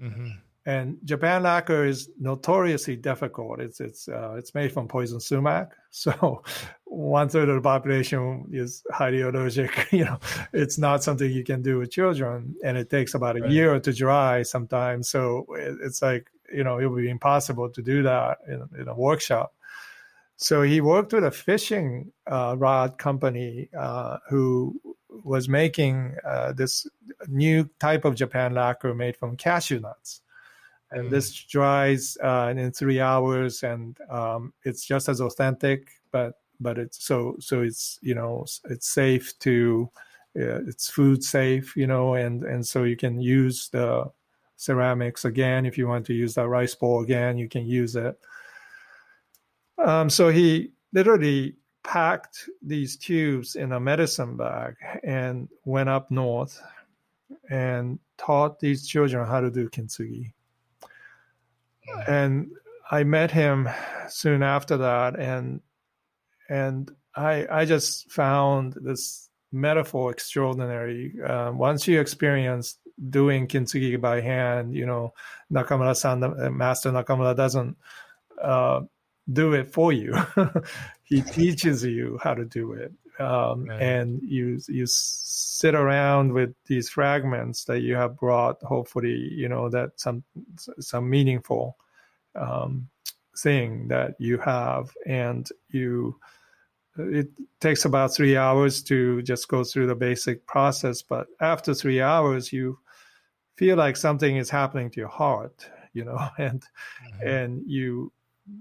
Mm-hmm. 0.00 0.28
And 0.66 0.96
Japan 1.04 1.42
lacquer 1.42 1.84
is 1.84 2.08
notoriously 2.18 2.96
difficult. 2.96 3.60
It's 3.60 3.80
it's 3.80 4.08
uh, 4.08 4.34
it's 4.38 4.54
made 4.54 4.72
from 4.72 4.88
poison 4.88 5.20
sumac, 5.20 5.72
so 5.90 6.42
one 6.84 7.28
third 7.28 7.50
of 7.50 7.56
the 7.56 7.60
population 7.60 8.46
is 8.50 8.82
highly 8.90 9.20
allergic. 9.20 9.88
You 9.92 10.06
know, 10.06 10.18
it's 10.52 10.78
not 10.78 11.04
something 11.04 11.30
you 11.30 11.44
can 11.44 11.60
do 11.60 11.78
with 11.78 11.90
children, 11.90 12.54
and 12.64 12.78
it 12.78 12.88
takes 12.88 13.14
about 13.14 13.36
a 13.36 13.40
right. 13.40 13.50
year 13.50 13.78
to 13.78 13.92
dry 13.92 14.42
sometimes. 14.42 15.10
So 15.10 15.46
it's 15.54 16.00
like 16.00 16.30
you 16.50 16.64
know 16.64 16.78
it 16.78 16.86
would 16.86 17.02
be 17.02 17.10
impossible 17.10 17.68
to 17.68 17.82
do 17.82 18.02
that 18.02 18.38
in, 18.48 18.66
in 18.80 18.88
a 18.88 18.94
workshop. 18.94 19.54
So 20.36 20.62
he 20.62 20.80
worked 20.80 21.12
with 21.12 21.24
a 21.24 21.30
fishing 21.30 22.12
uh, 22.26 22.56
rod 22.58 22.98
company 22.98 23.68
uh, 23.78 24.18
who 24.28 24.80
was 25.22 25.48
making 25.48 26.16
uh, 26.24 26.52
this 26.52 26.86
new 27.28 27.68
type 27.78 28.04
of 28.04 28.16
Japan 28.16 28.52
lacquer 28.52 28.94
made 28.94 29.16
from 29.16 29.36
cashew 29.36 29.80
nuts. 29.80 30.22
And 30.90 31.06
mm. 31.06 31.10
this 31.10 31.32
dries 31.32 32.18
uh, 32.22 32.52
in 32.56 32.72
three 32.72 33.00
hours, 33.00 33.62
and 33.62 33.96
um, 34.10 34.52
it's 34.64 34.84
just 34.84 35.08
as 35.08 35.20
authentic, 35.20 35.88
but 36.10 36.34
but 36.60 36.78
it's 36.78 37.04
so 37.04 37.36
so 37.40 37.62
it's 37.62 37.98
you 38.00 38.14
know 38.14 38.44
it's 38.70 38.88
safe 38.88 39.36
to 39.40 39.90
uh, 40.36 40.62
it's 40.66 40.90
food 40.90 41.24
safe, 41.24 41.74
you 41.76 41.86
know, 41.86 42.14
and 42.14 42.44
and 42.44 42.64
so 42.66 42.84
you 42.84 42.96
can 42.96 43.20
use 43.20 43.68
the 43.70 44.04
ceramics 44.56 45.24
again 45.24 45.66
if 45.66 45.76
you 45.76 45.88
want 45.88 46.06
to 46.06 46.14
use 46.14 46.34
that 46.34 46.48
rice 46.48 46.74
bowl 46.74 47.02
again, 47.02 47.38
you 47.38 47.48
can 47.48 47.66
use 47.66 47.96
it. 47.96 48.18
Um, 49.78 50.08
so 50.10 50.28
he 50.28 50.72
literally 50.92 51.56
packed 51.82 52.48
these 52.62 52.96
tubes 52.96 53.56
in 53.56 53.72
a 53.72 53.80
medicine 53.80 54.36
bag 54.36 54.74
and 55.02 55.48
went 55.64 55.88
up 55.88 56.10
north 56.10 56.60
and 57.50 57.98
taught 58.16 58.58
these 58.58 58.86
children 58.86 59.26
how 59.26 59.40
to 59.40 59.50
do 59.50 59.68
kintsugi. 59.68 60.32
And 62.08 62.50
I 62.90 63.04
met 63.04 63.30
him 63.30 63.68
soon 64.08 64.42
after 64.42 64.76
that, 64.78 65.18
and 65.18 65.60
and 66.48 66.90
I 67.14 67.46
I 67.50 67.64
just 67.64 68.10
found 68.10 68.74
this 68.80 69.28
metaphor 69.52 70.10
extraordinary. 70.10 71.14
Uh, 71.22 71.52
once 71.52 71.86
you 71.86 72.00
experience 72.00 72.78
doing 73.10 73.46
kintsugi 73.46 74.00
by 74.00 74.20
hand, 74.20 74.74
you 74.74 74.86
know 74.86 75.12
Nakamura-san, 75.52 76.56
Master 76.56 76.90
Nakamura 76.90 77.36
doesn't 77.36 77.76
uh, 78.42 78.80
do 79.32 79.52
it 79.54 79.72
for 79.72 79.92
you. 79.92 80.14
he 81.04 81.22
teaches 81.22 81.84
you 81.84 82.18
how 82.22 82.34
to 82.34 82.44
do 82.44 82.72
it 82.72 82.92
um, 83.18 83.64
right. 83.64 83.80
and 83.80 84.20
you 84.22 84.58
you 84.68 84.86
sit 84.86 85.74
around 85.74 86.32
with 86.32 86.54
these 86.66 86.88
fragments 86.88 87.64
that 87.64 87.80
you 87.80 87.94
have 87.94 88.16
brought 88.16 88.60
hopefully 88.62 89.28
you 89.32 89.48
know 89.48 89.68
that 89.68 89.92
some 89.96 90.24
some 90.80 91.08
meaningful 91.08 91.76
um, 92.34 92.88
thing 93.38 93.88
that 93.88 94.14
you 94.18 94.38
have 94.38 94.90
and 95.06 95.48
you 95.68 96.18
it 96.96 97.28
takes 97.60 97.84
about 97.84 98.14
three 98.14 98.36
hours 98.36 98.82
to 98.82 99.20
just 99.22 99.48
go 99.48 99.64
through 99.64 99.86
the 99.86 99.94
basic 99.94 100.46
process 100.46 101.02
but 101.02 101.26
after 101.40 101.74
three 101.74 102.00
hours 102.00 102.52
you 102.52 102.78
feel 103.56 103.76
like 103.76 103.96
something 103.96 104.36
is 104.36 104.50
happening 104.50 104.90
to 104.90 105.00
your 105.00 105.08
heart 105.08 105.68
you 105.92 106.04
know 106.04 106.18
and 106.38 106.64
mm-hmm. 107.04 107.28
and 107.28 107.62
you 107.66 108.12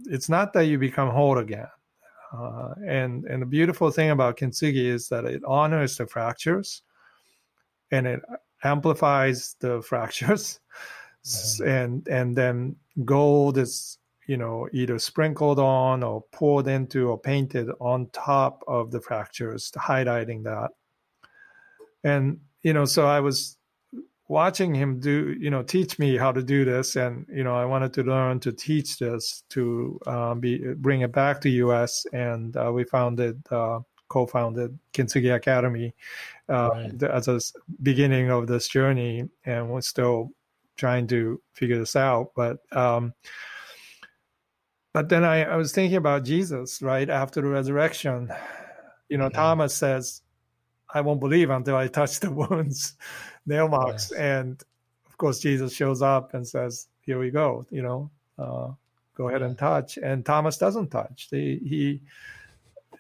it's 0.05 0.29
not 0.29 0.53
that 0.53 0.65
you 0.65 0.77
become 0.77 1.09
whole 1.09 1.38
again 1.38 1.67
uh, 2.34 2.73
and 2.88 3.25
and 3.25 3.41
the 3.41 3.45
beautiful 3.45 3.91
thing 3.91 4.09
about 4.09 4.38
kintsugi 4.38 4.86
is 4.86 5.07
that 5.07 5.25
it 5.25 5.43
honors 5.45 5.97
the 5.97 6.07
fractures, 6.07 6.81
and 7.91 8.07
it 8.07 8.21
amplifies 8.63 9.55
the 9.59 9.81
fractures, 9.88 10.59
mm-hmm. 11.25 11.67
and 11.67 12.07
and 12.07 12.36
then 12.36 12.75
gold 13.05 13.59
is 13.59 13.99
you 14.25 14.38
know 14.38 14.67
either 14.73 14.97
sprinkled 14.97 15.59
on 15.59 16.01
or 16.01 16.23
poured 16.31 16.67
into 16.67 17.09
or 17.09 17.19
painted 17.19 17.69
on 17.79 18.09
top 18.13 18.63
of 18.67 18.89
the 18.89 19.01
fractures, 19.01 19.71
highlighting 19.71 20.43
that. 20.43 20.71
And, 22.05 22.39
you 22.63 22.73
know, 22.73 22.84
so 22.84 23.05
I 23.07 23.21
was 23.21 23.57
watching 24.28 24.74
him 24.74 24.99
do, 24.99 25.36
you 25.39 25.49
know, 25.49 25.63
teach 25.63 25.99
me 25.99 26.17
how 26.17 26.32
to 26.32 26.41
do 26.41 26.65
this. 26.65 26.95
And, 26.95 27.26
you 27.30 27.43
know, 27.43 27.55
I 27.55 27.65
wanted 27.65 27.93
to 27.93 28.03
learn 28.03 28.39
to 28.41 28.51
teach 28.51 28.97
this 28.97 29.43
to 29.49 29.99
uh, 30.05 30.34
be, 30.36 30.74
bring 30.76 31.01
it 31.01 31.11
back 31.11 31.41
to 31.41 31.49
US. 31.49 32.05
And 32.13 32.55
uh, 32.55 32.71
we 32.74 32.84
founded, 32.84 33.41
uh, 33.51 33.80
co-founded 34.07 34.78
Kintsugi 34.93 35.36
Academy 35.36 35.93
uh, 36.47 36.69
right. 36.71 37.03
as 37.03 37.28
a 37.28 37.39
beginning 37.82 38.30
of 38.30 38.47
this 38.47 38.67
journey. 38.67 39.30
And 39.45 39.69
we're 39.69 39.82
still 39.82 40.32
trying 40.78 41.07
to 41.07 41.41
figure 41.53 41.78
this 41.78 41.95
out. 41.95 42.32
But, 42.36 42.59
um, 42.71 43.13
but 44.93 45.09
then 45.09 45.24
I, 45.24 45.43
I 45.43 45.55
was 45.57 45.71
thinking 45.74 45.97
about 45.97 46.24
Jesus, 46.24 46.82
right? 46.82 47.09
After 47.09 47.41
the 47.41 47.47
resurrection, 47.47 48.32
you 49.09 49.17
know, 49.17 49.30
Thomas 49.30 49.76
says, 49.76 50.22
I 50.93 51.01
won't 51.01 51.19
believe 51.19 51.49
until 51.49 51.75
I 51.75 51.87
touch 51.99 52.19
the 52.19 52.31
wounds, 52.31 52.95
nail 53.45 53.67
marks. 53.67 54.09
Yes. 54.11 54.19
And 54.19 54.63
of 55.07 55.17
course, 55.17 55.39
Jesus 55.39 55.73
shows 55.73 56.01
up 56.01 56.33
and 56.33 56.47
says, 56.47 56.87
Here 57.01 57.19
we 57.19 57.31
go, 57.31 57.65
you 57.69 57.81
know, 57.81 58.09
uh, 58.37 58.71
go 59.15 59.29
ahead 59.29 59.41
and 59.41 59.57
touch. 59.57 59.97
And 59.97 60.25
Thomas 60.25 60.57
doesn't 60.57 60.89
touch. 60.89 61.27
He, 61.29 61.59
he, 61.63 62.01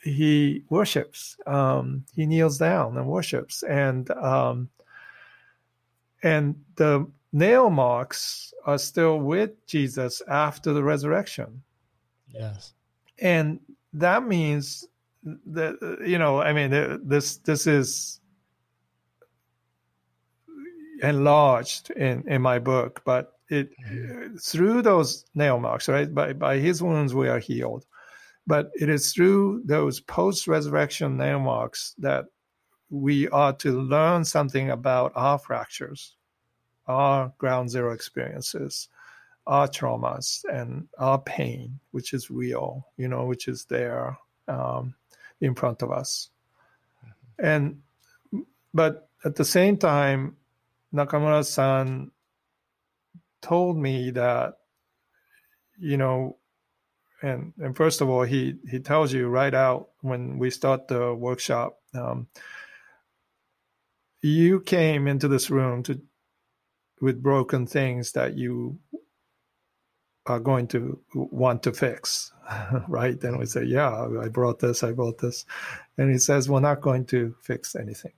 he 0.03 0.63
worships. 0.69 1.37
Um, 1.47 2.05
he 2.15 2.25
kneels 2.25 2.57
down 2.57 2.97
and 2.97 3.07
worships. 3.07 3.63
And, 3.63 4.09
um, 4.11 4.69
and 6.21 6.55
the 6.75 7.07
nail 7.31 7.69
marks 7.69 8.53
are 8.65 8.77
still 8.77 9.19
with 9.19 9.65
Jesus 9.67 10.21
after 10.27 10.71
the 10.73 10.83
resurrection. 10.83 11.61
Yes. 12.33 12.73
And 13.19 13.59
that 13.93 14.25
means 14.25 14.87
that 15.23 15.99
you 16.05 16.17
know, 16.17 16.41
I 16.41 16.53
mean, 16.53 16.71
this 17.03 17.37
this 17.37 17.67
is 17.67 18.19
enlarged 21.01 21.91
in 21.91 22.23
in 22.27 22.41
my 22.41 22.59
book, 22.59 23.01
but 23.05 23.33
it 23.49 23.71
mm-hmm. 23.79 24.37
through 24.37 24.81
those 24.81 25.25
nail 25.35 25.59
marks, 25.59 25.87
right? 25.87 26.13
By 26.13 26.33
by 26.33 26.57
his 26.57 26.81
wounds 26.81 27.13
we 27.13 27.27
are 27.27 27.39
healed. 27.39 27.85
But 28.45 28.71
it 28.75 28.89
is 28.89 29.13
through 29.13 29.61
those 29.65 30.01
post 30.01 30.47
resurrection 30.47 31.15
nail 31.17 31.39
marks 31.39 31.95
that 31.99 32.25
we 32.89 33.29
are 33.29 33.53
to 33.53 33.81
learn 33.81 34.25
something 34.25 34.69
about 34.69 35.13
our 35.15 35.39
fractures, 35.39 36.17
our 36.87 37.33
ground 37.37 37.69
zero 37.69 37.93
experiences, 37.93 38.89
our 39.47 39.67
traumas 39.67 40.43
and 40.51 40.87
our 40.99 41.19
pain, 41.19 41.79
which 41.91 42.13
is 42.13 42.29
real, 42.29 42.85
you 42.97 43.07
know, 43.07 43.25
which 43.25 43.47
is 43.47 43.65
there 43.65 44.17
um, 44.47 44.93
in 45.39 45.55
front 45.55 45.81
of 45.81 45.91
us. 45.91 46.29
Mm-hmm. 47.05 47.45
And, 47.45 47.81
but 48.73 49.09
at 49.25 49.35
the 49.35 49.45
same 49.45 49.77
time, 49.77 50.37
Nakamura 50.93 51.45
san 51.45 52.11
told 53.41 53.77
me 53.77 54.11
that, 54.11 54.57
you 55.77 55.97
know, 55.97 56.37
and, 57.21 57.53
and 57.57 57.75
first 57.75 58.01
of 58.01 58.09
all, 58.09 58.23
he, 58.23 58.55
he 58.69 58.79
tells 58.79 59.13
you 59.13 59.27
right 59.27 59.53
out 59.53 59.89
when 60.01 60.37
we 60.39 60.49
start 60.49 60.87
the 60.87 61.13
workshop, 61.13 61.79
um, 61.93 62.27
you 64.21 64.59
came 64.59 65.07
into 65.07 65.27
this 65.27 65.49
room 65.49 65.83
to 65.83 66.01
with 67.01 67.21
broken 67.21 67.67
things 67.67 68.13
that 68.13 68.37
you 68.37 68.79
are 70.25 70.39
going 70.39 70.67
to 70.67 70.99
want 71.13 71.63
to 71.63 71.73
fix, 71.73 72.31
right? 72.87 73.19
Then 73.19 73.37
we 73.37 73.45
say, 73.45 73.63
yeah, 73.63 74.07
I 74.21 74.29
brought 74.29 74.59
this, 74.59 74.83
I 74.83 74.91
brought 74.91 75.19
this. 75.19 75.45
And 75.97 76.11
he 76.11 76.17
says, 76.17 76.49
we're 76.49 76.59
not 76.59 76.81
going 76.81 77.05
to 77.07 77.35
fix 77.41 77.75
anything. 77.75 78.13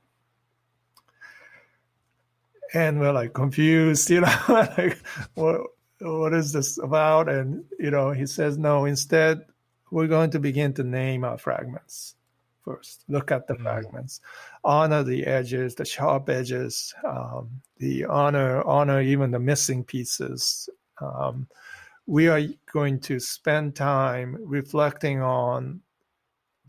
And 2.74 3.00
we're 3.00 3.14
like 3.14 3.34
confused, 3.34 4.10
you 4.12 4.22
know, 4.22 4.38
like, 4.50 4.98
what, 5.34 5.62
what 6.00 6.34
is 6.34 6.52
this 6.52 6.78
about? 6.78 7.30
And, 7.30 7.64
you 7.80 7.92
know, 7.92 8.12
he 8.12 8.26
says, 8.26 8.58
no, 8.58 8.86
instead, 8.86 9.46
we're 9.92 10.08
going 10.08 10.32
to 10.32 10.40
begin 10.40 10.74
to 10.74 10.84
name 10.84 11.24
our 11.24 11.38
fragments 11.38 12.16
first. 12.66 13.04
Look 13.08 13.32
at 13.32 13.48
the 13.48 13.54
mm-hmm. 13.54 13.64
fragments, 13.64 14.20
honor 14.64 15.04
the 15.04 15.26
edges, 15.26 15.76
the 15.76 15.86
sharp 15.86 16.30
edges, 16.30 16.94
um, 17.08 17.62
the 17.78 18.06
honor, 18.06 18.64
honor 18.64 19.02
even 19.02 19.32
the 19.32 19.40
missing 19.40 19.84
pieces. 19.84 20.68
Um, 21.02 21.48
we 22.08 22.28
are 22.28 22.42
going 22.72 23.00
to 23.02 23.20
spend 23.20 23.76
time 23.76 24.38
reflecting 24.40 25.22
on 25.22 25.82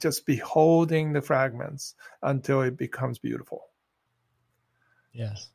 just 0.00 0.26
beholding 0.26 1.12
the 1.12 1.22
fragments 1.22 1.94
until 2.22 2.62
it 2.62 2.76
becomes 2.76 3.18
beautiful. 3.18 3.66
Yes. 5.12 5.48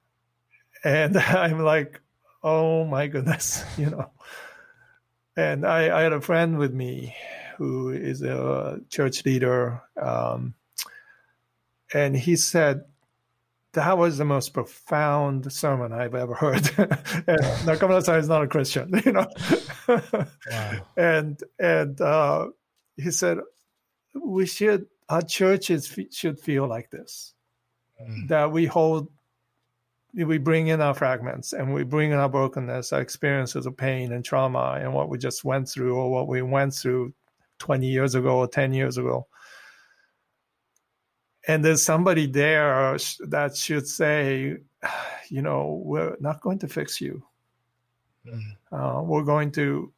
And 0.84 1.18
I'm 1.18 1.60
like, 1.60 2.02
oh 2.44 2.86
my 2.86 3.08
goodness, 3.08 3.64
you 3.78 3.90
know. 3.90 4.12
And 5.38 5.66
I, 5.66 5.98
I 5.98 6.02
had 6.04 6.14
a 6.14 6.22
friend 6.22 6.58
with 6.58 6.74
me 6.74 7.16
who 7.58 7.90
is 7.90 8.22
a 8.22 8.82
church 8.90 9.26
leader. 9.26 9.82
Um, 10.02 10.56
and 11.94 12.16
he 12.16 12.36
said, 12.36 12.84
that 13.74 13.98
was 13.98 14.18
the 14.18 14.26
most 14.26 14.50
profound 14.54 15.52
sermon 15.52 15.94
I've 15.94 16.16
ever 16.16 16.34
heard. 16.34 16.70
and 16.78 17.42
Nakamura-san 17.66 18.20
is 18.20 18.28
not 18.28 18.44
a 18.44 18.48
Christian, 18.48 18.92
you 19.06 19.14
know. 19.14 19.28
wow. 19.88 20.82
And 20.98 21.42
and 21.60 22.00
uh, 22.02 22.48
he 22.98 23.12
said, 23.12 23.38
we 24.14 24.46
should 24.46 24.88
our 25.10 25.22
churches 25.22 25.98
should 26.12 26.40
feel 26.40 26.68
like 26.68 26.90
this, 26.90 27.34
mm. 28.02 28.28
that 28.30 28.52
we 28.52 28.66
hold, 28.66 29.10
we 30.14 30.38
bring 30.38 30.68
in 30.68 30.80
our 30.80 30.94
fragments 30.94 31.52
and 31.52 31.74
we 31.74 31.84
bring 31.84 32.12
in 32.12 32.18
our 32.18 32.30
brokenness, 32.30 32.94
our 32.94 33.02
experiences 33.02 33.66
of 33.66 33.76
pain 33.76 34.14
and 34.14 34.24
trauma, 34.24 34.80
and 34.82 34.94
what 34.94 35.10
we 35.10 35.18
just 35.18 35.44
went 35.44 35.68
through 35.68 35.96
or 35.96 36.10
what 36.10 36.28
we 36.28 36.42
went 36.42 36.74
through 36.74 37.14
twenty 37.58 37.88
years 37.88 38.16
ago 38.16 38.38
or 38.38 38.48
ten 38.48 38.74
years 38.74 38.98
ago 38.98 39.28
and 41.48 41.66
there's 41.66 41.82
somebody 41.82 42.28
there 42.28 42.98
that 43.28 43.56
should 43.56 43.88
say, 43.88 44.58
you 45.30 45.42
know, 45.42 45.82
we're 45.84 46.16
not 46.20 46.42
going 46.42 46.60
to 46.60 46.68
fix 46.68 47.02
you. 47.02 47.24
Mm. 48.26 48.56
Uh, 48.72 49.02
we're 49.02 49.24
going 49.24 49.52
to 49.54 49.92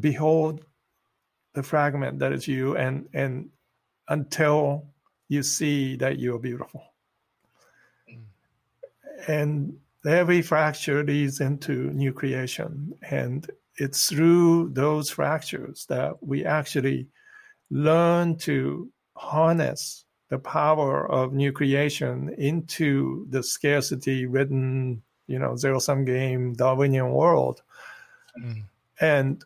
behold 0.00 0.64
the 1.52 1.62
fragment 1.62 2.18
that 2.18 2.32
is 2.32 2.48
you, 2.48 2.76
and 2.76 3.06
and 3.12 3.50
until 4.08 4.86
you 5.28 5.42
see 5.42 5.96
that 5.96 6.18
you 6.18 6.34
are 6.34 6.38
beautiful. 6.38 6.82
Mm. 8.10 8.22
And 9.28 9.76
every 10.06 10.40
fracture 10.42 11.04
leads 11.04 11.40
into 11.40 11.90
new 11.90 12.12
creation, 12.12 12.94
and 13.02 13.48
it's 13.76 14.08
through 14.08 14.70
those 14.70 15.10
fractures 15.10 15.84
that 15.88 16.22
we 16.22 16.44
actually 16.44 17.08
learn 17.70 18.36
to 18.38 18.90
harness 19.16 20.04
the 20.30 20.38
power 20.38 21.10
of 21.10 21.32
new 21.32 21.52
creation 21.52 22.34
into 22.38 23.26
the 23.30 23.42
scarcity 23.42 24.26
ridden, 24.26 25.02
you 25.26 25.38
know, 25.38 25.56
zero 25.56 25.78
sum 25.78 26.04
game 26.04 26.54
Darwinian 26.54 27.10
world. 27.12 27.62
Mm. 28.40 28.62
And 29.00 29.44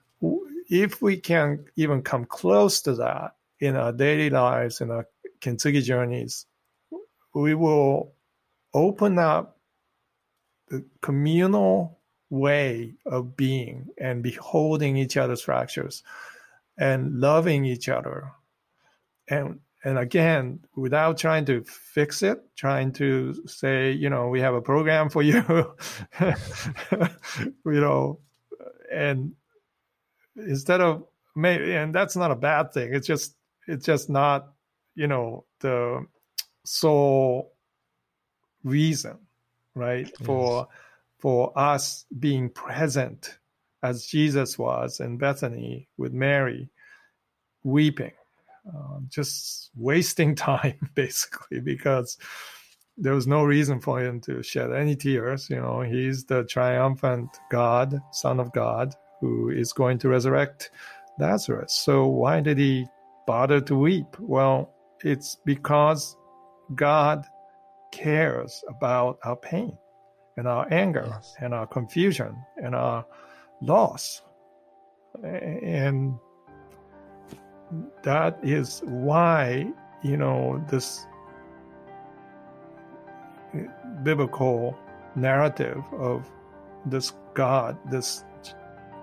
if 0.70 1.02
we 1.02 1.16
can 1.16 1.64
even 1.76 2.02
come 2.02 2.24
close 2.24 2.80
to 2.82 2.94
that 2.94 3.34
in 3.60 3.76
our 3.76 3.92
daily 3.92 4.30
lives, 4.30 4.80
in 4.80 4.90
our 4.90 5.06
kintsugi 5.40 5.82
journeys, 5.82 6.46
we 7.34 7.54
will 7.54 8.12
open 8.72 9.18
up 9.18 9.58
the 10.68 10.84
communal 11.00 11.98
way 12.30 12.94
of 13.06 13.36
being 13.36 13.88
and 13.98 14.22
beholding 14.22 14.96
each 14.96 15.16
other's 15.16 15.40
fractures 15.40 16.02
and 16.76 17.20
loving 17.20 17.64
each 17.64 17.88
other 17.88 18.32
and 19.28 19.60
and 19.84 19.98
again 19.98 20.60
without 20.76 21.16
trying 21.16 21.44
to 21.44 21.62
fix 21.64 22.22
it 22.22 22.40
trying 22.56 22.92
to 22.92 23.34
say 23.46 23.92
you 23.92 24.10
know 24.10 24.28
we 24.28 24.40
have 24.40 24.54
a 24.54 24.60
program 24.60 25.08
for 25.08 25.22
you 25.22 25.42
you 26.20 26.30
know 27.64 28.18
and 28.92 29.32
instead 30.36 30.80
of 30.80 31.04
maybe 31.36 31.74
and 31.74 31.94
that's 31.94 32.16
not 32.16 32.30
a 32.30 32.36
bad 32.36 32.72
thing 32.72 32.92
it's 32.92 33.06
just 33.06 33.34
it's 33.66 33.86
just 33.86 34.10
not 34.10 34.52
you 34.94 35.06
know 35.06 35.44
the 35.60 36.04
sole 36.64 37.52
reason 38.64 39.16
right 39.74 40.06
yes. 40.06 40.26
for 40.26 40.66
for 41.18 41.56
us 41.56 42.04
being 42.18 42.50
present 42.50 43.38
as 43.82 44.06
jesus 44.06 44.58
was 44.58 44.98
in 45.00 45.16
bethany 45.16 45.88
with 45.96 46.12
mary 46.12 46.68
weeping 47.62 48.12
uh, 48.68 48.98
just 49.08 49.70
wasting 49.76 50.34
time 50.50 50.90
basically 50.94 51.60
because 51.60 52.18
there 52.96 53.14
was 53.14 53.26
no 53.26 53.44
reason 53.44 53.80
for 53.80 54.00
him 54.00 54.20
to 54.20 54.42
shed 54.42 54.72
any 54.72 54.96
tears. 54.96 55.48
You 55.48 55.60
know, 55.60 55.82
he's 55.82 56.24
the 56.24 56.44
triumphant 56.44 57.30
God, 57.50 58.00
Son 58.12 58.40
of 58.40 58.52
God, 58.52 58.94
who 59.20 59.50
is 59.50 59.72
going 59.72 59.98
to 59.98 60.08
resurrect 60.08 60.70
Lazarus. 61.18 61.72
So 61.72 62.06
why 62.06 62.40
did 62.40 62.58
he 62.58 62.86
bother 63.26 63.60
to 63.62 63.76
weep? 63.76 64.18
Well, 64.18 64.74
it's 65.04 65.36
because 65.44 66.16
God 66.74 67.24
cares 67.92 68.64
about 68.68 69.18
our 69.24 69.36
pain 69.36 69.76
and 70.36 70.46
our 70.48 70.66
anger 70.72 71.06
yes. 71.08 71.34
and 71.40 71.54
our 71.54 71.66
confusion 71.66 72.36
and 72.56 72.74
our 72.74 73.06
loss. 73.62 74.22
And 75.22 76.18
that 78.02 78.38
is 78.42 78.80
why, 78.84 79.70
you 80.02 80.16
know, 80.16 80.64
this 80.68 81.06
biblical 84.02 84.78
narrative 85.14 85.82
of 85.92 86.30
this 86.86 87.12
God, 87.34 87.76
this 87.90 88.24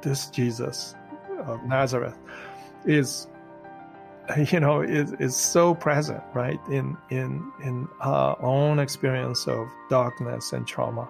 this 0.02 0.28
Jesus 0.30 0.96
of 1.40 1.64
Nazareth, 1.66 2.18
is 2.86 3.28
you 4.52 4.60
know 4.60 4.82
is 4.82 5.14
is 5.14 5.36
so 5.36 5.76
present, 5.76 6.24
right 6.34 6.60
in 6.70 6.98
in 7.10 7.52
in 7.64 7.88
our 8.00 8.42
own 8.42 8.80
experience 8.80 9.48
of 9.48 9.68
darkness 9.90 10.54
and 10.54 10.68
trauma, 10.68 11.08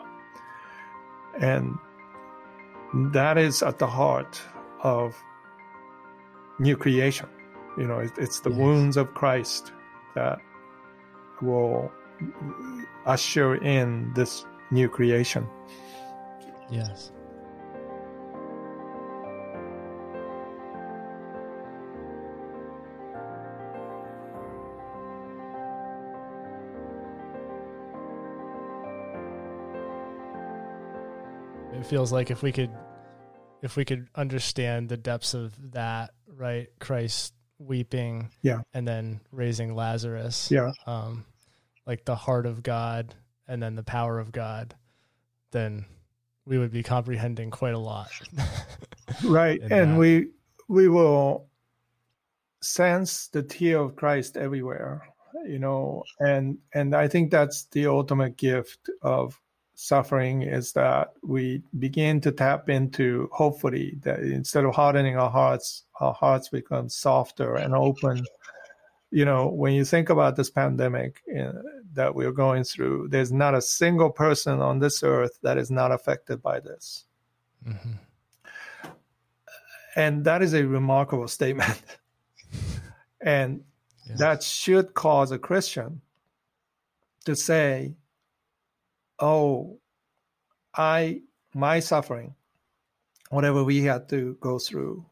and 1.39 1.77
that 3.13 3.37
is 3.37 3.61
at 3.63 3.79
the 3.79 3.87
heart 3.87 4.41
of 4.81 5.15
new 6.59 6.75
creation. 6.75 7.27
You 7.78 7.88
know, 7.88 7.99
it's 8.17 8.39
the 8.39 8.49
yes. 8.49 8.59
wounds 8.59 8.97
of 8.97 9.13
Christ 9.13 9.71
that 10.15 10.39
will 11.41 11.91
usher 13.05 13.55
in 13.55 14.13
this 14.13 14.45
new 14.71 14.88
creation. 14.88 15.47
Yes. 16.69 17.11
It 31.73 31.86
feels 31.86 32.11
like 32.11 32.32
if 32.32 32.41
we 32.41 32.51
could 32.51 32.71
if 33.61 33.76
we 33.76 33.86
could 33.86 34.07
understand 34.15 34.89
the 34.89 34.97
depths 34.97 35.34
of 35.34 35.53
that, 35.73 36.11
right? 36.28 36.67
Christ 36.80 37.34
weeping, 37.59 38.29
yeah, 38.41 38.61
and 38.73 38.87
then 38.87 39.21
raising 39.31 39.75
Lazarus, 39.75 40.49
yeah, 40.51 40.71
um, 40.85 41.25
like 41.85 42.05
the 42.05 42.15
heart 42.15 42.45
of 42.45 42.63
God 42.63 43.15
and 43.47 43.61
then 43.61 43.75
the 43.75 43.83
power 43.83 44.19
of 44.19 44.31
God, 44.31 44.75
then 45.51 45.85
we 46.45 46.57
would 46.57 46.71
be 46.71 46.83
comprehending 46.83 47.51
quite 47.51 47.73
a 47.73 47.79
lot. 47.79 48.09
right. 49.23 49.59
And 49.61 49.93
that. 49.93 49.97
we 49.97 50.27
we 50.67 50.87
will 50.87 51.47
sense 52.61 53.27
the 53.27 53.43
tear 53.43 53.79
of 53.79 53.95
Christ 53.95 54.37
everywhere, 54.37 55.07
you 55.47 55.59
know, 55.59 56.03
and 56.19 56.57
and 56.73 56.95
I 56.95 57.07
think 57.07 57.31
that's 57.31 57.65
the 57.65 57.87
ultimate 57.87 58.37
gift 58.37 58.89
of 59.01 59.39
suffering 59.76 60.41
is 60.41 60.71
that 60.73 61.13
we 61.23 61.61
begin 61.80 62.21
to 62.21 62.32
tap 62.32 62.69
into 62.69 63.30
hopefully 63.32 63.97
that 64.01 64.19
instead 64.19 64.65
of 64.65 64.76
hardening 64.76 65.17
our 65.17 65.30
hearts, 65.30 65.84
our 65.99 66.13
hearts 66.13 66.49
become 66.49 66.89
softer 66.89 67.55
and 67.55 67.76
open 67.76 68.23
you 69.15 69.23
know, 69.23 69.47
when 69.47 69.73
you 69.73 69.86
think 69.86 70.09
about 70.09 70.36
this 70.36 70.49
pandemic 70.49 71.21
uh, 71.39 71.53
that 71.93 72.13
we're 72.13 72.34
going 72.34 72.65
through, 72.65 73.07
there's 73.07 73.32
not 73.32 73.55
a 73.55 73.61
single 73.61 74.09
person 74.09 74.59
on 74.59 74.80
this 74.80 75.03
earth 75.03 75.39
that 75.41 75.57
is 75.57 75.71
not 75.71 75.93
affected 75.93 76.41
by 76.41 76.59
this. 76.59 77.05
Mm-hmm. 77.65 77.91
And 79.95 80.26
that 80.26 80.41
is 80.41 80.53
a 80.53 80.67
remarkable 80.67 81.30
statement. 81.30 81.82
and 83.21 83.63
yes. 84.05 84.19
that 84.19 84.43
should 84.43 84.93
cause 84.93 85.32
a 85.32 85.39
Christian 85.39 86.01
to 87.23 87.38
say, 87.38 87.95
oh, 89.20 89.80
I, 90.76 91.22
my 91.53 91.80
suffering, 91.80 92.36
whatever 93.30 93.63
we 93.63 93.82
had 93.84 94.09
to 94.09 94.38
go 94.41 94.59
through, 94.59 95.05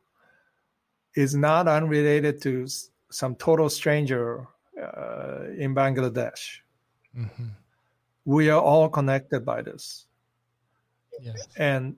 is 1.15 1.35
not 1.35 1.67
unrelated 1.67 2.41
to 2.41 2.67
some 3.09 3.35
total 3.35 3.69
stranger 3.69 4.47
uh, 4.81 5.45
in 5.57 5.75
Bangladesh. 5.75 6.59
Mm-hmm. 7.17 7.45
We 8.25 8.49
are 8.49 8.61
all 8.61 8.89
connected 8.89 9.45
by 9.45 9.61
this. 9.61 10.05
Yes. 11.21 11.47
And 11.57 11.95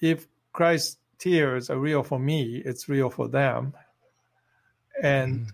if 0.00 0.26
Christ's 0.52 0.98
tears 1.18 1.70
are 1.70 1.78
real 1.78 2.02
for 2.02 2.18
me, 2.18 2.62
it's 2.64 2.88
real 2.88 3.08
for 3.08 3.28
them. 3.28 3.74
And, 5.02 5.46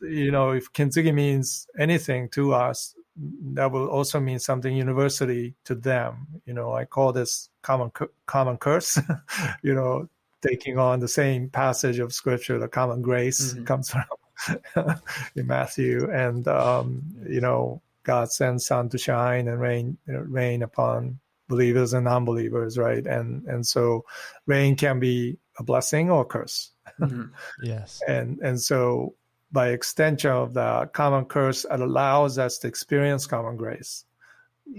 mm-hmm. 0.00 0.12
you 0.12 0.30
know, 0.30 0.52
if 0.52 0.72
kintsugi 0.72 1.12
means 1.12 1.66
anything 1.78 2.28
to 2.30 2.54
us, 2.54 2.94
that 3.16 3.70
will 3.72 3.88
also 3.88 4.20
mean 4.20 4.38
something 4.38 4.76
universally 4.76 5.54
to 5.64 5.74
them. 5.74 6.26
You 6.44 6.54
know, 6.54 6.72
I 6.74 6.84
call 6.84 7.12
this 7.12 7.48
common 7.62 7.90
common 8.26 8.58
curse. 8.58 8.98
you 9.62 9.74
know, 9.74 10.08
taking 10.46 10.78
on 10.78 11.00
the 11.00 11.08
same 11.08 11.48
passage 11.48 11.98
of 11.98 12.12
scripture, 12.12 12.58
the 12.58 12.68
common 12.68 13.02
grace 13.02 13.54
mm-hmm. 13.54 13.64
comes 13.64 13.90
from 14.76 15.00
in 15.34 15.46
Matthew, 15.46 16.10
and 16.10 16.46
um, 16.48 17.02
you 17.28 17.40
know, 17.40 17.80
God 18.02 18.30
sends 18.30 18.66
sun 18.66 18.88
to 18.90 18.98
shine 18.98 19.48
and 19.48 19.60
rain 19.60 19.96
rain 20.06 20.62
upon 20.62 21.18
believers 21.48 21.92
and 21.92 22.04
non-believers, 22.04 22.76
right? 22.76 23.06
And 23.06 23.46
and 23.46 23.66
so 23.66 24.04
rain 24.46 24.76
can 24.76 25.00
be 25.00 25.38
a 25.58 25.62
blessing 25.62 26.10
or 26.10 26.22
a 26.22 26.24
curse. 26.24 26.72
Mm-hmm. 27.00 27.24
yes. 27.62 28.02
And 28.08 28.38
and 28.40 28.60
so 28.60 29.14
by 29.52 29.68
extension 29.68 30.30
of 30.30 30.54
the 30.54 30.88
common 30.92 31.24
curse, 31.24 31.64
it 31.64 31.80
allows 31.80 32.38
us 32.38 32.58
to 32.58 32.68
experience 32.68 33.26
common 33.26 33.56
grace 33.56 34.04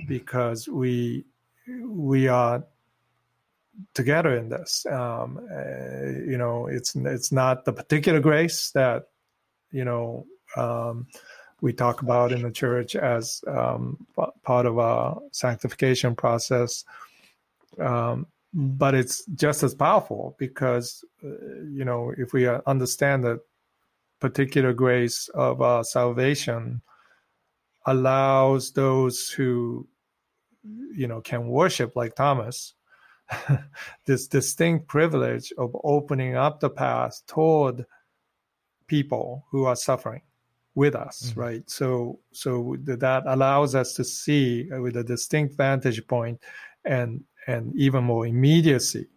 because 0.07 0.67
we 0.67 1.25
we 1.83 2.27
are 2.27 2.63
together 3.93 4.35
in 4.35 4.49
this. 4.49 4.85
Um, 4.85 5.39
uh, 5.51 6.09
you 6.29 6.37
know, 6.37 6.67
it's 6.67 6.95
it's 6.95 7.31
not 7.31 7.65
the 7.65 7.73
particular 7.73 8.19
grace 8.19 8.71
that 8.71 9.07
you 9.71 9.85
know 9.85 10.25
um, 10.55 11.07
we 11.61 11.73
talk 11.73 12.01
about 12.01 12.31
in 12.31 12.41
the 12.41 12.51
church 12.51 12.95
as 12.95 13.43
um, 13.47 14.05
part 14.43 14.65
of 14.65 14.77
our 14.77 15.19
sanctification 15.31 16.15
process, 16.15 16.85
um, 17.79 18.27
but 18.53 18.93
it's 18.93 19.25
just 19.27 19.63
as 19.63 19.73
powerful 19.73 20.35
because 20.37 21.03
uh, 21.23 21.27
you 21.69 21.85
know 21.85 22.13
if 22.17 22.33
we 22.33 22.47
understand 22.47 23.23
that 23.23 23.39
particular 24.19 24.73
grace 24.73 25.29
of 25.29 25.61
our 25.61 25.83
salvation 25.83 26.81
allows 27.85 28.71
those 28.71 29.29
who 29.29 29.87
you 30.93 31.07
know 31.07 31.21
can 31.21 31.47
worship 31.47 31.95
like 31.95 32.15
Thomas 32.15 32.73
this 34.05 34.27
distinct 34.27 34.87
privilege 34.87 35.53
of 35.57 35.75
opening 35.83 36.35
up 36.35 36.59
the 36.59 36.69
path 36.69 37.21
toward 37.27 37.85
people 38.87 39.45
who 39.51 39.65
are 39.65 39.75
suffering 39.75 40.21
with 40.75 40.95
us 40.95 41.31
mm-hmm. 41.31 41.39
right 41.39 41.69
so 41.69 42.19
so 42.31 42.75
that 42.81 43.23
allows 43.27 43.75
us 43.75 43.93
to 43.93 44.03
see 44.03 44.69
with 44.71 44.95
a 44.97 45.03
distinct 45.03 45.55
vantage 45.55 46.05
point 46.07 46.39
and 46.85 47.23
and 47.47 47.73
even 47.75 48.03
more 48.03 48.27
immediacy 48.27 49.07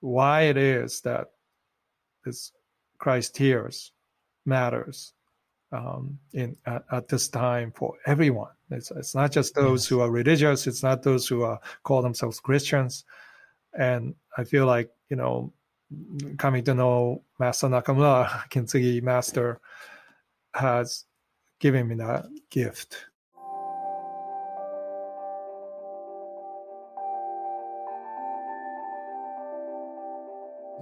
why 0.00 0.42
it 0.42 0.56
is 0.56 1.00
that 1.00 1.28
this 2.24 2.52
christ 2.98 3.34
tears 3.34 3.92
matters 4.44 5.12
um, 5.72 6.18
in 6.32 6.56
at, 6.66 6.84
at, 6.92 7.08
this 7.08 7.28
time 7.28 7.72
for 7.72 7.94
everyone. 8.06 8.52
It's, 8.70 8.90
it's 8.90 9.14
not 9.14 9.32
just 9.32 9.54
those 9.54 9.84
yes. 9.84 9.88
who 9.88 10.00
are 10.00 10.10
religious. 10.10 10.66
It's 10.66 10.82
not 10.82 11.02
those 11.02 11.26
who 11.26 11.42
are 11.42 11.60
call 11.82 12.02
themselves 12.02 12.40
Christians. 12.40 13.04
And 13.76 14.14
I 14.38 14.44
feel 14.44 14.66
like 14.66 14.90
you 15.10 15.16
know, 15.16 15.52
coming 16.38 16.64
to 16.64 16.74
know 16.74 17.22
Master 17.38 17.68
Nakamura, 17.68 18.28
Kintsugi 18.50 19.02
Master, 19.02 19.60
has 20.54 21.04
given 21.60 21.88
me 21.88 21.96
that 21.96 22.26
gift. 22.50 23.06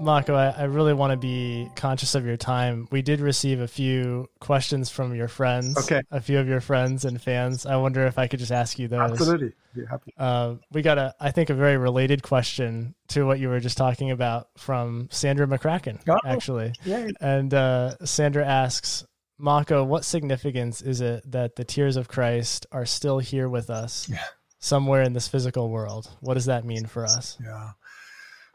Mako, 0.05 0.35
I, 0.35 0.51
I, 0.51 0.65
really 0.65 0.93
want 0.93 1.13
to 1.13 1.17
be 1.17 1.69
conscious 1.75 2.15
of 2.15 2.25
your 2.25 2.37
time. 2.37 2.87
We 2.91 3.03
did 3.03 3.21
receive 3.21 3.61
a 3.61 3.69
few 3.69 4.29
questions 4.41 4.91
from 4.91 5.15
your 5.15 5.29
friends. 5.29 5.77
Okay. 5.79 6.03
A 6.11 6.21
few 6.21 6.39
of 6.39 6.47
your 6.47 6.61
friends 6.61 7.05
and 7.05 7.21
fans. 7.21 7.67
I 7.67 7.77
wonder 7.77 8.07
if 8.07 8.19
I 8.19 8.27
could 8.27 8.39
just 8.39 8.53
ask 8.53 8.79
you 8.79 8.89
those. 8.89 9.13
Absolutely. 9.13 9.53
Be 9.75 9.85
happy. 9.87 10.15
Uh, 10.17 10.55
we 10.71 10.83
got 10.83 10.99
a, 10.99 11.15
I 11.19 11.31
think, 11.31 11.51
a 11.51 11.55
very 11.55 11.77
related 11.77 12.23
question 12.23 12.95
to 13.09 13.25
what 13.25 13.41
you 13.41 13.49
were 13.49 13.61
just 13.61 13.77
talking 13.77 14.11
about 14.11 14.49
from 14.57 15.09
Sandra 15.11 15.47
McCracken, 15.47 15.99
oh, 16.09 16.19
actually. 16.25 16.73
Yay. 16.85 17.13
And 17.21 17.53
uh, 17.53 17.97
Sandra 18.05 18.47
asks, 18.47 19.05
Mako, 19.39 19.85
what 19.85 20.05
significance 20.05 20.81
is 20.81 21.01
it 21.01 21.31
that 21.33 21.57
the 21.57 21.65
tears 21.65 21.97
of 21.97 22.09
Christ 22.09 22.67
are 22.71 22.87
still 22.87 23.19
here 23.19 23.49
with 23.49 23.69
us 23.71 24.09
yeah. 24.09 24.23
somewhere 24.59 25.03
in 25.03 25.13
this 25.13 25.27
physical 25.27 25.71
world? 25.71 26.09
What 26.21 26.35
does 26.35 26.47
that 26.47 26.65
mean 26.65 26.87
for 26.87 27.05
us? 27.05 27.37
Yeah. 27.43 27.71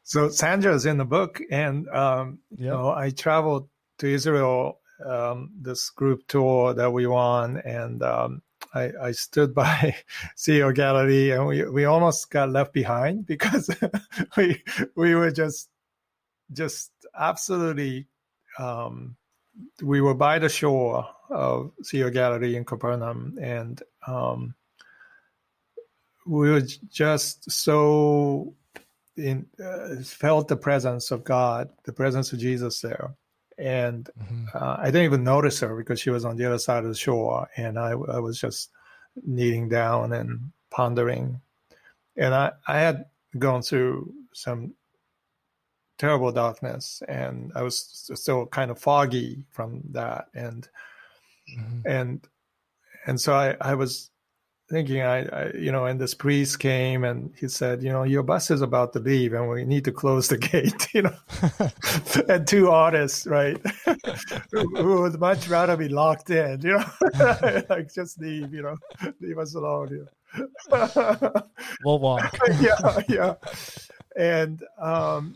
So 0.10 0.28
Sandra 0.30 0.74
is 0.74 0.88
in 0.88 0.98
the 0.98 1.06
book, 1.06 1.40
and 1.52 1.88
um, 1.90 2.40
you 2.58 2.66
know, 2.66 2.90
I 2.90 3.12
traveled 3.12 3.70
to 4.00 4.08
Israel 4.08 4.80
um, 5.06 5.52
this 5.62 5.92
group 5.92 6.26
tour 6.28 6.74
that 6.74 6.92
we 6.92 7.06
won, 7.06 7.58
and 7.58 8.02
um, 8.02 8.42
I, 8.74 8.90
I, 9.00 9.12
stood 9.12 9.54
by 9.64 9.96
Sea 10.36 10.62
of 10.62 10.74
Galilee, 10.74 11.30
and 11.30 11.46
we 11.46 11.64
we 11.70 11.86
almost 11.86 12.32
got 12.32 12.50
left 12.50 12.74
behind 12.74 13.28
because 13.28 13.70
we 14.36 14.64
we 14.96 15.14
were 15.14 15.30
just 15.30 15.70
just 16.54 16.90
absolutely 17.16 18.08
um, 18.58 19.16
we 19.84 20.02
were 20.02 20.16
by 20.16 20.40
the 20.40 20.50
shore 20.50 21.08
of 21.30 21.72
Sea 21.84 22.02
of 22.02 22.14
Galilee 22.14 22.56
in 22.56 22.66
Capernaum, 22.66 23.38
and 23.40 23.84
um, 24.08 24.56
we 26.26 26.50
were 26.50 26.66
just 26.90 27.52
so 27.52 28.56
in 29.20 29.46
uh, 29.64 30.02
felt 30.04 30.48
the 30.48 30.56
presence 30.56 31.12
of 31.12 31.24
God, 31.24 31.70
the 31.84 31.94
presence 31.94 32.34
of 32.34 32.40
Jesus 32.40 32.82
there, 32.82 33.16
and 33.58 34.10
mm-hmm. 34.20 34.46
uh, 34.54 34.78
I 34.80 34.86
didn't 34.86 35.06
even 35.06 35.24
notice 35.24 35.60
her 35.60 35.76
because 35.76 36.00
she 36.00 36.10
was 36.10 36.26
on 36.26 36.38
the 36.38 36.46
other 36.46 36.60
side 36.60 36.84
of 36.84 36.90
the 36.90 36.96
shore, 36.96 37.48
and 37.58 37.78
I, 37.78 37.92
I 37.92 38.20
was 38.20 38.40
just 38.40 38.70
kneeling 39.26 39.70
down 39.70 40.14
and 40.14 40.52
pondering, 40.72 41.42
and 42.16 42.34
I 42.34 42.52
I 42.68 42.80
had 42.80 43.06
gone 43.38 43.62
through 43.62 44.14
some 44.34 44.74
terrible 46.00 46.32
darkness 46.32 47.04
and 47.10 47.52
i 47.56 47.62
was 47.62 47.78
still 48.16 48.46
kind 48.48 48.72
of 48.72 48.80
foggy 48.80 49.44
from 49.52 49.82
that 49.92 50.28
and 50.34 50.70
mm-hmm. 51.60 51.82
and 51.86 52.26
and 53.06 53.20
so 53.20 53.34
i 53.34 53.56
i 53.60 53.76
was 53.76 54.10
thinking 54.70 55.02
I, 55.02 55.26
I, 55.26 55.52
you 55.54 55.72
know 55.72 55.86
and 55.86 56.00
this 56.00 56.14
priest 56.14 56.60
came 56.60 57.04
and 57.04 57.34
he 57.36 57.48
said 57.48 57.82
you 57.82 57.90
know 57.90 58.04
your 58.04 58.24
bus 58.24 58.52
is 58.52 58.62
about 58.62 58.94
to 58.94 59.00
leave 59.00 59.34
and 59.34 59.50
we 59.50 59.66
need 59.66 59.84
to 59.86 59.92
close 59.92 60.28
the 60.28 60.38
gate 60.52 60.88
you 60.94 61.04
know 61.04 61.16
and 62.34 62.48
two 62.48 62.70
artists 62.70 63.26
right 63.26 63.60
who 64.52 65.02
would 65.02 65.20
much 65.20 65.48
rather 65.48 65.76
be 65.76 65.90
locked 65.90 66.30
in 66.30 66.62
you 66.62 66.78
know 66.78 67.62
like 67.70 67.94
just 67.94 68.20
leave 68.22 68.54
you 68.54 68.62
know 68.62 68.78
leave 69.20 69.40
us 69.40 69.56
alone 69.56 69.90
you 69.90 70.08
know? 70.72 71.34
we'll 71.84 72.00
walk 72.00 72.38
yeah 72.62 73.02
yeah 73.10 73.34
and 74.16 74.64
um 74.80 75.36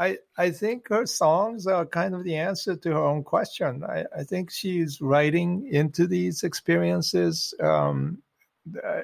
I, 0.00 0.18
I 0.36 0.50
think 0.50 0.90
her 0.90 1.06
songs 1.06 1.66
are 1.66 1.84
kind 1.84 2.14
of 2.14 2.22
the 2.22 2.36
answer 2.36 2.76
to 2.76 2.90
her 2.90 3.04
own 3.04 3.24
question. 3.24 3.82
I, 3.82 4.04
I 4.16 4.22
think 4.22 4.52
she's 4.52 5.00
writing 5.00 5.68
into 5.72 6.06
these 6.06 6.44
experiences 6.44 7.52
um, 7.60 8.22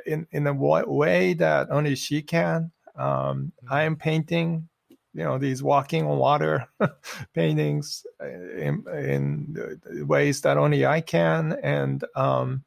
in 0.07 0.27
in 0.33 0.47
a 0.47 0.53
way 0.55 1.35
that 1.35 1.71
only 1.71 1.95
she 1.95 2.23
can. 2.23 2.71
Um, 2.97 3.53
I 3.69 3.83
am 3.83 3.97
painting, 3.97 4.69
you 4.89 5.25
know, 5.25 5.39
these 5.39 5.63
walking 5.63 6.07
on 6.07 6.19
water 6.19 6.67
paintings 7.35 8.07
uh, 8.21 8.27
in, 8.27 8.85
in, 8.89 10.07
ways 10.07 10.41
that 10.43 10.57
only 10.57 10.87
I 10.87 11.01
can, 11.01 11.59
and 11.63 12.05
um, 12.15 12.65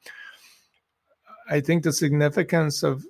I 1.50 1.62
think 1.62 1.84
the 1.84 1.94
significance 1.94 2.84
of 2.84 3.06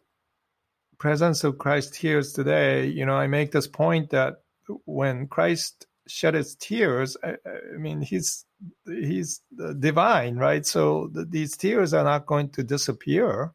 presence 0.97 1.43
of 1.43 1.57
Christ 1.57 1.93
tears 1.93 2.33
today. 2.33 2.87
You 2.87 3.05
know, 3.05 3.15
I 3.15 3.27
make 3.27 3.51
this 3.51 3.67
point 3.67 4.09
that 4.11 4.41
when 4.85 5.27
Christ 5.27 5.87
shed 6.07 6.33
his 6.33 6.55
tears, 6.55 7.17
I, 7.23 7.35
I 7.45 7.77
mean, 7.77 8.01
he's 8.01 8.45
he's 8.85 9.41
divine, 9.79 10.37
right? 10.37 10.65
So 10.65 11.09
th- 11.13 11.27
these 11.29 11.55
tears 11.57 11.93
are 11.93 12.03
not 12.03 12.25
going 12.25 12.49
to 12.49 12.63
disappear; 12.63 13.53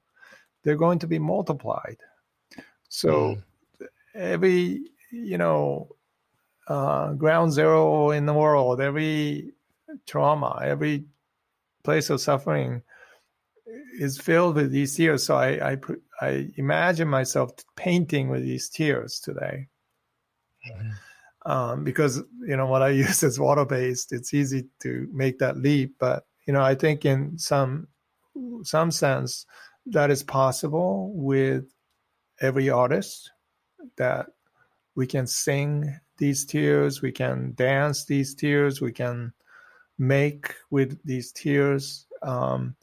they're 0.63 0.77
going 0.77 0.99
to 1.01 1.07
be 1.07 1.19
multiplied. 1.19 1.99
So 2.89 3.37
mm. 3.81 3.87
every 4.15 4.83
you 5.11 5.39
know 5.39 5.97
uh, 6.69 7.13
ground 7.13 7.53
zero 7.53 8.11
in 8.11 8.27
the 8.27 8.35
world, 8.35 8.81
every 8.81 9.53
trauma, 10.07 10.61
every 10.63 11.05
place 11.83 12.11
of 12.11 12.21
suffering 12.21 12.83
is 13.99 14.19
filled 14.19 14.57
with 14.57 14.71
these 14.71 14.95
tears. 14.97 15.25
So 15.25 15.37
I, 15.37 15.73
I, 15.73 15.79
I 16.21 16.49
imagine 16.57 17.09
myself 17.09 17.53
painting 17.77 18.29
with 18.29 18.43
these 18.43 18.69
tears 18.69 19.21
today. 19.21 19.69
Mm-hmm. 20.71 20.91
Um, 21.45 21.83
because 21.83 22.23
you 22.47 22.57
know 22.57 22.67
what 22.67 22.83
I 22.83 22.89
use 23.07 23.23
is 23.23 23.41
water 23.41 23.65
based. 23.65 24.13
It's 24.13 24.33
easy 24.33 24.67
to 24.83 25.09
make 25.13 25.39
that 25.41 25.57
leap, 25.57 25.97
but 25.99 26.25
you 26.47 26.53
know 26.53 26.63
I 26.63 26.75
think 26.75 27.05
in 27.05 27.37
some 27.37 27.89
some 28.63 28.91
sense 28.91 29.47
that 29.87 30.11
is 30.11 30.23
possible 30.23 31.13
with 31.15 31.65
every 32.41 32.71
artist 32.71 33.31
that 33.97 34.27
we 34.95 35.07
can 35.07 35.27
sing 35.27 35.99
these 36.19 36.45
tears, 36.45 37.03
we 37.03 37.13
can 37.13 37.53
dance 37.55 38.05
these 38.05 38.35
tears, 38.35 38.81
we 38.81 38.93
can 38.93 39.33
make 39.99 40.55
with 40.71 40.99
these 41.05 41.33
tears. 41.33 42.07
Um, 42.23 42.77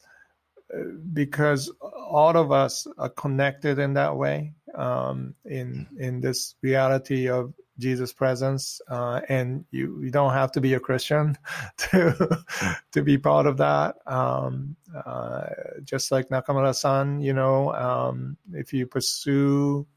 because 1.14 1.72
all 1.82 2.38
of 2.38 2.52
us 2.52 2.86
are 2.98 3.10
connected 3.10 3.80
in 3.80 3.94
that 3.94 4.16
way 4.16 4.54
um, 4.76 5.34
in 5.46 5.88
in 5.98 6.22
this 6.22 6.56
reality 6.62 7.28
of 7.28 7.54
Jesus' 7.80 8.14
presence, 8.14 8.82
uh, 8.90 9.22
and 9.30 9.66
you, 9.72 10.00
you 10.02 10.12
don't 10.12 10.34
have 10.34 10.52
to 10.52 10.62
be 10.62 10.74
a 10.76 10.80
Christian 10.80 11.38
to 11.78 12.46
to 12.92 13.02
be 13.02 13.18
part 13.18 13.48
of 13.48 13.58
that. 13.58 13.96
Um, 14.06 14.76
uh, 14.94 15.48
just 15.84 16.12
like 16.12 16.30
Nakamura-san, 16.30 17.22
you 17.22 17.34
know, 17.34 17.74
um, 17.74 18.38
if 18.54 18.74
you 18.74 18.86
pursue 18.86 19.88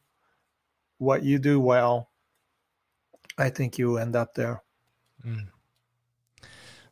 what 0.98 1.22
you 1.22 1.38
do 1.38 1.60
well, 1.60 2.10
I 3.36 3.50
think 3.50 3.78
you 3.78 3.98
end 3.98 4.16
up 4.16 4.34
there. 4.34 4.62
Mm. 5.26 5.48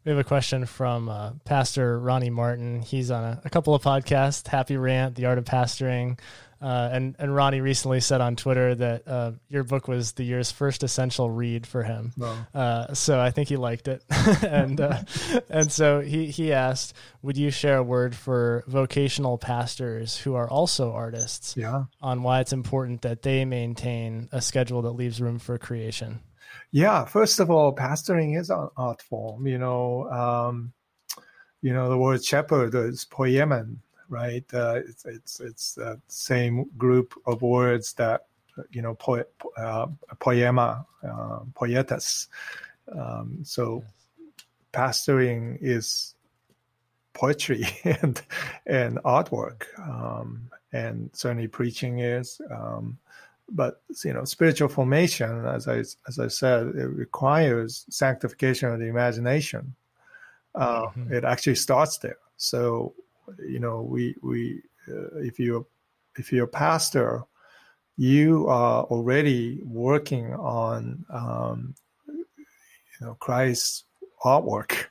We 0.05 0.11
have 0.11 0.19
a 0.19 0.25
question 0.25 0.65
from 0.65 1.11
uh, 1.11 1.33
Pastor 1.45 2.01
Ronnie 2.01 2.31
Martin. 2.31 2.81
He's 2.81 3.11
on 3.11 3.23
a, 3.23 3.43
a, 3.45 3.51
couple 3.51 3.75
of 3.75 3.83
podcasts, 3.83 4.49
Happy 4.49 4.79
Rant, 4.79 5.15
The 5.15 5.27
Art 5.27 5.37
of 5.37 5.45
Pastoring. 5.45 6.19
Uh, 6.61 6.91
and, 6.93 7.17
and 7.19 7.35
Ronnie 7.35 7.61
recently 7.61 8.01
said 8.01 8.21
on 8.21 8.37
Twitter 8.37 8.75
that 8.75 9.09
uh, 9.09 9.33
your 9.49 9.65
book 9.65 9.89
was 9.89 10.13
the 10.13 10.25
year's 10.25 10.51
first 10.51 10.83
essential 10.83 11.31
read 11.31 11.67
for 11.67 11.83
him. 11.83 12.13
Wow. 12.19 12.47
Uh, 12.55 12.95
so 12.95 13.19
I 13.19 13.31
think 13.31 13.49
he 13.49 13.57
liked 13.57 13.89
it. 13.89 14.05
and, 14.43 14.81
uh, 14.81 14.99
and 15.49 15.73
so 15.73 16.01
he, 16.01 16.27
he 16.27 16.53
asked, 16.53 16.95
Would 17.23 17.39
you 17.39 17.51
share 17.51 17.79
a 17.79 17.83
word 17.83 18.15
for 18.15 18.65
vocational 18.67 19.39
pastors 19.39 20.19
who 20.19 20.35
are 20.35 20.49
also 20.49 20.93
artists 20.93 21.57
yeah. 21.57 21.85
on 22.03 22.23
why 22.23 22.41
it's 22.41 22.53
important 22.53 23.03
that 23.03 23.23
they 23.23 23.45
maintain 23.45 24.29
a 24.33 24.43
schedule 24.43 24.83
that 24.83 24.93
leaves 24.93 25.21
room 25.21 25.39
for 25.39 25.57
creation? 25.57 26.21
Yeah, 26.73 27.05
first 27.05 27.41
of 27.41 27.51
all, 27.51 27.75
pastoring 27.75 28.39
is 28.39 28.51
an 28.51 28.69
art 28.77 29.03
form. 29.03 29.47
You 29.47 29.59
know, 29.59 30.09
um, 30.11 30.73
you 31.63 31.73
know 31.73 31.89
the 31.89 31.99
word 31.99 32.25
shepherd 32.25 32.75
is 32.75 33.05
poiemen, 33.05 33.79
right? 34.11 34.45
Uh, 34.53 34.81
it's 34.87 35.07
it's 35.07 35.41
it's 35.41 35.75
the 35.75 36.01
same 36.09 36.67
group 36.77 37.15
of 37.27 37.41
words 37.41 37.95
that 37.95 38.27
you 38.71 38.83
know 38.83 38.95
po- 38.95 39.25
uh, 39.57 39.87
poiema, 40.17 40.85
uh, 41.03 41.41
poietas. 41.55 42.27
Um, 42.93 43.39
so, 43.45 43.85
pastoring 44.73 45.59
is 45.61 46.15
poetry 47.15 47.67
and 47.85 48.21
and 48.67 48.99
artwork, 48.99 49.67
um, 49.79 50.51
and 50.73 51.11
certainly 51.13 51.49
preaching 51.49 52.01
is. 52.01 52.41
Um, 52.51 52.99
but 53.53 53.83
you 54.05 54.13
know 54.13 54.25
spiritual 54.25 54.69
formation 54.69 55.45
as 55.45 55.67
i 55.67 55.79
as 55.79 56.19
i 56.21 56.29
said 56.29 56.69
it 56.69 56.87
requires 56.87 57.85
sanctification 57.91 58.71
of 58.71 58.79
the 58.79 58.87
imagination 58.87 59.75
uh, 60.55 60.83
mm-hmm. 60.83 61.13
it 61.13 61.25
actually 61.25 61.55
starts 61.55 61.99
there 61.99 62.19
so 62.37 62.95
you 63.47 63.59
know 63.59 63.83
we 63.83 64.15
we 64.23 64.63
uh, 64.89 65.19
if 65.19 65.39
you 65.39 65.67
if 66.17 66.33
you're 66.33 66.45
a 66.45 66.49
pastor 66.49 67.23
you 67.97 68.47
are 68.49 68.85
already 68.85 69.61
working 69.65 70.35
on 70.35 71.05
um, 71.11 71.75
you 72.07 72.27
know 73.01 73.15
christ's 73.21 73.85
artwork 74.25 74.87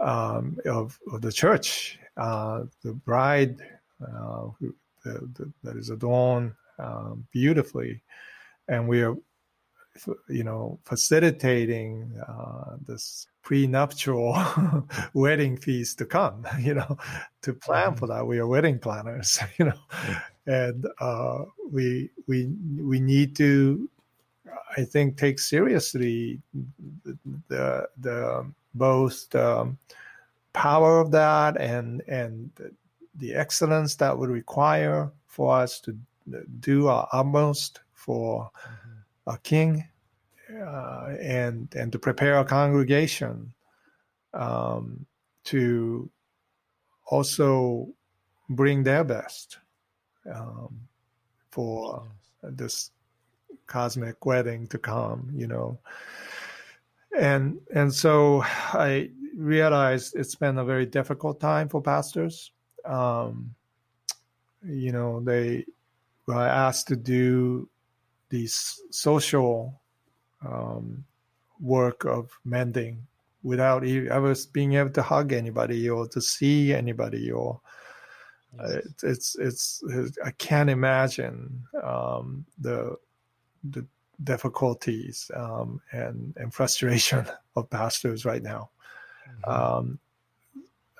um, 0.00 0.58
of, 0.66 0.98
of 1.12 1.20
the 1.20 1.32
church. 1.32 1.98
Uh, 2.16 2.64
the 2.82 2.92
bride 2.92 3.56
uh, 4.02 4.48
who, 4.58 4.74
the, 5.04 5.12
the, 5.34 5.52
that 5.62 5.76
is 5.76 5.90
adorned 5.90 6.52
um, 6.78 7.26
beautifully, 7.32 8.02
and 8.68 8.86
we 8.86 9.02
are, 9.02 9.16
you 10.28 10.44
know, 10.44 10.78
facilitating 10.84 12.12
uh, 12.28 12.76
this 12.86 13.26
prenuptial 13.42 14.36
wedding 15.14 15.56
feast 15.56 15.98
to 15.98 16.06
come. 16.06 16.46
You 16.60 16.74
know, 16.74 16.98
to 17.42 17.54
plan 17.54 17.94
for 17.94 18.06
mm-hmm. 18.06 18.18
that, 18.18 18.26
we 18.26 18.38
are 18.38 18.46
wedding 18.46 18.78
planners. 18.78 19.38
You 19.58 19.66
know, 19.66 19.80
and 20.46 20.86
uh, 21.00 21.44
we 21.70 22.10
we 22.26 22.52
we 22.78 23.00
need 23.00 23.36
to, 23.36 23.88
I 24.76 24.84
think, 24.84 25.16
take 25.16 25.38
seriously 25.38 26.40
the 27.04 27.18
the, 27.48 27.88
the 28.00 28.52
both 28.74 29.28
the 29.30 29.74
power 30.52 31.00
of 31.00 31.10
that 31.12 31.60
and 31.60 32.02
and 32.08 32.50
the 33.16 33.34
excellence 33.34 33.96
that 33.96 34.16
would 34.16 34.30
require 34.30 35.10
for 35.26 35.56
us 35.56 35.80
to 35.80 35.96
do 36.60 36.88
our 36.88 37.08
utmost 37.12 37.80
for 37.92 38.50
mm-hmm. 38.54 39.30
a 39.30 39.38
king 39.38 39.84
uh, 40.58 41.14
and 41.20 41.68
and 41.74 41.92
to 41.92 41.98
prepare 41.98 42.38
a 42.38 42.44
congregation 42.44 43.52
um, 44.34 45.06
to 45.44 46.10
also 47.06 47.88
bring 48.48 48.82
their 48.82 49.04
best 49.04 49.58
um, 50.32 50.80
for 51.50 52.02
yes. 52.42 52.52
this 52.56 52.90
cosmic 53.66 54.24
wedding 54.26 54.66
to 54.68 54.78
come, 54.78 55.30
you 55.34 55.46
know. 55.46 55.78
And 57.16 57.60
and 57.74 57.92
so 57.92 58.42
I 58.44 59.10
realized 59.36 60.14
it's 60.16 60.34
been 60.34 60.58
a 60.58 60.64
very 60.64 60.86
difficult 60.86 61.40
time 61.40 61.68
for 61.68 61.80
pastors. 61.80 62.52
Um, 62.84 63.54
you 64.64 64.92
know, 64.92 65.20
they 65.20 65.64
were 66.26 66.34
asked 66.34 66.88
to 66.88 66.96
do 66.96 67.68
these 68.28 68.80
social 68.90 69.79
um, 70.46 71.04
work 71.60 72.04
of 72.04 72.30
mending 72.44 73.06
without 73.42 73.84
ever 73.84 74.34
being 74.52 74.74
able 74.74 74.90
to 74.90 75.02
hug 75.02 75.32
anybody 75.32 75.88
or 75.88 76.06
to 76.08 76.20
see 76.20 76.74
anybody 76.74 77.30
or 77.30 77.60
uh, 78.58 78.78
it's, 79.02 79.36
it's, 79.36 79.82
it's 79.88 80.18
I 80.24 80.32
can't 80.32 80.70
imagine 80.70 81.62
um, 81.82 82.44
the 82.58 82.96
the 83.62 83.86
difficulties 84.24 85.30
um, 85.34 85.80
and 85.92 86.34
and 86.36 86.52
frustration 86.52 87.26
of 87.56 87.70
pastors 87.70 88.24
right 88.24 88.42
now. 88.42 88.70
Mm-hmm. 89.44 89.50
Um, 89.50 89.98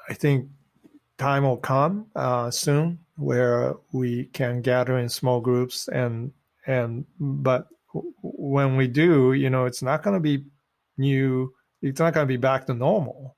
I 0.09 0.15
think 0.15 0.49
time 1.19 1.43
will 1.43 1.57
come 1.57 2.07
uh, 2.15 2.51
soon 2.51 2.99
where 3.17 3.75
we 3.93 4.27
can 4.27 4.63
gather 4.63 4.99
in 4.99 5.09
small 5.09 5.41
groups 5.41 5.89
and 5.89 6.33
and 6.67 7.05
but 7.19 7.69
when 8.41 8.75
we 8.79 8.89
do, 8.89 9.35
you 9.35 9.51
know, 9.51 9.67
it's 9.67 9.83
not 9.83 10.03
going 10.03 10.15
to 10.15 10.21
be 10.21 10.47
new. 10.97 11.53
It's 11.83 12.01
not 12.01 12.15
going 12.15 12.27
to 12.27 12.33
be 12.33 12.39
back 12.39 12.67
to 12.67 12.75
normal. 12.75 13.37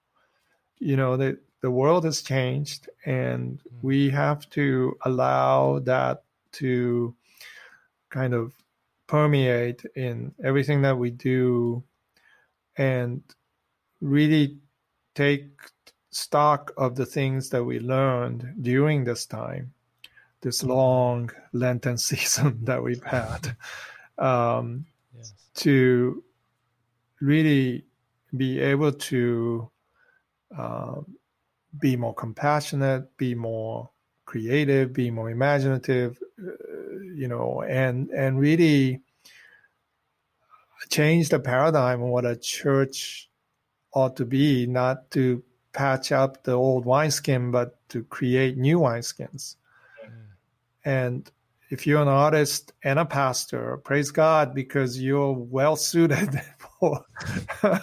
You 0.79 0.97
know, 0.97 1.17
the 1.17 1.39
the 1.61 1.73
world 1.73 2.05
has 2.05 2.23
changed, 2.23 2.89
and 3.05 3.59
mm-hmm. 3.59 3.87
we 3.87 4.11
have 4.11 4.49
to 4.51 4.97
allow 5.03 5.81
that 5.81 6.23
to 6.53 7.17
kind 8.11 8.33
of 8.33 8.53
permeate 9.09 9.85
in 9.97 10.35
everything 10.45 10.83
that 10.83 10.97
we 10.97 11.11
do, 11.11 11.83
and 12.77 13.23
really 14.01 14.59
take 15.17 15.49
stock 16.11 16.73
of 16.77 16.95
the 16.95 17.07
things 17.07 17.49
that 17.51 17.65
we 17.65 17.81
learned 17.81 18.55
during 18.61 19.03
this 19.03 19.27
time, 19.27 19.73
this 20.43 20.61
mm-hmm. 20.61 20.71
long 20.71 21.31
Lenten 21.53 21.99
season 22.09 22.65
that 22.67 22.85
we've 22.85 23.03
had, 23.03 23.57
um. 24.17 24.87
To 25.55 26.23
really 27.21 27.85
be 28.37 28.61
able 28.61 28.93
to 28.93 29.71
uh, 30.57 31.01
be 31.81 31.97
more 31.97 32.15
compassionate, 32.15 33.17
be 33.17 33.35
more 33.35 33.91
creative, 34.25 34.93
be 34.93 35.11
more 35.11 35.31
imaginative, 35.31 36.19
uh, 36.41 36.51
you 37.15 37.29
know, 37.29 37.63
and 37.63 38.11
and 38.11 38.39
really 38.39 39.01
change 40.91 41.29
the 41.29 41.39
paradigm 41.39 42.03
of 42.03 42.09
what 42.09 42.25
a 42.25 42.37
church 42.37 43.31
ought 43.93 44.17
to 44.17 44.25
be, 44.25 44.67
not 44.67 45.11
to 45.11 45.43
patch 45.73 46.13
up 46.13 46.45
the 46.45 46.53
old 46.53 46.85
wineskin, 46.85 47.51
but 47.51 47.77
to 47.89 48.05
create 48.05 48.57
new 48.57 48.79
wineskins. 48.79 49.57
Mm. 50.05 50.23
And 50.85 51.31
if 51.73 51.87
you're 51.87 52.03
an 52.03 52.07
artist 52.07 52.75
and 52.85 52.99
a 52.99 53.05
pastor, 53.07 53.79
praise 53.79 54.11
God 54.11 54.55
because 54.55 55.01
you're 55.01 55.33
well 55.33 55.75
suited 55.75 56.29
for 56.59 57.03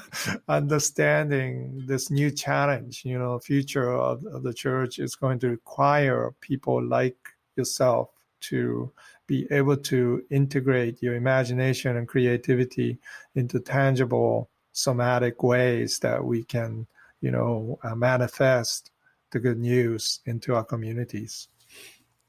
understanding 0.48 1.82
this 1.88 2.12
new 2.12 2.30
challenge. 2.30 3.04
You 3.04 3.18
know, 3.18 3.40
future 3.40 3.92
of, 3.92 4.24
of 4.26 4.44
the 4.44 4.54
church 4.54 5.00
is 5.00 5.16
going 5.16 5.40
to 5.40 5.50
require 5.50 6.36
people 6.40 6.84
like 6.84 7.18
yourself 7.56 8.12
to 8.42 8.92
be 9.26 9.48
able 9.50 9.78
to 9.78 10.24
integrate 10.30 11.02
your 11.02 11.16
imagination 11.16 11.98
and 11.98 12.08
creativity 12.08 13.00
into 13.34 13.60
tangible 13.60 14.52
somatic 14.72 15.42
ways 15.42 15.98
that 15.98 16.24
we 16.24 16.44
can, 16.44 16.86
you 17.22 17.32
know, 17.32 17.80
uh, 17.82 17.96
manifest 17.96 18.92
the 19.32 19.40
good 19.40 19.58
news 19.58 20.20
into 20.28 20.54
our 20.54 20.64
communities. 20.64 21.48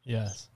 Yes. 0.04 0.48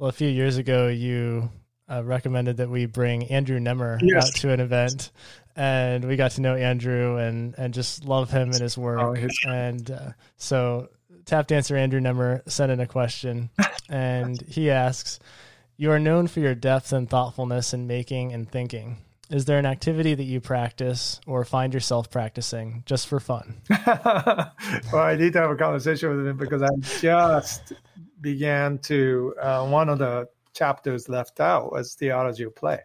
Well, 0.00 0.08
a 0.08 0.12
few 0.12 0.30
years 0.30 0.56
ago, 0.56 0.88
you 0.88 1.50
uh, 1.86 2.02
recommended 2.02 2.56
that 2.56 2.70
we 2.70 2.86
bring 2.86 3.24
Andrew 3.24 3.58
Nemr 3.58 3.98
yes. 4.00 4.28
out 4.28 4.34
to 4.36 4.50
an 4.50 4.58
event, 4.58 5.10
and 5.54 6.06
we 6.06 6.16
got 6.16 6.30
to 6.32 6.40
know 6.40 6.54
Andrew 6.54 7.18
and 7.18 7.54
and 7.58 7.74
just 7.74 8.06
love 8.06 8.30
him 8.30 8.48
and 8.48 8.60
his 8.62 8.78
work. 8.78 8.98
Oh, 8.98 9.12
his- 9.12 9.38
and 9.46 9.90
uh, 9.90 10.12
so, 10.38 10.88
tap 11.26 11.48
dancer 11.48 11.76
Andrew 11.76 12.00
Nemr 12.00 12.50
sent 12.50 12.72
in 12.72 12.80
a 12.80 12.86
question, 12.86 13.50
and 13.90 14.40
he 14.48 14.70
asks, 14.70 15.18
"You 15.76 15.90
are 15.90 15.98
known 15.98 16.28
for 16.28 16.40
your 16.40 16.54
depth 16.54 16.94
and 16.94 17.06
thoughtfulness 17.06 17.74
in 17.74 17.86
making 17.86 18.32
and 18.32 18.50
thinking." 18.50 18.96
Is 19.28 19.44
there 19.44 19.58
an 19.58 19.66
activity 19.66 20.14
that 20.14 20.24
you 20.24 20.40
practice 20.40 21.20
or 21.26 21.44
find 21.44 21.74
yourself 21.74 22.10
practicing 22.10 22.84
just 22.86 23.06
for 23.06 23.20
fun? 23.20 23.60
well, 23.86 24.50
I 24.94 25.16
need 25.16 25.34
to 25.34 25.40
have 25.40 25.50
a 25.50 25.56
conversation 25.56 26.16
with 26.16 26.26
him 26.26 26.38
because 26.38 26.62
I'm 26.62 26.80
just 26.80 27.74
began 28.20 28.78
to 28.78 29.34
uh, 29.40 29.66
one 29.66 29.88
of 29.88 29.98
the 29.98 30.28
chapters 30.52 31.08
left 31.08 31.40
out 31.40 31.72
was 31.72 31.94
theology 31.94 32.44
of 32.44 32.54
play 32.54 32.80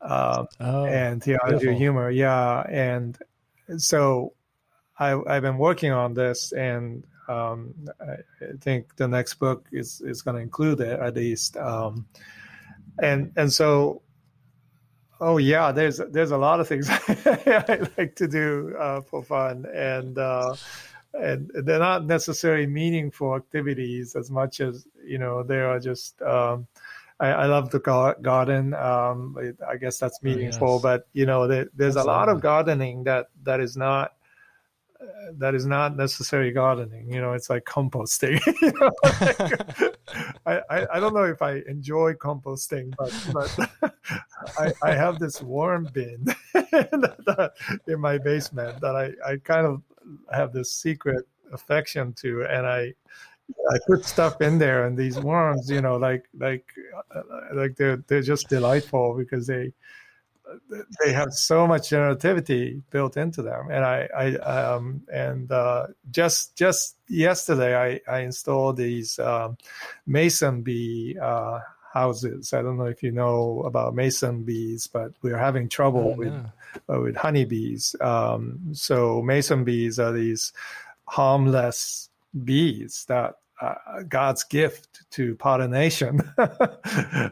uh, 0.00 0.44
oh, 0.60 0.84
and 0.86 1.22
theology 1.22 1.50
beautiful. 1.50 1.72
of 1.72 1.78
humor. 1.78 2.10
Yeah, 2.10 2.62
and 2.68 3.18
so 3.78 4.34
I, 4.98 5.08
have 5.26 5.42
been 5.42 5.58
working 5.58 5.92
on 5.92 6.14
this, 6.14 6.52
and 6.52 7.04
um, 7.28 7.74
I 8.00 8.16
think 8.60 8.96
the 8.96 9.08
next 9.08 9.34
book 9.34 9.66
is 9.72 10.00
is 10.00 10.22
going 10.22 10.36
to 10.36 10.42
include 10.42 10.80
it 10.80 10.98
at 10.98 11.14
least. 11.14 11.56
Um, 11.56 12.06
and 13.02 13.32
and 13.36 13.52
so, 13.52 14.02
oh 15.20 15.36
yeah, 15.38 15.72
there's 15.72 16.00
there's 16.10 16.30
a 16.30 16.38
lot 16.38 16.60
of 16.60 16.68
things 16.68 16.88
I 17.08 17.88
like 17.96 18.16
to 18.16 18.28
do 18.28 18.74
uh, 18.78 19.00
for 19.02 19.22
fun, 19.22 19.66
and 19.74 20.18
uh, 20.18 20.54
and 21.14 21.50
they're 21.64 21.78
not 21.78 22.04
necessarily 22.06 22.66
meaningful 22.66 23.34
activities 23.34 24.14
as 24.14 24.30
much 24.30 24.60
as 24.60 24.86
you 25.04 25.18
know 25.18 25.42
they 25.42 25.60
are 25.60 25.80
just 25.80 26.20
um, 26.22 26.66
I, 27.18 27.28
I, 27.28 27.46
love 27.46 27.70
the 27.70 27.80
garden 27.80 28.74
um, 28.74 29.36
i 29.68 29.76
guess 29.76 29.98
that's 29.98 30.22
meaningful 30.22 30.68
oh, 30.68 30.74
yes. 30.74 30.82
but 30.82 31.08
you 31.12 31.26
know 31.26 31.46
there, 31.46 31.66
there's 31.74 31.96
Absolutely. 31.96 32.12
a 32.12 32.16
lot 32.16 32.28
of 32.28 32.40
gardening 32.40 33.04
that 33.04 33.26
that 33.42 33.60
is 33.60 33.76
not 33.76 34.12
uh, 35.00 35.32
that 35.38 35.54
is 35.54 35.66
not 35.66 35.96
necessarily 35.96 36.52
gardening 36.52 37.10
you 37.12 37.20
know 37.20 37.32
it's 37.32 37.50
like 37.50 37.64
composting 37.64 38.40
you 38.62 38.72
know, 38.80 38.90
like, 39.02 39.96
I, 40.46 40.60
I, 40.70 40.86
I 40.94 41.00
don't 41.00 41.14
know 41.14 41.24
if 41.24 41.42
i 41.42 41.62
enjoy 41.66 42.14
composting 42.14 42.94
but 42.96 43.12
but 43.32 43.94
I, 44.58 44.72
I 44.82 44.94
have 44.94 45.18
this 45.18 45.42
worm 45.42 45.88
bin 45.92 46.26
in 47.86 48.00
my 48.00 48.18
basement 48.18 48.80
that 48.80 48.96
I, 48.96 49.32
I 49.32 49.36
kind 49.38 49.66
of 49.66 49.82
have 50.32 50.52
this 50.52 50.72
secret 50.72 51.26
affection 51.52 52.12
to, 52.14 52.44
and 52.44 52.66
I 52.66 52.94
I 53.72 53.78
put 53.86 54.04
stuff 54.04 54.40
in 54.40 54.58
there, 54.58 54.84
and 54.86 54.96
these 54.96 55.18
worms, 55.18 55.70
you 55.70 55.80
know, 55.80 55.96
like 55.96 56.24
like 56.38 56.64
uh, 57.14 57.22
like 57.52 57.76
they're 57.76 58.02
they're 58.06 58.22
just 58.22 58.48
delightful 58.48 59.14
because 59.16 59.46
they 59.46 59.72
they 61.04 61.12
have 61.12 61.32
so 61.32 61.66
much 61.66 61.90
generativity 61.90 62.82
built 62.90 63.16
into 63.16 63.42
them, 63.42 63.70
and 63.70 63.84
I 63.84 64.08
I 64.16 64.34
um 64.36 65.02
and 65.12 65.50
uh, 65.50 65.88
just 66.10 66.56
just 66.56 66.96
yesterday 67.08 68.00
I 68.06 68.12
I 68.12 68.20
installed 68.20 68.76
these 68.76 69.18
um, 69.18 69.56
mason 70.06 70.62
bee. 70.62 71.16
Uh, 71.20 71.60
houses. 71.92 72.52
I 72.52 72.62
don't 72.62 72.78
know 72.78 72.84
if 72.84 73.02
you 73.02 73.10
know 73.10 73.62
about 73.66 73.94
mason 73.94 74.44
bees, 74.44 74.86
but 74.86 75.12
we're 75.22 75.38
having 75.38 75.68
trouble 75.68 76.12
oh, 76.14 76.16
with 76.16 76.32
uh, 76.88 77.00
with 77.00 77.16
honeybees. 77.16 77.96
Um, 78.00 78.60
so 78.72 79.22
mason 79.22 79.64
bees 79.64 79.98
are 79.98 80.12
these 80.12 80.52
harmless 81.06 82.08
bees 82.44 83.04
that 83.08 83.34
uh, 83.60 83.74
God's 84.08 84.44
gift 84.44 85.10
to 85.10 85.34
pollination 85.36 86.20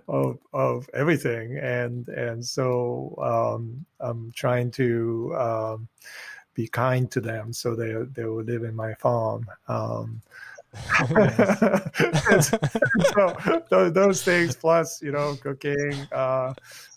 of 0.09 0.38
of 0.52 0.90
everything, 0.92 1.56
and 1.59 2.09
and 2.09 2.44
so 2.44 3.14
um, 3.22 3.86
I'm 4.00 4.32
trying 4.32 4.72
to 4.72 5.36
um, 5.38 5.88
be 6.54 6.66
kind 6.66 7.09
to 7.12 7.20
them 7.20 7.52
so 7.52 7.76
they 7.76 7.92
they 8.12 8.24
will 8.24 8.42
live 8.42 8.64
in 8.64 8.74
my 8.74 8.94
farm. 8.94 9.46
Um, 9.68 10.20
so 10.75 10.83
those, 13.71 13.93
those, 13.93 14.23
things 14.23 14.55
plus 14.55 15.03
you 15.03 15.11
know 15.11 15.35
cooking 15.43 15.93
uh, 16.12 16.53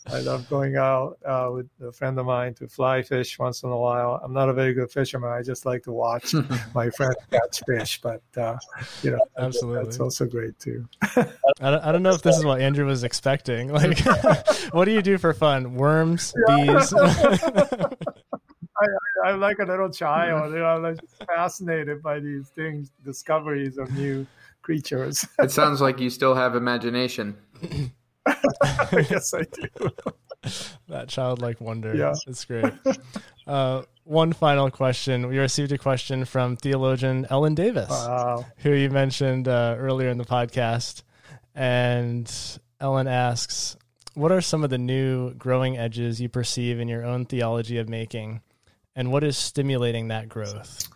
i 0.07 0.19
love 0.19 0.47
going 0.49 0.75
out 0.75 1.17
uh, 1.25 1.49
with 1.51 1.67
a 1.81 1.91
friend 1.91 2.19
of 2.19 2.25
mine 2.25 2.53
to 2.53 2.67
fly 2.67 3.01
fish 3.01 3.39
once 3.39 3.63
in 3.63 3.69
a 3.69 3.77
while. 3.77 4.19
I'm 4.23 4.33
not 4.33 4.49
a 4.49 4.53
very 4.53 4.73
good 4.73 4.91
fisherman. 4.91 5.31
I 5.31 5.41
just 5.41 5.65
like 5.65 5.83
to 5.83 5.91
watch 5.91 6.33
my 6.75 6.89
friends 6.89 7.15
catch 7.29 7.61
fish 7.65 8.01
but 8.01 8.21
uh, 8.35 8.57
you 9.03 9.11
know 9.11 9.19
absolutely. 9.37 9.85
that's 9.85 9.99
also 9.99 10.25
great 10.25 10.59
too. 10.59 10.87
I, 11.15 11.25
don't, 11.61 11.83
I 11.83 11.91
don't 11.91 12.03
know 12.03 12.13
if 12.13 12.21
this 12.21 12.37
is 12.37 12.43
what 12.43 12.61
andrew 12.61 12.85
was 12.85 13.03
expecting. 13.03 13.71
Like 13.71 13.99
what 14.71 14.85
do 14.85 14.91
you 14.91 15.01
do 15.01 15.17
for 15.17 15.33
fun? 15.33 15.75
Worms 15.75 16.33
bees 16.47 16.93
I'm 19.23 19.39
like 19.39 19.59
a 19.59 19.65
little 19.65 19.89
child. 19.89 20.51
You 20.53 20.59
know, 20.59 20.65
I'm 20.65 20.83
like 20.83 20.99
fascinated 21.25 22.01
by 22.01 22.19
these 22.19 22.49
things, 22.49 22.91
discoveries 23.03 23.77
of 23.77 23.91
new 23.93 24.25
creatures. 24.61 25.25
it 25.39 25.51
sounds 25.51 25.81
like 25.81 25.99
you 25.99 26.09
still 26.09 26.35
have 26.35 26.55
imagination. 26.55 27.37
yes, 28.93 29.33
I 29.33 29.43
do. 29.43 29.89
that 30.87 31.07
childlike 31.07 31.61
wonder. 31.61 31.95
Yeah. 31.95 32.13
It's 32.27 32.45
great. 32.45 32.73
Uh, 33.47 33.83
one 34.03 34.33
final 34.33 34.69
question. 34.69 35.27
We 35.27 35.37
received 35.37 35.71
a 35.71 35.77
question 35.77 36.25
from 36.25 36.57
theologian 36.57 37.25
Ellen 37.29 37.55
Davis, 37.55 37.89
wow. 37.89 38.45
who 38.57 38.71
you 38.71 38.89
mentioned 38.89 39.47
uh, 39.47 39.75
earlier 39.77 40.09
in 40.09 40.17
the 40.17 40.25
podcast. 40.25 41.03
And 41.55 42.31
Ellen 42.79 43.07
asks, 43.07 43.77
What 44.13 44.31
are 44.31 44.41
some 44.41 44.63
of 44.63 44.69
the 44.69 44.77
new 44.77 45.33
growing 45.33 45.77
edges 45.77 46.21
you 46.21 46.29
perceive 46.29 46.79
in 46.79 46.87
your 46.87 47.05
own 47.05 47.25
theology 47.25 47.77
of 47.77 47.89
making? 47.89 48.41
And 48.95 49.11
what 49.11 49.23
is 49.23 49.37
stimulating 49.37 50.09
that 50.09 50.27
growth? 50.29 50.89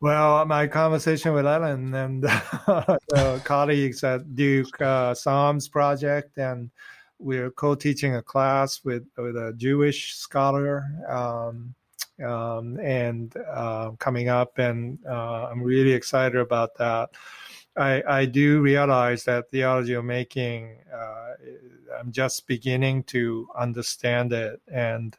Well, 0.00 0.44
my 0.44 0.66
conversation 0.66 1.32
with 1.32 1.46
Ellen 1.46 1.94
and 1.94 2.22
the 2.22 3.40
colleagues 3.44 4.04
at 4.04 4.34
Duke 4.34 4.80
uh, 4.80 5.14
Psalms 5.14 5.68
Project, 5.68 6.36
and 6.36 6.70
we're 7.18 7.50
co-teaching 7.50 8.16
a 8.16 8.22
class 8.22 8.84
with 8.84 9.04
with 9.16 9.36
a 9.36 9.54
Jewish 9.56 10.14
scholar, 10.14 10.84
um, 11.08 11.74
um, 12.22 12.78
and 12.80 13.34
uh, 13.50 13.92
coming 13.92 14.28
up, 14.28 14.58
and 14.58 14.98
uh, 15.08 15.48
I'm 15.50 15.62
really 15.62 15.92
excited 15.92 16.38
about 16.38 16.74
that. 16.76 17.10
I, 17.76 18.02
I 18.06 18.24
do 18.24 18.60
realize 18.60 19.24
that 19.24 19.50
theology 19.50 19.94
of 19.94 20.04
making, 20.04 20.78
uh, 20.94 21.32
I'm 21.98 22.12
just 22.12 22.46
beginning 22.46 23.04
to 23.04 23.48
understand 23.56 24.32
it, 24.32 24.60
and 24.72 25.16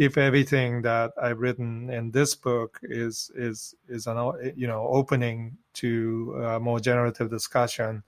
if 0.00 0.16
everything 0.16 0.80
that 0.80 1.12
I've 1.20 1.40
written 1.40 1.90
in 1.90 2.10
this 2.10 2.34
book 2.34 2.80
is 2.82 3.30
is 3.34 3.74
is 3.86 4.06
an 4.06 4.16
you 4.56 4.66
know 4.66 4.88
opening 4.88 5.58
to 5.74 6.42
a 6.42 6.58
more 6.58 6.80
generative 6.80 7.28
discussion, 7.28 8.02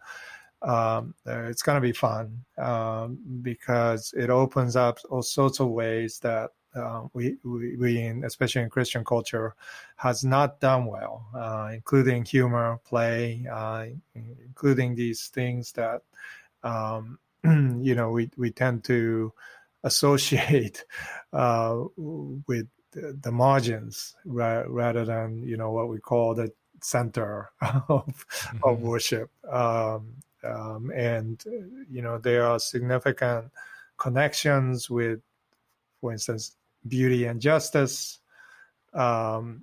um, 0.62 1.14
uh, 1.26 1.43
it's 1.51 1.61
going 1.61 1.76
to 1.76 1.82
be 1.82 1.93
fun 1.93 2.43
um, 2.57 3.18
because 3.43 4.14
it 4.16 4.30
opens 4.30 4.74
up 4.74 5.01
all 5.11 5.20
sorts 5.20 5.61
of 5.61 5.68
ways 5.68 6.18
that 6.20 6.53
uh, 6.74 7.03
we, 7.12 7.36
we, 7.45 7.76
we 7.76 8.09
especially 8.24 8.62
in 8.62 8.70
Christian 8.70 9.05
culture, 9.05 9.55
has 9.97 10.24
not 10.24 10.61
done 10.61 10.86
well, 10.86 11.26
uh, 11.34 11.72
including 11.74 12.24
humor, 12.24 12.80
play, 12.86 13.47
uh, 13.53 13.84
including 14.14 14.95
these 14.95 15.26
things 15.26 15.72
that 15.72 16.01
um, 16.62 17.18
you 17.45 17.95
know 17.95 18.09
we 18.12 18.30
we 18.38 18.51
tend 18.51 18.82
to 18.84 19.30
associate 19.85 20.85
uh, 21.33 21.83
with 22.47 22.68
the 22.95 23.33
margins 23.33 24.14
ra- 24.24 24.64
rather 24.68 25.05
than 25.05 25.43
you 25.43 25.57
know 25.57 25.70
what 25.70 25.89
we 25.89 25.99
call 25.99 26.35
the 26.35 26.53
center 26.83 27.51
of, 27.61 28.07
mm-hmm. 28.07 28.59
of 28.64 28.80
worship 28.80 29.30
um, 29.51 30.14
um, 30.45 30.91
and 30.95 31.45
you 31.91 32.03
know 32.03 32.18
there 32.18 32.45
are 32.45 32.59
significant 32.59 33.51
connections 33.97 34.91
with 34.91 35.20
for 36.01 36.12
instance 36.12 36.57
beauty 36.89 37.24
and 37.26 37.41
justice 37.41 38.18
um, 38.95 39.62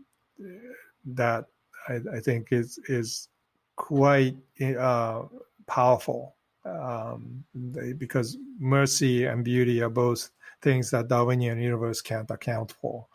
that 1.06 1.46
I, 1.88 2.00
I, 2.14 2.20
think 2.20 2.48
is 2.52 2.80
is 2.88 3.28
quite 3.76 4.38
uh, 4.62 5.24
powerful 5.68 6.36
um, 6.70 7.44
they, 7.54 7.94
because 7.94 8.38
mercy 8.60 9.26
and 9.26 9.44
beauty 9.44 9.82
are 9.82 9.90
both 9.90 10.30
things 10.62 10.92
that 10.92 11.08
Darwinian 11.08 11.60
universe 11.60 12.02
can't 12.02 12.30
account 12.32 12.74
for. 12.82 13.06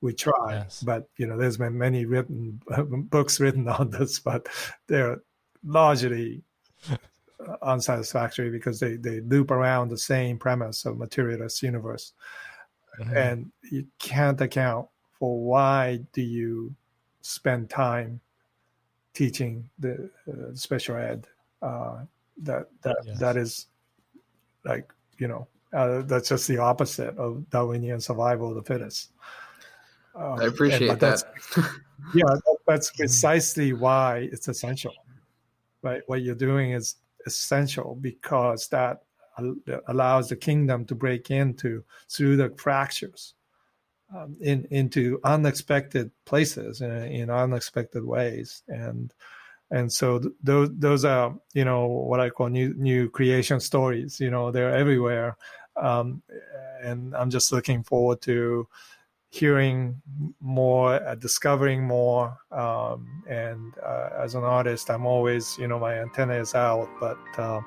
We 0.00 0.12
try, 0.12 0.54
yes. 0.54 0.82
but 0.82 1.08
you 1.16 1.26
know, 1.26 1.36
there's 1.36 1.56
been 1.56 1.78
many 1.78 2.04
written 2.04 2.60
books 3.10 3.38
written 3.40 3.68
on 3.68 3.90
this, 3.90 4.18
but 4.18 4.48
they're 4.88 5.20
largely 5.64 6.42
unsatisfactory 7.62 8.50
because 8.50 8.80
they, 8.80 8.96
they 8.96 9.20
loop 9.20 9.50
around 9.50 9.88
the 9.88 9.98
same 9.98 10.38
premise 10.38 10.84
of 10.86 10.98
materialist 10.98 11.62
universe, 11.62 12.14
mm-hmm. 13.00 13.16
and 13.16 13.52
you 13.70 13.86
can't 14.00 14.40
account 14.40 14.88
for 15.18 15.40
why 15.40 16.00
do 16.12 16.20
you 16.20 16.74
spend 17.20 17.70
time 17.70 18.20
teaching 19.14 19.68
the 19.78 20.10
uh, 20.28 20.52
special 20.54 20.96
ed 20.96 21.28
uh, 21.62 21.98
that 22.42 22.68
that 22.82 22.96
yes. 23.04 23.18
that 23.18 23.36
is 23.36 23.66
like 24.64 24.92
you 25.18 25.28
know 25.28 25.46
uh, 25.72 26.02
that's 26.02 26.28
just 26.28 26.48
the 26.48 26.58
opposite 26.58 27.16
of 27.16 27.48
Darwinian 27.50 28.00
survival 28.00 28.50
of 28.50 28.56
the 28.56 28.62
fittest. 28.62 29.12
Um, 30.14 30.40
I 30.40 30.44
appreciate 30.44 30.90
and, 30.90 31.00
that. 31.00 31.24
yeah, 32.14 32.24
that's 32.66 32.90
precisely 32.90 33.72
why 33.72 34.28
it's 34.30 34.48
essential. 34.48 34.92
Right, 35.82 36.02
what 36.06 36.22
you're 36.22 36.34
doing 36.34 36.72
is 36.72 36.96
essential 37.26 37.96
because 38.00 38.68
that 38.68 39.02
allows 39.88 40.28
the 40.28 40.36
kingdom 40.36 40.84
to 40.84 40.94
break 40.94 41.30
into 41.30 41.82
through 42.10 42.36
the 42.36 42.50
fractures 42.50 43.34
um, 44.14 44.36
in 44.40 44.66
into 44.70 45.18
unexpected 45.24 46.10
places 46.24 46.82
in, 46.82 46.90
in 46.90 47.30
unexpected 47.30 48.04
ways 48.04 48.62
and 48.68 49.14
and 49.72 49.90
so 49.90 50.18
th- 50.18 50.34
those 50.42 50.68
those 50.78 51.04
are 51.04 51.34
you 51.54 51.64
know 51.64 51.86
what 51.86 52.20
I 52.20 52.30
call 52.30 52.48
new 52.48 52.74
new 52.74 53.08
creation 53.08 53.58
stories. 53.58 54.20
You 54.20 54.30
know, 54.30 54.50
they're 54.50 54.74
everywhere, 54.74 55.36
um, 55.76 56.22
and 56.82 57.16
I'm 57.16 57.30
just 57.30 57.50
looking 57.52 57.82
forward 57.82 58.20
to 58.22 58.68
hearing 59.30 60.00
more, 60.40 60.96
uh, 61.08 61.14
discovering 61.14 61.82
more. 61.82 62.36
Um, 62.50 63.24
and 63.26 63.72
uh, 63.78 64.10
as 64.20 64.34
an 64.34 64.44
artist, 64.44 64.90
I'm 64.90 65.06
always 65.06 65.56
you 65.58 65.66
know 65.66 65.78
my 65.78 65.98
antenna 65.98 66.34
is 66.34 66.54
out, 66.54 66.88
but 67.00 67.18
uh, 67.38 67.60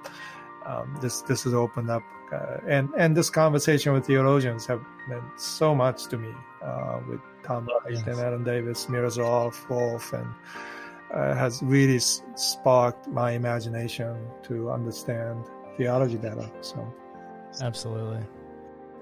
um, 0.66 0.98
this 1.02 1.22
this 1.24 1.44
has 1.44 1.54
opened 1.54 1.90
up. 1.90 2.04
Uh, 2.32 2.58
and 2.68 2.90
and 2.98 3.18
this 3.18 3.30
conversation 3.30 3.94
with 3.94 4.06
theologians 4.06 4.66
have 4.68 4.82
meant 5.08 5.24
so 5.38 5.74
much 5.74 6.06
to 6.06 6.18
me 6.18 6.34
uh, 6.64 7.00
with 7.10 7.20
Tom 7.44 7.68
Wright 7.68 7.94
yes. 7.94 8.08
and 8.08 8.20
Ellen 8.20 8.44
Davis, 8.44 8.90
Miroslav 8.90 9.56
Volf, 9.68 10.14
and 10.14 10.28
uh, 11.14 11.34
has 11.34 11.62
really 11.64 11.98
s- 11.98 12.22
sparked 12.36 13.08
my 13.08 13.32
imagination 13.32 14.28
to 14.44 14.72
understand 14.72 15.46
theology 15.78 16.18
better. 16.18 16.50
So, 16.62 16.94
absolutely. 17.62 18.24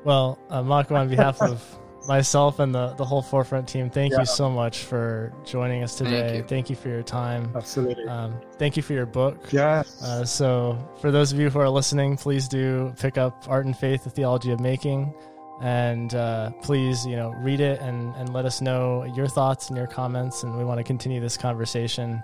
Well, 0.04 0.38
uh, 0.50 0.64
Mako, 0.64 0.96
on 0.96 1.10
behalf 1.10 1.42
of 1.42 1.64
myself 2.08 2.60
and 2.60 2.76
the, 2.76 2.94
the 2.96 3.06
whole 3.06 3.22
forefront 3.22 3.68
team, 3.68 3.90
thank 3.90 4.12
yeah. 4.12 4.20
you 4.20 4.26
so 4.26 4.50
much 4.50 4.80
for 4.80 5.34
joining 5.46 5.84
us 5.84 5.98
today. 5.98 6.28
Thank 6.28 6.36
you, 6.36 6.44
thank 6.44 6.70
you 6.70 6.76
for 6.76 6.90
your 6.90 7.04
time. 7.04 7.52
Absolutely. 7.56 8.06
Um, 8.06 8.36
thank 8.58 8.76
you 8.76 8.84
for 8.84 8.94
your 8.94 9.06
book. 9.06 9.52
Yeah. 9.52 9.84
Uh, 10.02 10.26
so, 10.26 10.78
for 11.00 11.12
those 11.12 11.32
of 11.32 11.40
you 11.40 11.50
who 11.50 11.60
are 11.60 11.70
listening, 11.70 12.18
please 12.18 12.48
do 12.48 12.94
pick 13.00 13.18
up 13.18 13.46
Art 13.48 13.66
and 13.66 13.78
Faith: 13.78 14.04
The 14.04 14.10
Theology 14.10 14.52
of 14.52 14.60
Making 14.60 15.14
and 15.62 16.14
uh, 16.16 16.52
please 16.62 17.06
you 17.06 17.16
know 17.16 17.32
read 17.38 17.60
it 17.60 17.80
and, 17.82 18.16
and 18.16 18.34
let 18.34 18.46
us 18.46 18.62
know 18.62 19.04
your 19.16 19.28
thoughts 19.28 19.70
and 19.70 19.78
your 19.78 19.88
comments 19.88 20.44
and 20.44 20.58
we 20.58 20.64
want 20.64 20.80
to 20.80 20.84
continue 20.84 21.20
this 21.22 21.38
conversation. 21.38 22.24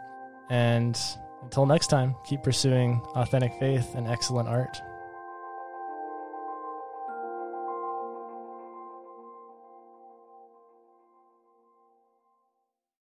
And 0.49 0.99
until 1.43 1.65
next 1.65 1.87
time 1.87 2.15
keep 2.25 2.43
pursuing 2.43 3.01
authentic 3.15 3.53
faith 3.59 3.95
and 3.95 4.07
excellent 4.07 4.49
art 4.49 4.81